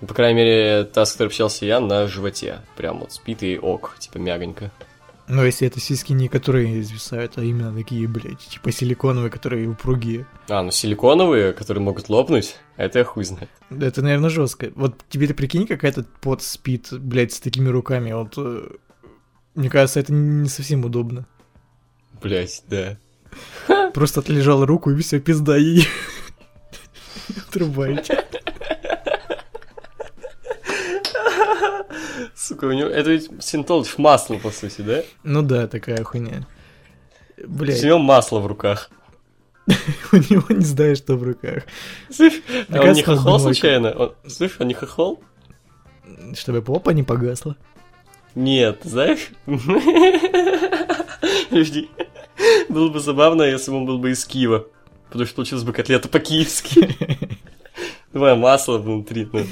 [0.00, 2.60] По крайней мере, та, с которой общался я, на животе.
[2.76, 4.70] Прям вот спит и ок, типа мягонько.
[5.28, 10.26] Но если это сиськи не которые извисают, а именно такие, блядь, типа силиконовые, которые упругие.
[10.48, 13.50] А, ну силиконовые, которые могут лопнуть, это я хуй знает.
[13.70, 14.70] Это, наверное, жестко.
[14.76, 18.12] Вот тебе ты прикинь, как этот пот спит, блядь, с такими руками.
[18.12, 18.68] Вот, э,
[19.56, 21.26] мне кажется, это не совсем удобно.
[22.22, 22.96] Блять, да.
[23.94, 25.88] Просто отлежал руку и все, пизда ей.
[27.48, 28.24] Отрубаете.
[32.46, 32.88] Сука, у него...
[32.88, 35.02] Это ведь синтолыч масло, по сути, да?
[35.24, 36.46] Ну да, такая хуйня.
[37.44, 38.88] Блядь, У него масло в руках.
[40.12, 41.64] у него не знаешь, что в руках.
[42.08, 44.12] Слышь, а он не хохол случайно?
[44.28, 45.24] Слышь, он не хохол?
[46.34, 47.56] Чтобы попа не погасла.
[48.36, 49.30] Нет, знаешь?
[51.50, 51.90] Подожди.
[52.68, 54.66] Было бы забавно, если бы он был бы из Киева.
[55.08, 56.94] Потому что получилось бы котлета по-киевски.
[58.16, 59.28] Давай масло внутри.
[59.30, 59.42] ну.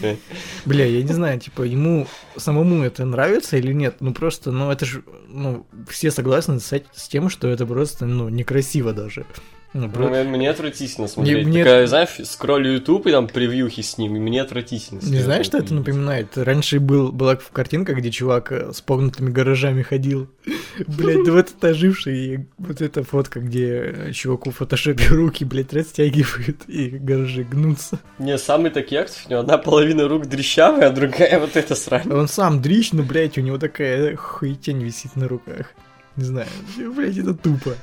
[0.65, 3.97] Бля, я не знаю, типа, ему самому это нравится или нет.
[4.01, 8.31] Ну просто, ну это же, ну, все согласны с, с тем, что это просто, ну,
[8.31, 9.27] некрасиво даже.
[9.74, 11.46] Ну, Ну, мне, мне отвратительно смотреть.
[11.46, 15.01] мне- Такая, знаешь, скроллю YouTube и там превьюхи с ним, и мне отвратительно.
[15.02, 16.38] Не знаешь, что это напоминает?
[16.38, 20.28] Раньше был, была картинка, где чувак э, с погнутыми гаражами ходил.
[20.86, 25.72] Блять, да вот это оживший, вот эта фотка, где э, чуваку в фотошопе руки, блядь,
[25.72, 27.98] растягивают, и гаражи гнутся.
[28.20, 32.09] Не, самый таких, у него одна половина рук дрещавая, а другая вот эта срань.
[32.12, 35.66] Он сам дрищ, но, блядь, у него такая хуетень висит на руках.
[36.14, 36.46] Не знаю,
[36.94, 37.74] блядь, это тупо.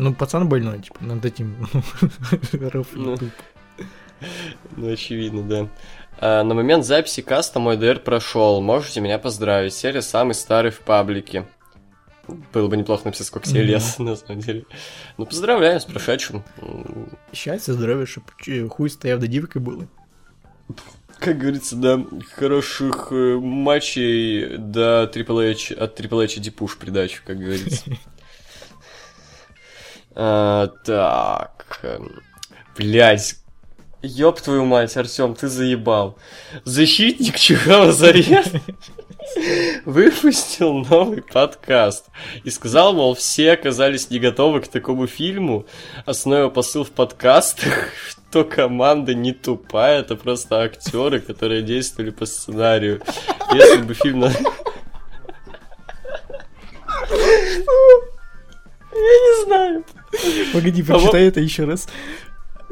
[0.00, 1.56] Ну, пацан больной, типа, над этим
[2.94, 3.16] Ну.
[4.76, 5.68] Ну, очевидно, да.
[6.20, 8.60] А, на момент записи каста мой ДР прошел.
[8.60, 9.74] Можете меня поздравить.
[9.74, 11.46] Серия самый старый в паблике.
[12.52, 14.64] Было бы неплохо написать, сколько тебе лет, на самом деле.
[15.16, 16.44] Ну, поздравляю с прошедшим.
[16.60, 19.88] М, Счастье, здоровье, чтоб ч- хуй стояв до дивки было.
[21.18, 22.04] Как говорится, да,
[22.36, 27.84] хороших э, матчей до Triple H, от Triple H иди пуш придачу, как говорится.
[30.20, 32.20] А, Так, эм,
[32.76, 33.36] блядь,
[34.02, 36.18] ёб твою мать, Артем, ты заебал.
[36.64, 38.46] Защитник Чехова Зарез
[39.84, 42.06] выпустил новый подкаст
[42.42, 45.66] и сказал, мол, все оказались не готовы к такому фильму.
[46.04, 47.90] Основной посыл в подкастах,
[48.30, 53.00] что команда не тупая, это просто актеры, которые действовали по сценарию.
[53.52, 54.18] Если бы фильм...
[54.20, 54.32] на-
[58.90, 59.84] Я не знаю.
[60.52, 61.88] Погоди, А вот- прочитай это еще раз.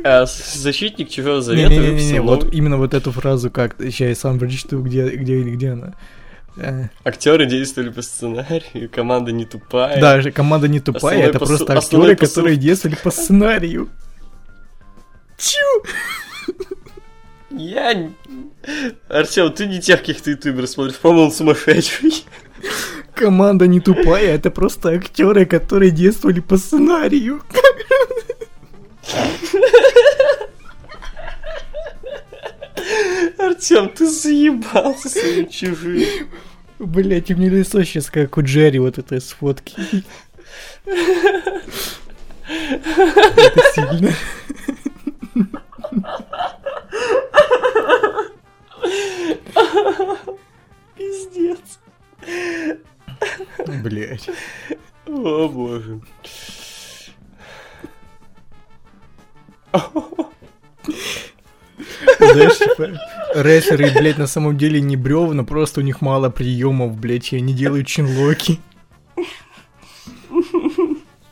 [0.05, 4.15] А, Защитник Чужого Завета Не-не-не, выпустил вот новый- именно вот эту фразу как сейчас я
[4.15, 5.95] сам прочту, где, где, где она.
[6.59, 10.01] Э, Актеры действовали по сценарию, команда не тупая.
[10.01, 13.89] Да, команда не тупая, это просто актеры, которые действовали по сценарию.
[15.39, 15.85] Чу!
[17.51, 18.11] Я...
[19.09, 22.25] Артем, ты не тех каких-то ютуберов смотришь, по-моему, сумасшедший.
[23.15, 27.41] Команда не тупая, это просто актеры, которые действовали по сценарию.
[33.39, 36.29] Артем, ты заебался своим чужим.
[36.79, 40.05] Блять, у меня лицо сейчас как у Джерри вот этой с фотки.
[40.85, 41.63] Это
[43.75, 44.13] сильно.
[50.97, 51.59] Пиздец.
[53.83, 54.29] Блять.
[55.07, 56.01] О, боже.
[62.19, 63.01] Знаешь, типа,
[63.35, 67.53] рестлеры, блядь, на самом деле не бревна, просто у них мало приемов, блядь, и они
[67.55, 68.59] делают чинлоки.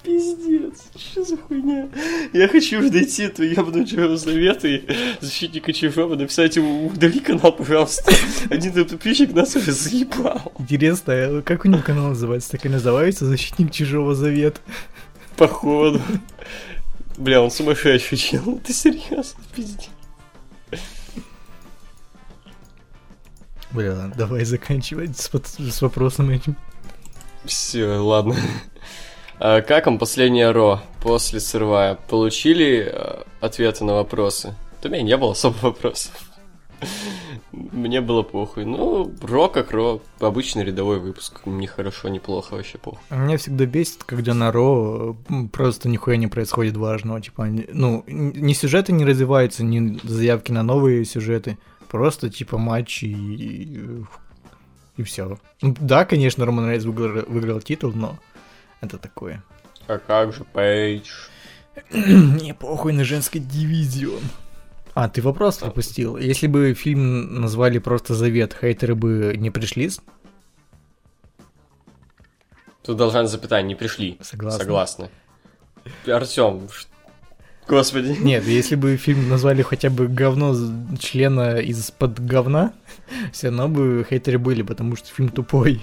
[0.03, 0.74] Пиздец,
[1.15, 1.89] что за хуйня?
[2.33, 3.87] Я хочу дойти эту ебаную
[4.19, 4.83] Завета и
[5.21, 8.13] защитника Чужого написать ему, удали канал, пожалуйста.
[8.51, 10.53] Один подписчик нас уже заебал.
[10.59, 12.51] Интересно, а как у него канал называется?
[12.51, 14.61] Так и называется «Защитник Чужого Завета».
[15.37, 16.03] Походу.
[17.17, 18.61] Бля, он сумасшедший чел.
[18.65, 19.91] Ты серьезно, пиздец.
[23.71, 26.57] Бля, давай заканчивать с, под- с вопросом этим.
[27.45, 28.35] Все, ладно.
[29.39, 31.99] А как вам последняя Ро после сырвая?
[32.09, 34.55] Получили э, ответы на вопросы?
[34.83, 36.13] У меня не было особо вопросов.
[37.53, 38.65] Мне было похуй.
[38.65, 40.01] Ну, Ро как Ро.
[40.21, 41.41] Обычный рядовой выпуск.
[41.47, 43.01] Ни хорошо, ни плохо, вообще похуй.
[43.11, 45.17] Меня всегда бесит, когда на Ро
[45.53, 47.21] просто нихуя не происходит важного.
[47.21, 51.59] Типа, ну, ни сюжеты не развиваются, ни заявки на новые сюжеты.
[51.89, 54.05] Просто, типа, матчи и...
[54.97, 55.39] И все.
[55.61, 58.17] Да, конечно, Роман Рейнс выиграл, выиграл титул, но
[58.81, 59.43] это такое.
[59.87, 61.11] А как же Пейдж?
[61.93, 64.23] Не похуй на женский дивизион.
[64.95, 66.17] А, ты вопрос пропустил.
[66.17, 69.91] Если бы фильм назвали просто «Завет», хейтеры бы не пришли?
[72.85, 74.19] Тут должна запятая, не пришли.
[74.21, 74.59] Согласен.
[74.59, 75.11] Согласны.
[76.07, 76.69] Артем,
[77.67, 78.17] господи.
[78.21, 80.55] Нет, если бы фильм назвали хотя бы говно
[80.99, 82.73] члена из-под говна,
[83.33, 85.83] все равно бы хейтеры были, потому что фильм тупой.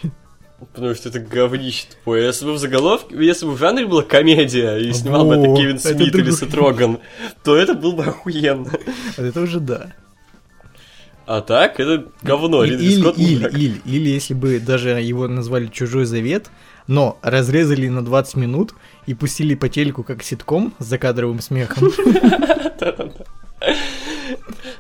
[0.74, 2.26] Потому что это говнище тупое.
[2.28, 5.76] Если бы в заголовке, если бы в жанре была комедия, и снимал бы это Кевин
[5.78, 6.32] это Смит или другой.
[6.34, 7.00] Сет Роган,
[7.44, 8.70] то это было бы охуенно.
[9.18, 9.94] Вот это уже да.
[11.26, 12.64] А так, это говно.
[12.64, 13.54] И- Ридли или, Скотт или, мудак.
[13.54, 16.50] или, или если бы даже его назвали «Чужой завет»,
[16.88, 18.74] но разрезали на 20 минут
[19.06, 21.92] и пустили по телеку как ситком с закадровым смехом.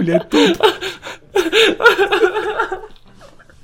[0.00, 0.56] Блядь, топ.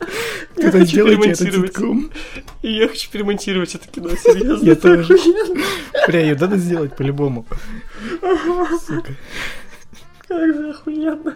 [0.57, 1.73] Я Кто-то хочу сделайте это перемонтировать.
[1.73, 2.11] цитком.
[2.63, 4.65] И я хочу перемонтировать это кино, серьезно.
[4.65, 5.17] Я тоже.
[6.07, 7.45] Бля, ее надо сделать по-любому.
[8.87, 9.13] Сука.
[10.29, 11.35] Как же охуенно.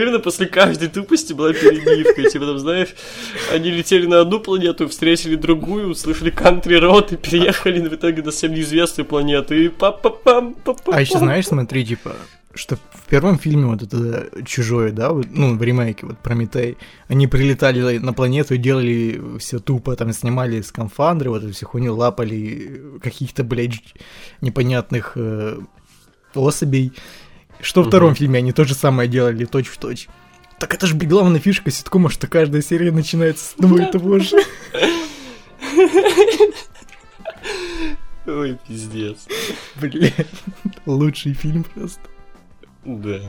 [0.00, 2.30] Именно после каждой тупости была перебивка.
[2.30, 2.88] Типа там, знаешь,
[3.52, 8.54] они летели на одну планету, встретили другую, услышали кантри-рот и переехали в итоге на совсем
[8.54, 9.54] неизвестную планету.
[9.54, 12.14] И па па пам па па А еще знаешь, смотри, типа,
[12.54, 16.76] что в первом фильме вот это чужое, да, вот, ну, в ремейке, вот Прометей,
[17.08, 21.94] они прилетали на планету и делали все тупо, там снимали скафандры, вот эту всю хуйню,
[21.94, 23.80] лапали каких-то, блядь,
[24.40, 25.58] непонятных э,
[26.34, 26.92] особей.
[27.60, 30.08] Что во втором фильме они то же самое делали, точь в точь.
[30.58, 34.36] Так это же, главная фишка ситкома, что каждая серия начинается с одного и того же.
[38.26, 39.26] Ой, пиздец.
[39.76, 40.26] Блядь,
[40.84, 42.00] лучший фильм просто.
[42.84, 43.20] Да.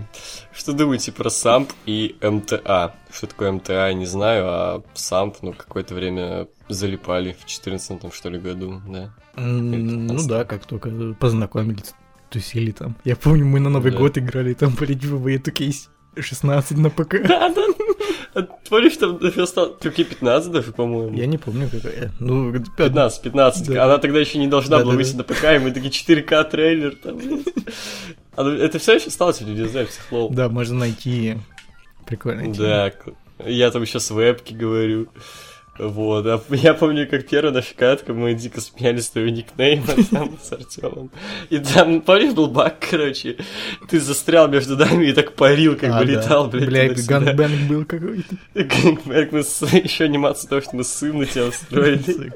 [0.54, 2.96] Что думаете про САМП и МТА?
[3.12, 8.30] Что такое МТА, я не знаю, а САМП, ну, какое-то время залипали в 14 что
[8.30, 9.14] ли, году, да.
[9.36, 10.28] Ну 15.
[10.28, 10.90] да, как только
[11.20, 11.94] познакомились,
[12.30, 12.96] тусили там.
[13.04, 13.98] Я помню, мы на Новый Да.
[13.98, 17.22] год играли, там были в 16 на ПК.
[17.28, 17.66] Да, да.
[18.36, 21.16] А Помнишь, там осталось 15 даже, по-моему?
[21.18, 22.12] Я не помню, какая.
[22.20, 23.68] Ну, 15, 15.
[23.70, 23.86] Да.
[23.86, 27.20] Она тогда еще не должна была выйти на ПК, и мы такие 4К трейлер там.
[28.36, 30.30] А ну, Это все еще осталось, не знаю, психлоу.
[30.30, 31.38] Да, можно найти.
[32.06, 32.54] Прикольно.
[32.54, 32.94] Да,
[33.46, 35.08] я там еще с вебки говорю.
[35.80, 40.38] Вот, а я помню, как первая наша катка, мы дико смеялись с твоего никнейма там
[40.44, 41.10] с Артемом.
[41.50, 43.38] И там, помнишь, был баг, короче,
[43.88, 46.12] ты застрял между нами и так парил, как А, бы да.
[46.12, 48.36] летал, блядь, Бля, gangbang был какой-то.
[48.54, 49.62] Как мы с...
[49.62, 52.34] еще анимацию того, что мы ссым на тебя устроили.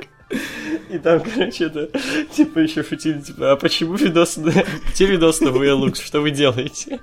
[0.90, 1.90] И там, короче, это,
[2.34, 4.54] типа, еще шутили, типа, а почему видос на...
[4.96, 7.02] Те видос на VLX, что вы делаете?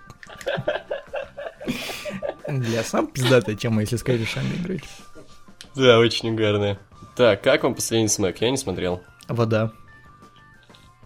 [2.48, 4.84] Бля, сам пиздатая тема, если с корешами играть.
[5.74, 6.78] Да, очень угарная.
[7.16, 8.40] Так, как вам последний смэк?
[8.40, 9.02] Я не смотрел.
[9.28, 9.72] Вода.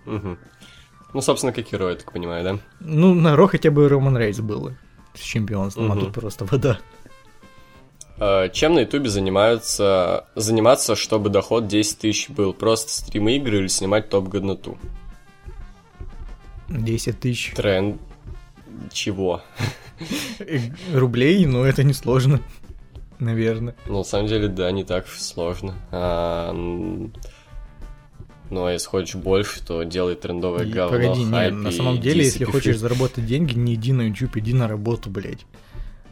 [0.04, 0.38] Мгм.
[1.12, 2.58] Ну, собственно, как герой, я так понимаю, да?
[2.80, 4.76] Ну, на Ро хотя бы Роман Рейс было.
[5.14, 6.06] С чемпионством, а Мгм.
[6.06, 6.78] тут просто вода.
[8.18, 10.26] А, Чем на ютубе занимаются...
[10.34, 12.52] Заниматься, чтобы доход 10 тысяч был?
[12.52, 14.78] Просто стримы игры или снимать топ годноту?
[16.68, 18.00] 10 тысяч Тренд...
[18.92, 19.42] Чего?
[20.40, 20.58] э,
[20.92, 22.40] рублей, но это несложно.
[23.24, 23.74] Наверное.
[23.86, 25.74] Ну, на самом деле, да, не так сложно.
[25.90, 26.52] А,
[28.50, 32.00] ну, а если хочешь больше, то делай трендовое И говно, Погоди, не, хайп на самом
[32.00, 32.52] деле, если пиши.
[32.52, 35.46] хочешь заработать деньги, не иди на YouTube, иди на работу, блядь.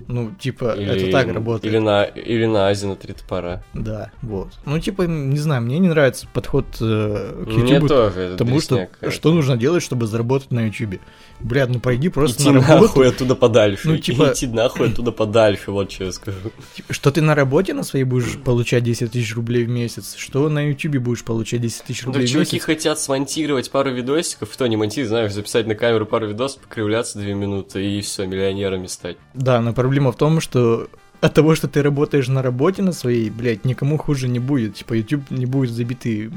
[0.08, 1.72] Ну, типа, Или- это так работает.
[1.72, 3.62] Или на, или на Азе на три топора.
[3.74, 4.48] Да, вот.
[4.64, 8.60] Ну, типа, не знаю, мне не нравится подход э, к Мне YouTube, тоже, это потому
[8.60, 11.00] что что нужно делать, чтобы заработать на YouTube?
[11.40, 12.82] Блядь, ну пойди просто Идти на работу.
[12.82, 13.88] нахуй оттуда подальше.
[13.88, 16.38] Ну, типа- Идти нахуй оттуда подальше, вот что я скажу.
[16.74, 20.48] Типа, Что ты на работе на своей будешь получать 10 тысяч рублей в месяц, что
[20.48, 22.64] на YouTube будешь получать 10 тысяч рублей так в чуваки месяц.
[22.66, 27.34] хотят смонтировать пару видосиков, кто не монтирует, знаешь, записать на камеру пару видосов, покривляться две
[27.34, 29.16] минуты и все, миллионерами стать.
[29.34, 30.89] Да, но проблема в том, что
[31.20, 34.77] от того, что ты работаешь на работе на своей, блядь, никому хуже не будет.
[34.77, 36.31] Типа, YouTube не будет забитый, э,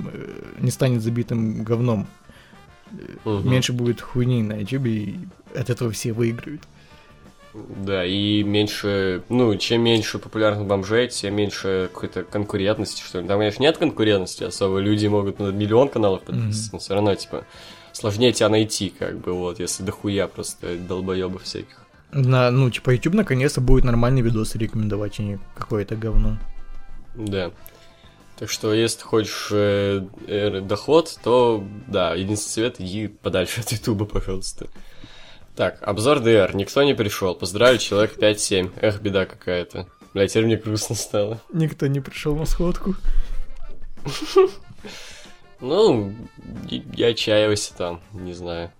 [0.59, 2.05] не станет забитым говном.
[3.23, 3.49] Мгм.
[3.49, 5.15] Меньше будет хуйни на YouTube, и
[5.55, 6.63] от этого все выиграют.
[7.53, 13.27] Да, и меньше, ну, чем меньше популярных бомжей, тем меньше какой-то конкурентности, что ли.
[13.27, 17.45] Там, конечно, нет конкурентности особо, люди могут на миллион каналов подписываться, но все равно, типа,
[17.93, 21.84] сложнее тебя найти, как бы, вот, если дохуя просто долбоебов всяких.
[22.17, 26.37] На, ну, типа, YouTube наконец-то будет нормальные видосы рекомендовать, а не какое-то говно.
[27.13, 27.51] Да.
[28.37, 33.71] Так что, если ты хочешь э, э, доход, то, да, единственный совет, иди подальше от
[33.73, 34.67] Ютуба, пожалуйста.
[35.57, 36.55] Так, обзор DR.
[36.55, 37.35] Никто не пришел.
[37.35, 38.71] Поздравляю, человек 5-7.
[38.81, 39.89] Эх, беда какая-то.
[40.13, 41.41] Бля, теперь мне грустно стало.
[41.51, 42.95] Никто не пришел на сходку.
[45.61, 46.13] Ну,
[46.69, 48.71] я отчаиваюсь там, не знаю.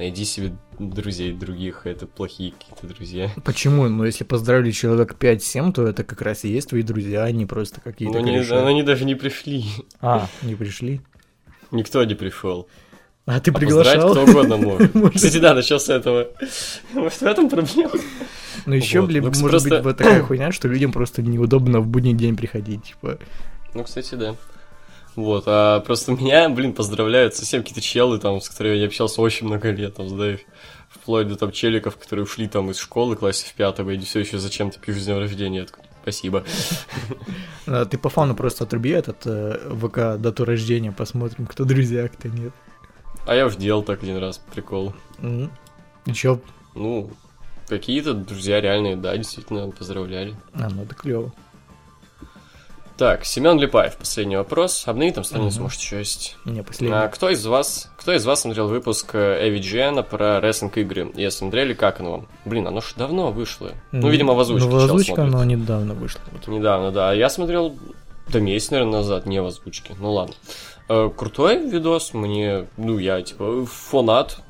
[0.00, 3.30] Найди себе друзей других, это плохие какие-то друзья.
[3.44, 3.86] Почему?
[3.86, 7.44] Ну, если поздравили человек 5-7, то это как раз и есть твои друзья, а не
[7.44, 9.66] просто какие-то Но они, они даже не пришли.
[10.00, 11.02] А, не пришли?
[11.70, 12.66] Никто не пришел.
[13.26, 14.12] А ты А приглашал?
[14.12, 14.90] кто угодно может.
[15.14, 16.28] Кстати, да, начал с этого.
[16.94, 17.90] Может, в этом проблема?
[18.64, 22.14] Ну еще, блин, Ну, может быть вот такая хуйня, что людям просто неудобно в будний
[22.14, 23.18] день приходить, типа.
[23.74, 24.34] Ну, кстати, да.
[25.16, 29.46] Вот, а просто меня, блин, поздравляют совсем какие-то челы, там, с которыми я общался очень
[29.46, 30.40] много лет, там, знаешь,
[30.88, 34.38] вплоть до там челиков, которые ушли там из школы классе в пятом, и все еще
[34.38, 35.66] зачем-то пишут с днем рождения.
[36.02, 36.44] Спасибо.
[37.66, 42.28] А, Ты по фану просто отруби этот э, ВК дату рождения, посмотрим, кто друзья, кто
[42.28, 42.52] нет.
[43.26, 44.94] А я уж делал так один раз, прикол.
[45.22, 46.40] И чё?
[46.74, 47.10] Ну,
[47.68, 50.34] какие-то друзья реальные, да, действительно, поздравляли.
[50.54, 51.32] А, ну это клево.
[53.00, 54.82] Так, Семен Липаев, последний вопрос.
[54.86, 55.62] Обновить там страницу, Мгм.
[55.62, 56.36] может, еще есть.
[56.44, 56.94] Не, последний.
[56.94, 61.10] А, кто из вас, кто из вас смотрел выпуск э, AVGN про рестлинг игры?
[61.14, 62.28] Если смотрели, как оно вам?
[62.44, 63.70] Блин, оно ж давно вышло.
[63.90, 66.20] Ну, М, видимо, в озвучке Ну, в озвучке оно недавно вышло.
[66.46, 67.14] Недавно, да.
[67.14, 67.74] Я смотрел,
[68.28, 69.94] да месяц, наверное, назад, не в озвучке.
[69.98, 70.34] Ну ладно.
[70.90, 74.40] Э, Крутой видос, мне, ну, я, типа, фанат,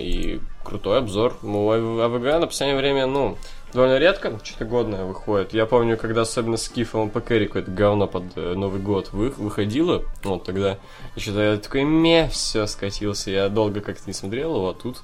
[0.00, 1.36] и крутой обзор.
[1.42, 3.38] Ну, а- АВГ на последнее время, ну,
[3.72, 5.52] довольно редко что-то годное выходит.
[5.52, 9.30] Я помню, когда особенно с Кифом по Кэрри какое-то говно под э, Новый год вы-
[9.30, 10.78] выходило, вот тогда,
[11.16, 13.30] и что-то я такой, ме, все, скатился.
[13.30, 15.02] Я долго как-то не смотрел его, а тут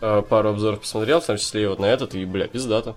[0.00, 2.96] э, пару обзоров посмотрел, в том числе и вот на этот, и, бля, пиздато.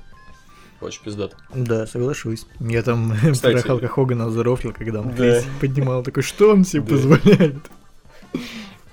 [0.81, 1.37] Очень пиздато.
[1.53, 2.45] Да, соглашусь.
[2.59, 5.41] Я там Кстати- Халка Хогана зарофлил, когда он Да.
[5.61, 6.89] поднимал, такой, что он себе Да.
[6.89, 7.55] позволяет?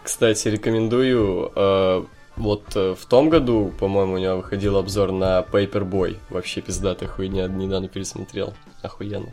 [0.02, 1.52] Кстати, рекомендую.
[1.54, 2.04] э,
[2.40, 6.16] вот э, в том году, по-моему, у него выходил обзор на Paperboy.
[6.30, 8.54] Вообще пиздатая хуйня, недавно пересмотрел.
[8.82, 9.32] Охуенно.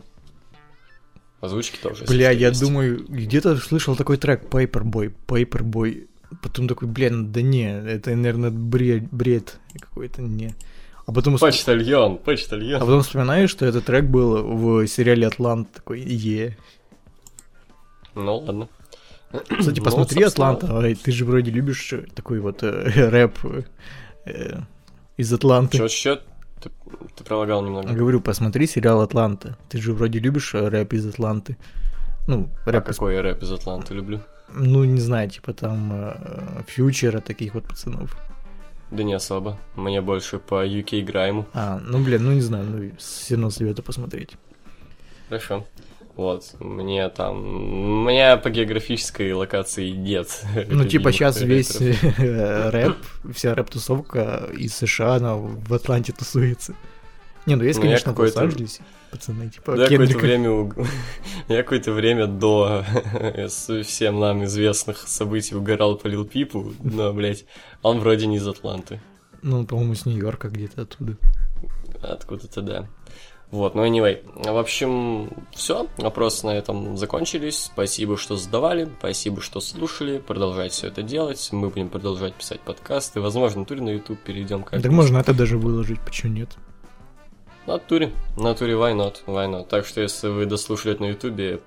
[1.40, 2.04] Озвучки тоже.
[2.04, 2.60] Бля, я есть.
[2.60, 6.08] думаю, где-то слышал такой трек Paperboy, Paperboy.
[6.42, 10.54] Потом такой, блин, да не, это, наверное, бред, бред какой-то, не.
[11.06, 12.80] А потом, усп- Почтальон, а почтальон.
[12.80, 16.58] потом вспоминаю, что этот трек был в сериале «Атлант», такой, е.
[18.14, 18.68] Ну ладно.
[19.30, 23.38] Кстати, Ну, посмотри «Атланта», ты же вроде любишь такой вот э, рэп
[24.24, 24.60] э,
[25.16, 25.78] из «Атланты».
[25.78, 26.16] Чё, чё?
[26.62, 26.70] Ты,
[27.14, 27.92] ты пролагал немного.
[27.92, 29.56] Говорю, посмотри сериал «Атланта».
[29.68, 31.56] Ты же вроде любишь э, рэп из «Атланты».
[32.26, 32.94] Ну, А рэп из...
[32.96, 34.20] какой я рэп из Атланты люблю?
[34.54, 38.16] Ну, не знаю, типа там э, фьючера, таких вот пацанов.
[38.90, 39.58] Да не особо.
[39.76, 41.46] Мне больше по UK Грайму.
[41.52, 44.36] А, ну, блин, ну не знаю, ну, все равно советую посмотреть.
[45.28, 45.66] Хорошо.
[46.18, 47.36] Вот, мне там...
[47.36, 50.42] У меня по географической локации нет.
[50.68, 52.96] Ну, типа сейчас весь э, рэп,
[53.32, 56.74] вся рэп-тусовка из США, она в Атланте тусуется.
[57.46, 58.82] Не, ну есть, Ну, конечно, в Лос-Анджелесе,
[59.12, 60.72] пацаны, типа Я какое-то время,
[61.48, 62.84] я какое-то время до
[63.84, 67.44] всем нам известных событий угорал по Лил Пипу, но, блядь,
[67.82, 69.00] он вроде не из Атланты.
[69.42, 71.16] Ну, по-моему, с Нью-Йорка где-то оттуда.
[72.02, 72.88] Откуда-то, да.
[73.50, 74.20] Вот, ну, anyway.
[74.34, 75.86] В общем, все.
[75.96, 77.70] Вопросы на этом закончились.
[77.72, 78.88] Спасибо, что задавали.
[78.98, 80.18] Спасибо, что слушали.
[80.18, 81.48] Продолжайте все это делать.
[81.52, 83.22] Мы будем продолжать писать подкасты.
[83.22, 86.50] Возможно, туре на YouTube перейдем как Так можно это даже выложить, почему нет?
[87.66, 88.12] На туре.
[88.36, 89.68] На туре why not, why not.
[89.68, 91.60] Так что, если вы дослушали это на ютубе,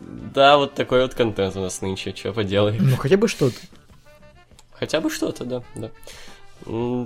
[0.00, 2.90] да, вот такой вот контент у нас нынче, что поделаем.
[2.90, 3.56] Ну, хотя бы что-то.
[4.72, 5.90] Хотя бы что-то, да, да.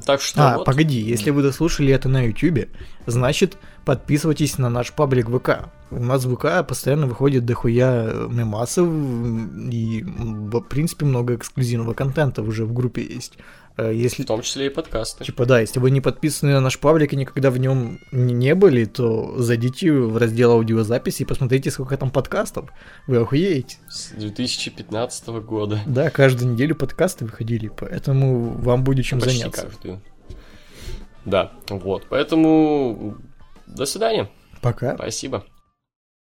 [0.06, 0.64] Так что А, вот.
[0.64, 2.68] погоди, если вы дослушали это на Ютубе,
[3.06, 3.56] значит,
[3.88, 5.70] подписывайтесь на наш паблик ВК.
[5.90, 12.66] У нас в ВК постоянно выходит дохуя мемасов, и, в принципе, много эксклюзивного контента уже
[12.66, 13.38] в группе есть.
[13.78, 15.24] Э, Если, В том числе и подкасты.
[15.24, 18.84] типа, да, если вы не подписаны на наш паблик и никогда в нем не были,
[18.84, 22.68] то зайдите в раздел аудиозаписи и посмотрите, сколько там подкастов.
[23.06, 23.78] Вы охуеете.
[23.88, 25.80] С 2015 года.
[25.86, 29.62] Да, каждую неделю подкасты выходили, поэтому вам будет чем Почти заняться.
[29.62, 30.02] каждую.
[31.24, 32.04] Да, вот.
[32.10, 33.16] Поэтому
[33.78, 34.28] до свидания.
[34.60, 34.94] Пока.
[34.96, 35.44] Спасибо.